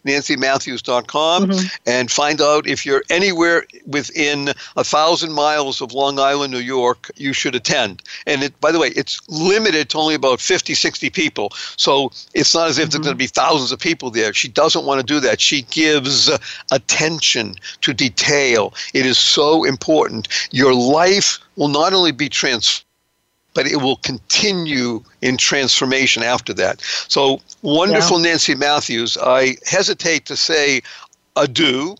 nancymatthews.com 0.05 1.45
mm-hmm. 1.45 1.67
and 1.85 2.11
find 2.11 2.41
out 2.41 2.67
if 2.67 2.85
you're 2.85 3.03
anywhere 3.09 3.65
within 3.85 4.49
a 4.75 4.83
thousand 4.83 5.33
miles 5.33 5.81
of 5.81 5.91
long 5.93 6.19
island 6.19 6.53
new 6.53 6.59
york 6.59 7.11
you 7.15 7.33
should 7.33 7.55
attend. 7.55 8.01
And 8.25 8.43
it 8.43 8.59
by 8.61 8.71
the 8.71 8.79
way 8.79 8.89
it's 8.95 9.19
limited 9.27 9.89
to 9.89 9.97
only 9.97 10.15
about 10.15 10.39
50 10.39 10.73
60 10.73 11.09
people. 11.09 11.51
So 11.77 12.11
it's 12.33 12.53
not 12.55 12.69
as 12.69 12.77
if 12.77 12.85
mm-hmm. 12.85 12.91
there's 12.91 13.03
going 13.05 13.15
to 13.15 13.17
be 13.17 13.27
thousands 13.27 13.71
of 13.71 13.79
people 13.79 14.11
there. 14.11 14.33
She 14.33 14.47
doesn't 14.47 14.85
want 14.85 14.99
to 15.01 15.05
do 15.05 15.19
that. 15.21 15.41
She 15.41 15.63
gives 15.63 16.29
attention 16.71 17.55
to 17.81 17.93
detail. 17.93 18.73
It 18.93 19.05
is 19.05 19.17
so 19.17 19.65
important. 19.65 20.27
Your 20.51 20.73
life 20.73 21.39
will 21.55 21.69
not 21.69 21.93
only 21.93 22.11
be 22.11 22.29
transformed 22.29 22.86
but 23.57 23.65
it 23.65 23.77
will 23.77 23.95
continue 23.95 25.03
in 25.23 25.35
transformation 25.35 26.21
after 26.21 26.53
that. 26.53 26.79
So 27.07 27.41
wonderful, 27.63 28.21
yeah. 28.21 28.29
Nancy 28.29 28.53
Matthews. 28.53 29.17
I 29.17 29.57
hesitate 29.65 30.27
to 30.27 30.35
say 30.35 30.81
adieu, 31.35 31.95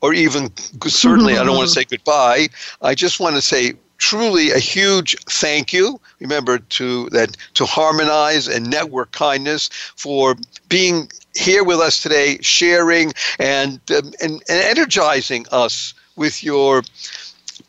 or 0.00 0.14
even 0.14 0.50
certainly 0.84 1.38
I 1.38 1.44
don't 1.44 1.56
want 1.56 1.68
to 1.68 1.74
say 1.80 1.84
goodbye. 1.84 2.48
I 2.82 2.96
just 2.96 3.20
want 3.20 3.36
to 3.36 3.40
say 3.40 3.74
truly 3.98 4.50
a 4.50 4.58
huge 4.58 5.14
thank 5.26 5.72
you. 5.72 6.00
Remember 6.18 6.58
to 6.58 7.08
that 7.10 7.36
to 7.54 7.66
harmonize 7.66 8.48
and 8.48 8.68
network 8.68 9.12
kindness 9.12 9.68
for 9.94 10.34
being 10.68 11.08
here 11.36 11.62
with 11.62 11.78
us 11.78 12.02
today, 12.02 12.38
sharing 12.40 13.12
and 13.38 13.78
um, 13.92 14.12
and, 14.20 14.42
and 14.48 14.60
energizing 14.74 15.46
us 15.52 15.94
with 16.16 16.42
your 16.42 16.82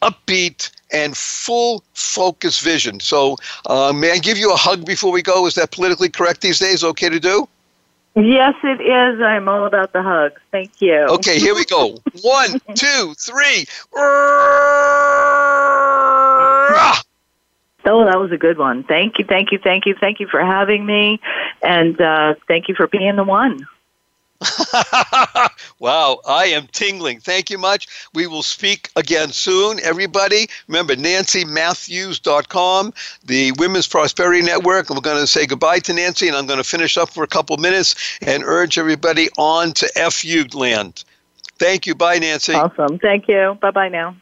upbeat 0.01 0.71
and 0.91 1.15
full 1.15 1.83
focus 1.93 2.59
vision. 2.59 2.99
So, 2.99 3.37
uh, 3.65 3.93
may 3.93 4.11
I 4.11 4.17
give 4.17 4.37
you 4.37 4.51
a 4.53 4.55
hug 4.55 4.85
before 4.85 5.11
we 5.11 5.21
go? 5.21 5.45
Is 5.45 5.55
that 5.55 5.71
politically 5.71 6.09
correct 6.09 6.41
these 6.41 6.59
days? 6.59 6.83
Okay 6.83 7.09
to 7.09 7.19
do? 7.19 7.47
Yes, 8.15 8.55
it 8.63 8.81
is. 8.81 9.21
I'm 9.21 9.47
all 9.47 9.65
about 9.65 9.93
the 9.93 10.01
hugs. 10.01 10.41
Thank 10.51 10.81
you. 10.81 10.95
Okay, 10.95 11.37
here 11.39 11.53
we 11.53 11.65
go. 11.65 11.99
One, 12.21 12.59
two, 12.73 13.13
three. 13.15 13.67
Oh, 17.89 18.03
that 18.05 18.19
was 18.19 18.31
a 18.31 18.37
good 18.37 18.57
one. 18.57 18.83
Thank 18.83 19.17
you, 19.17 19.25
thank 19.25 19.51
you, 19.51 19.59
thank 19.59 19.85
you, 19.85 19.95
thank 19.97 20.19
you 20.19 20.27
for 20.27 20.43
having 20.43 20.85
me, 20.85 21.21
and 21.61 21.99
uh, 22.01 22.35
thank 22.47 22.67
you 22.67 22.75
for 22.75 22.87
being 22.87 23.15
the 23.15 23.23
one. 23.23 23.65
wow, 25.79 26.19
I 26.27 26.45
am 26.47 26.67
tingling. 26.67 27.19
Thank 27.19 27.49
you 27.49 27.57
much. 27.57 27.87
We 28.13 28.27
will 28.27 28.43
speak 28.43 28.89
again 28.95 29.31
soon, 29.31 29.79
everybody. 29.81 30.47
Remember, 30.67 30.95
nancymatthews.com, 30.95 32.93
the 33.25 33.51
Women's 33.53 33.87
Prosperity 33.87 34.43
Network. 34.43 34.89
We're 34.89 34.99
going 35.01 35.21
to 35.21 35.27
say 35.27 35.45
goodbye 35.47 35.79
to 35.79 35.93
Nancy, 35.93 36.27
and 36.27 36.37
I'm 36.37 36.45
going 36.45 36.57
to 36.57 36.63
finish 36.63 36.97
up 36.97 37.09
for 37.09 37.23
a 37.23 37.27
couple 37.27 37.57
minutes 37.57 37.95
and 38.21 38.43
urge 38.43 38.77
everybody 38.77 39.29
on 39.37 39.71
to 39.73 39.87
FU 40.11 40.45
land. 40.53 41.03
Thank 41.57 41.87
you. 41.87 41.95
Bye, 41.95 42.19
Nancy. 42.19 42.53
Awesome. 42.53 42.99
Thank 42.99 43.27
you. 43.27 43.57
Bye 43.59 43.71
bye 43.71 43.89
now. 43.89 44.15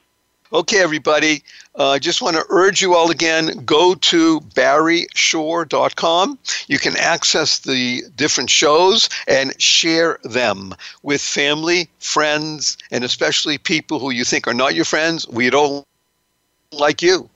Okay, 0.54 0.78
everybody. 0.80 1.43
I 1.76 1.96
uh, 1.96 2.00
just 2.00 2.22
want 2.22 2.36
to 2.36 2.46
urge 2.50 2.80
you 2.80 2.93
all 2.93 3.10
again 3.10 3.66
go 3.66 3.96
to 3.96 4.39
barryshore.com. 4.41 6.39
You 6.68 6.78
can 6.78 6.96
access 6.98 7.60
the 7.60 8.04
different 8.16 8.52
shows 8.52 9.10
and 9.28 9.60
share 9.60 10.20
them 10.24 10.76
with 11.02 11.20
family, 11.22 11.89
friends, 11.98 12.78
and 12.91 13.04
especially 13.04 13.58
people 13.58 13.98
who 13.98 14.12
you 14.12 14.24
think 14.24 14.48
are 14.48 14.54
not 14.54 14.76
your 14.76 14.86
friends. 14.86 15.28
We 15.28 15.50
don't 15.50 15.84
like 16.72 17.02
you. 17.02 17.28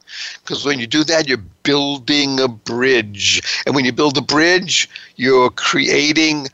Because 0.44 0.64
when 0.64 0.80
you 0.80 0.86
do 0.86 1.04
that, 1.06 1.28
you're 1.28 1.44
building 1.64 2.40
a 2.40 2.48
bridge. 2.48 3.42
And 3.66 3.74
when 3.74 3.86
you 3.86 3.92
build 3.92 4.20
a 4.20 4.22
bridge, 4.22 4.88
you're 5.16 5.50
creating 5.50 6.50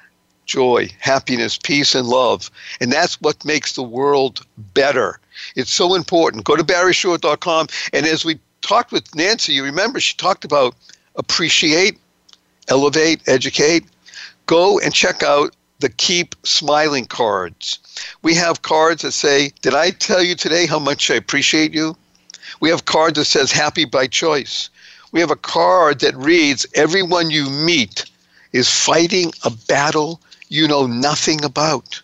joy, 0.45 0.89
happiness, 0.99 1.60
peace, 1.62 1.95
and 1.95 2.08
love. 2.08 2.49
And 2.80 2.93
that's 2.93 3.20
what 3.20 3.43
makes 3.43 3.74
the 3.74 3.84
world 3.84 4.45
better. 4.74 5.20
It's 5.55 5.71
so 5.71 5.95
important. 5.95 6.43
Go 6.43 6.55
to 6.55 6.63
barryshore.com. 6.63 7.67
And 7.93 8.05
as 8.05 8.25
we 8.25 8.39
talked 8.61 8.91
with 8.91 9.13
Nancy, 9.15 9.53
you 9.53 9.63
remember 9.63 9.99
she 9.99 10.15
talked 10.17 10.45
about 10.45 10.75
appreciate, 11.15 11.99
elevate, 12.67 13.21
educate. 13.27 13.86
Go 14.45 14.79
and 14.79 14.93
check 14.93 15.23
out 15.23 15.55
the 15.79 15.89
Keep 15.89 16.36
Smiling 16.43 17.05
cards. 17.05 17.79
We 18.21 18.33
have 18.36 18.61
cards 18.61 19.01
that 19.01 19.11
say, 19.11 19.51
Did 19.61 19.73
I 19.73 19.91
tell 19.91 20.23
you 20.23 20.36
today 20.36 20.65
how 20.65 20.79
much 20.79 21.11
I 21.11 21.15
appreciate 21.15 21.73
you? 21.73 21.95
We 22.59 22.69
have 22.69 22.86
cards 22.86 23.17
that 23.17 23.25
says 23.25 23.51
happy 23.51 23.86
by 23.86 24.07
choice. 24.07 24.69
We 25.11 25.19
have 25.19 25.31
a 25.31 25.36
card 25.36 25.99
that 25.99 26.15
reads, 26.15 26.65
Everyone 26.73 27.29
you 27.29 27.49
meet 27.49 28.05
is 28.53 28.69
fighting 28.69 29.33
a 29.43 29.49
battle 29.49 30.21
you 30.49 30.67
know 30.67 30.88
nothing 30.88 31.43
about. 31.43 32.01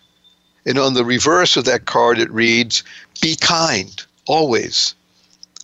And 0.64 0.78
on 0.78 0.94
the 0.94 1.04
reverse 1.04 1.56
of 1.56 1.64
that 1.64 1.86
card, 1.86 2.18
it 2.18 2.30
reads, 2.30 2.82
Be 3.20 3.36
kind, 3.36 4.02
always. 4.26 4.94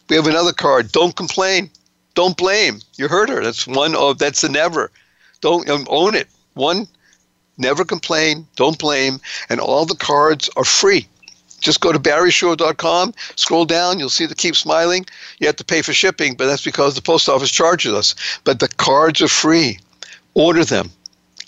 We 0.09 0.17
have 0.17 0.27
another 0.27 0.53
card, 0.53 0.91
Don't 0.93 1.15
complain, 1.15 1.71
don't 2.19 2.37
blame. 2.37 2.81
You 2.97 3.07
heard 3.07 3.29
her. 3.29 3.45
That's 3.45 3.65
one 3.65 3.95
of, 3.95 4.19
that's 4.19 4.43
a 4.43 4.49
never. 4.49 4.91
Don't 5.41 5.71
um, 5.71 5.87
own 5.89 6.17
it. 6.17 6.27
One, 6.55 6.89
never 7.59 7.85
complain, 7.85 8.45
don't 8.57 8.77
blame. 8.77 9.21
And 9.49 9.61
all 9.61 9.87
the 9.87 9.95
cards 9.95 10.51
are 10.57 10.65
free. 10.65 11.07
Just 11.61 11.81
go 11.81 11.93
to 11.93 11.99
barryshore.com, 12.01 13.15
scroll 13.37 13.65
down, 13.65 14.01
you'll 14.01 14.09
see 14.09 14.27
the 14.27 14.35
Keep 14.35 14.57
Smiling. 14.57 15.07
You 15.39 15.47
have 15.47 15.55
to 15.57 15.65
pay 15.65 15.81
for 15.81 15.93
shipping, 15.93 16.35
but 16.35 16.47
that's 16.47 16.65
because 16.65 16.97
the 16.97 17.03
post 17.03 17.29
office 17.29 17.53
charges 17.53 17.93
us. 17.93 18.17
But 18.43 18.59
the 18.59 18.69
cards 18.69 19.23
are 19.23 19.29
free. 19.29 19.79
Order 20.35 20.65
them, 20.65 20.91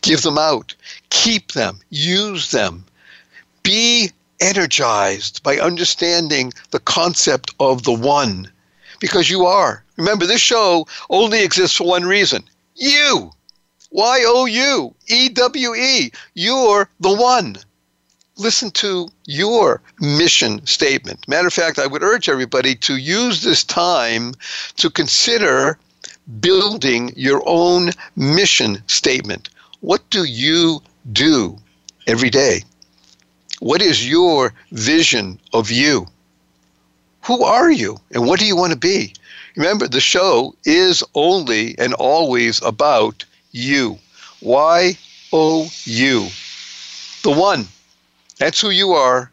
give 0.03 0.23
them 0.23 0.39
out, 0.39 0.75
keep 1.11 1.51
them, 1.51 1.81
use 1.91 2.53
them 2.53 2.85
be 3.63 4.11
energized 4.41 5.43
by 5.43 5.59
understanding 5.59 6.53
the 6.71 6.81
concept 6.81 7.55
of 7.61 7.83
the 7.83 7.93
one 7.93 8.51
because 9.01 9.31
you 9.31 9.45
are. 9.47 9.85
Remember, 9.97 10.27
this 10.27 10.41
show 10.41 10.87
only 11.11 11.43
exists 11.43 11.77
for 11.77 11.87
one 11.87 12.05
reason 12.05 12.43
you. 12.77 13.33
Y 13.91 14.23
O 14.25 14.45
U 14.47 14.95
E 15.09 15.29
W 15.29 15.75
E. 15.75 16.13
You're 16.35 16.89
the 17.01 17.13
one. 17.13 17.57
Listen 18.37 18.71
to 18.71 19.09
your 19.27 19.83
mission 20.01 20.65
statement. 20.65 21.27
Matter 21.29 21.49
of 21.49 21.53
fact, 21.53 21.79
I 21.79 21.87
would 21.87 22.03
urge 22.03 22.29
everybody 22.29 22.75
to 22.77 22.97
use 22.97 23.43
this 23.43 23.65
time 23.65 24.35
to 24.77 24.89
consider 24.89 25.79
building 26.41 27.13
your 27.17 27.43
own 27.45 27.91
mission 28.17 28.83
statement. 28.87 29.51
What 29.81 30.09
do 30.11 30.25
you 30.25 30.81
do 31.13 31.59
every 32.07 32.31
day? 32.31 32.63
What 33.61 33.83
is 33.83 34.09
your 34.09 34.55
vision 34.73 35.39
of 35.53 35.71
you? 35.71 36.07
Who 37.23 37.45
are 37.45 37.71
you 37.71 38.01
and 38.11 38.27
what 38.27 38.41
do 38.41 38.47
you 38.47 38.57
want 38.57 38.73
to 38.73 38.79
be? 38.79 39.13
Remember, 39.55 39.87
the 39.87 40.01
show 40.01 40.55
is 40.65 41.05
only 41.15 41.77
and 41.79 41.93
always 41.95 42.63
about 42.63 43.25
you. 43.53 43.99
Y 44.41 44.97
O 45.31 45.71
U. 45.85 46.29
The 47.23 47.31
one. 47.31 47.69
That's 48.39 48.63
who 48.63 48.71
you 48.71 48.93
are. 48.93 49.31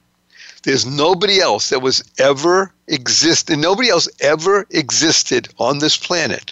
There's 0.64 0.86
nobody 0.86 1.40
else 1.40 1.70
that 1.70 1.82
was 1.82 2.04
ever 2.20 2.74
existed, 2.88 3.58
nobody 3.58 3.88
else 3.88 4.10
ever 4.20 4.68
existed 4.72 5.48
on 5.58 5.80
this 5.80 5.96
planet 5.96 6.52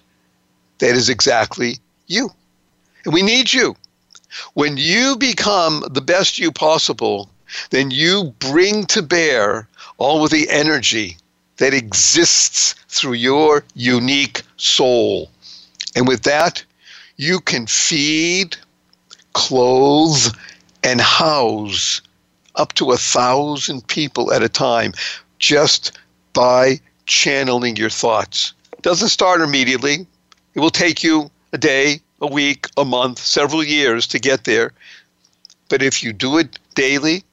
that 0.79 0.95
is 0.95 1.09
exactly 1.09 1.79
you. 2.07 2.31
And 3.03 3.13
we 3.13 3.21
need 3.21 3.51
you. 3.51 3.75
When 4.53 4.77
you 4.77 5.17
become 5.17 5.83
the 5.91 6.01
best 6.01 6.39
you 6.39 6.53
possible, 6.53 7.29
then 7.69 7.91
you 7.91 8.33
bring 8.39 8.85
to 8.87 9.01
bear 9.01 9.67
all 9.97 10.23
of 10.23 10.31
the 10.31 10.49
energy 10.49 11.17
that 11.57 11.73
exists 11.73 12.73
through 12.89 13.13
your 13.13 13.63
unique 13.75 14.41
soul. 14.57 15.29
And 15.95 16.07
with 16.07 16.23
that, 16.23 16.63
you 17.17 17.39
can 17.39 17.67
feed, 17.67 18.57
clothe, 19.33 20.33
and 20.83 20.99
house 20.99 22.01
up 22.55 22.73
to 22.73 22.91
a 22.91 22.97
thousand 22.97 23.87
people 23.87 24.33
at 24.33 24.43
a 24.43 24.49
time 24.49 24.93
just 25.39 25.91
by 26.33 26.79
channeling 27.05 27.75
your 27.75 27.89
thoughts. 27.89 28.53
It 28.73 28.81
doesn't 28.81 29.09
start 29.09 29.41
immediately. 29.41 30.05
It 30.53 30.59
will 30.59 30.69
take 30.69 31.03
you 31.03 31.29
a 31.53 31.57
day, 31.57 31.99
a 32.21 32.27
week, 32.27 32.67
a 32.77 32.85
month, 32.85 33.19
several 33.19 33.63
years 33.63 34.07
to 34.07 34.19
get 34.19 34.43
there. 34.43 34.71
But 35.69 35.81
if 35.81 36.03
you 36.03 36.13
do 36.13 36.37
it 36.37 36.59
daily, 36.75 37.23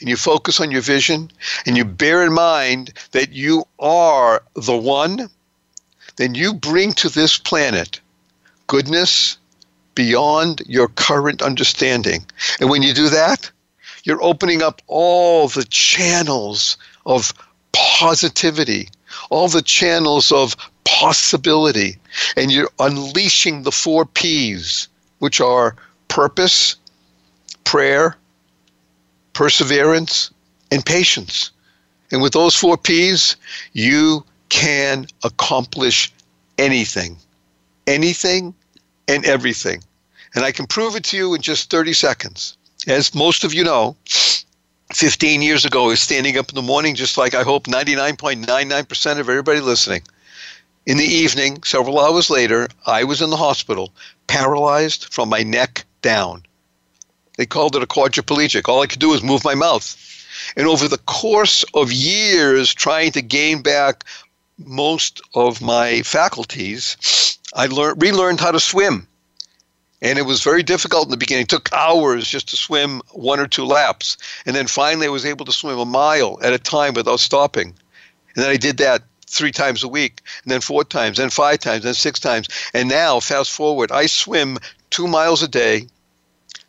and 0.00 0.08
you 0.08 0.16
focus 0.16 0.60
on 0.60 0.70
your 0.70 0.80
vision 0.80 1.30
and 1.66 1.76
you 1.76 1.84
bear 1.84 2.22
in 2.24 2.32
mind 2.32 2.92
that 3.12 3.32
you 3.32 3.64
are 3.78 4.42
the 4.54 4.76
one, 4.76 5.28
then 6.16 6.34
you 6.34 6.54
bring 6.54 6.92
to 6.92 7.08
this 7.08 7.38
planet 7.38 8.00
goodness 8.66 9.38
beyond 9.94 10.62
your 10.66 10.88
current 10.88 11.42
understanding. 11.42 12.24
And 12.60 12.70
when 12.70 12.82
you 12.82 12.94
do 12.94 13.08
that, 13.08 13.50
you're 14.04 14.22
opening 14.22 14.62
up 14.62 14.80
all 14.86 15.48
the 15.48 15.64
channels 15.64 16.76
of 17.04 17.32
positivity, 17.72 18.88
all 19.30 19.48
the 19.48 19.62
channels 19.62 20.30
of 20.30 20.54
possibility, 20.84 21.96
and 22.36 22.52
you're 22.52 22.70
unleashing 22.78 23.62
the 23.62 23.72
four 23.72 24.06
P's, 24.06 24.88
which 25.18 25.40
are 25.40 25.76
purpose, 26.08 26.76
prayer, 27.64 28.16
perseverance, 29.38 30.32
and 30.72 30.84
patience. 30.84 31.52
And 32.10 32.20
with 32.20 32.32
those 32.32 32.56
four 32.56 32.76
P's, 32.76 33.36
you 33.72 34.24
can 34.48 35.06
accomplish 35.22 36.12
anything. 36.58 37.16
Anything 37.86 38.52
and 39.06 39.24
everything. 39.24 39.80
And 40.34 40.44
I 40.44 40.50
can 40.50 40.66
prove 40.66 40.96
it 40.96 41.04
to 41.04 41.16
you 41.16 41.34
in 41.34 41.40
just 41.40 41.70
30 41.70 41.92
seconds. 41.92 42.56
As 42.88 43.14
most 43.14 43.44
of 43.44 43.54
you 43.54 43.62
know, 43.62 43.94
15 44.92 45.40
years 45.40 45.64
ago, 45.64 45.84
I 45.84 45.88
was 45.88 46.00
standing 46.00 46.36
up 46.36 46.48
in 46.48 46.56
the 46.56 46.70
morning, 46.72 46.96
just 46.96 47.16
like 47.16 47.36
I 47.36 47.44
hope 47.44 47.68
99.99% 47.68 49.20
of 49.20 49.28
everybody 49.28 49.60
listening, 49.60 50.02
In 50.84 50.96
the 50.96 51.04
evening, 51.04 51.62
several 51.62 52.00
hours 52.00 52.28
later, 52.28 52.66
I 52.86 53.04
was 53.04 53.22
in 53.22 53.30
the 53.30 53.36
hospital, 53.36 53.92
paralyzed 54.26 55.14
from 55.14 55.28
my 55.28 55.44
neck 55.44 55.84
down. 56.02 56.42
They 57.38 57.46
called 57.46 57.76
it 57.76 57.84
a 57.84 57.86
quadriplegic. 57.86 58.68
All 58.68 58.82
I 58.82 58.88
could 58.88 58.98
do 58.98 59.10
was 59.10 59.22
move 59.22 59.44
my 59.44 59.54
mouth. 59.54 59.96
And 60.56 60.66
over 60.66 60.88
the 60.88 60.98
course 60.98 61.64
of 61.72 61.92
years 61.92 62.74
trying 62.74 63.12
to 63.12 63.22
gain 63.22 63.62
back 63.62 64.04
most 64.58 65.20
of 65.34 65.62
my 65.62 66.02
faculties, 66.02 67.38
I 67.54 67.66
learned, 67.66 68.02
relearned 68.02 68.40
how 68.40 68.50
to 68.50 68.58
swim. 68.58 69.06
And 70.02 70.18
it 70.18 70.22
was 70.22 70.42
very 70.42 70.64
difficult 70.64 71.06
in 71.06 71.10
the 71.12 71.16
beginning. 71.16 71.44
It 71.44 71.48
took 71.48 71.72
hours 71.72 72.26
just 72.28 72.48
to 72.48 72.56
swim 72.56 73.02
one 73.12 73.38
or 73.38 73.46
two 73.46 73.64
laps. 73.64 74.16
And 74.44 74.56
then 74.56 74.66
finally, 74.66 75.06
I 75.06 75.10
was 75.10 75.24
able 75.24 75.44
to 75.44 75.52
swim 75.52 75.78
a 75.78 75.84
mile 75.84 76.40
at 76.42 76.52
a 76.52 76.58
time 76.58 76.94
without 76.94 77.20
stopping. 77.20 77.68
And 78.34 78.44
then 78.44 78.50
I 78.50 78.56
did 78.56 78.78
that 78.78 79.04
three 79.28 79.52
times 79.52 79.84
a 79.84 79.88
week, 79.88 80.22
and 80.42 80.50
then 80.50 80.60
four 80.60 80.82
times, 80.82 81.18
then 81.18 81.30
five 81.30 81.60
times, 81.60 81.84
then 81.84 81.94
six 81.94 82.18
times. 82.18 82.48
And 82.74 82.88
now, 82.88 83.20
fast 83.20 83.52
forward, 83.52 83.92
I 83.92 84.06
swim 84.06 84.58
two 84.90 85.06
miles 85.06 85.42
a 85.42 85.48
day, 85.48 85.86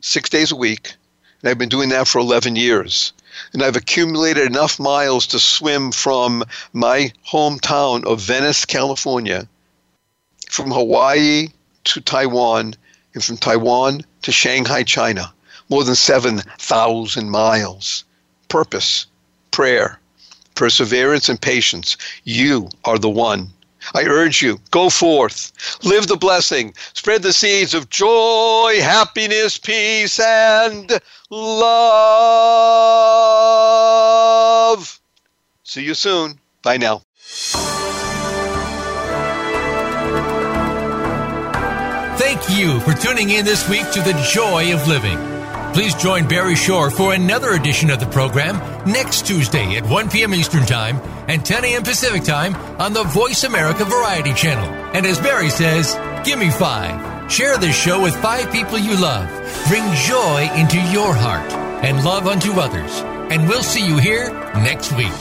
six 0.02 0.30
days 0.30 0.52
a 0.52 0.56
week. 0.56 0.93
And 1.41 1.50
I've 1.50 1.58
been 1.58 1.70
doing 1.70 1.89
that 1.89 2.08
for 2.08 2.20
11 2.20 2.56
years. 2.56 3.14
And 3.54 3.64
I've 3.64 3.76
accumulated 3.76 4.45
enough 4.45 4.80
miles 4.80 5.28
to 5.28 5.39
swim 5.39 5.91
from 5.91 6.43
my 6.74 7.14
hometown 7.28 8.04
of 8.06 8.20
Venice, 8.22 8.66
California, 8.66 9.47
from 10.50 10.72
Hawaii 10.72 11.47
to 11.86 12.02
Taiwan, 12.02 12.76
and 13.14 13.24
from 13.24 13.38
Taiwan 13.38 14.02
to 14.24 14.32
Shanghai, 14.32 14.84
China, 14.84 15.34
more 15.70 15.84
than 15.84 15.95
7,000 15.95 17.30
miles. 17.30 18.04
Purpose, 18.50 19.06
prayer, 19.52 20.00
perseverance, 20.56 21.30
and 21.30 21.39
patience. 21.39 21.95
You 22.24 22.70
are 22.84 22.97
the 23.00 23.10
one. 23.10 23.54
I 23.93 24.03
urge 24.03 24.41
you, 24.41 24.59
go 24.71 24.89
forth, 24.89 25.51
live 25.84 26.07
the 26.07 26.17
blessing, 26.17 26.73
spread 26.93 27.21
the 27.23 27.34
seeds 27.34 27.73
of 27.73 27.89
joy, 27.89 28.80
happiness, 28.82 29.57
peace, 29.57 30.19
and 30.19 30.99
love. 31.30 31.80
See 35.63 35.84
you 35.84 35.93
soon. 35.93 36.39
Bye 36.61 36.77
now. 36.77 37.03
Thank 42.17 42.49
you 42.49 42.80
for 42.82 42.93
tuning 42.93 43.30
in 43.30 43.45
this 43.45 43.67
week 43.69 43.89
to 43.91 44.01
The 44.01 44.13
Joy 44.32 44.73
of 44.73 44.88
Living. 44.88 45.38
Please 45.74 45.93
join 45.95 46.28
Barry 46.28 46.55
Shore 46.55 46.89
for 46.89 47.13
another 47.13 47.51
edition 47.51 47.89
of 47.89 47.99
the 47.99 48.07
program 48.07 48.57
next 48.91 49.26
Tuesday 49.28 49.78
at 49.78 49.86
1 49.88 50.09
p.m. 50.09 50.34
Eastern 50.34 50.65
Time 50.65 50.97
and 51.28 51.45
10 51.45 51.63
a.m. 51.63 51.84
Pacific 51.84 52.24
Time 52.24 52.55
on 52.82 52.93
the 52.93 53.03
Voice 53.03 53.43
America 53.43 53.86
Variety 53.86 54.34
Channel. 54.34 54.67
And 54.95 55.05
as 55.05 55.20
Barry 55.20 55.49
says, 55.49 55.93
give 56.26 56.39
me 56.39 56.49
five. 56.49 57.32
Share 57.32 57.57
this 57.57 57.80
show 57.80 58.01
with 58.01 58.15
five 58.15 58.51
people 58.51 58.78
you 58.80 58.99
love. 58.99 59.30
Bring 59.67 59.84
joy 59.93 60.49
into 60.55 60.82
your 60.91 61.13
heart 61.13 61.51
and 61.84 62.03
love 62.03 62.26
unto 62.28 62.59
others. 62.59 63.01
And 63.32 63.47
we'll 63.47 63.63
see 63.63 63.86
you 63.86 63.97
here 63.97 64.32
next 64.55 64.91
week. 64.93 65.13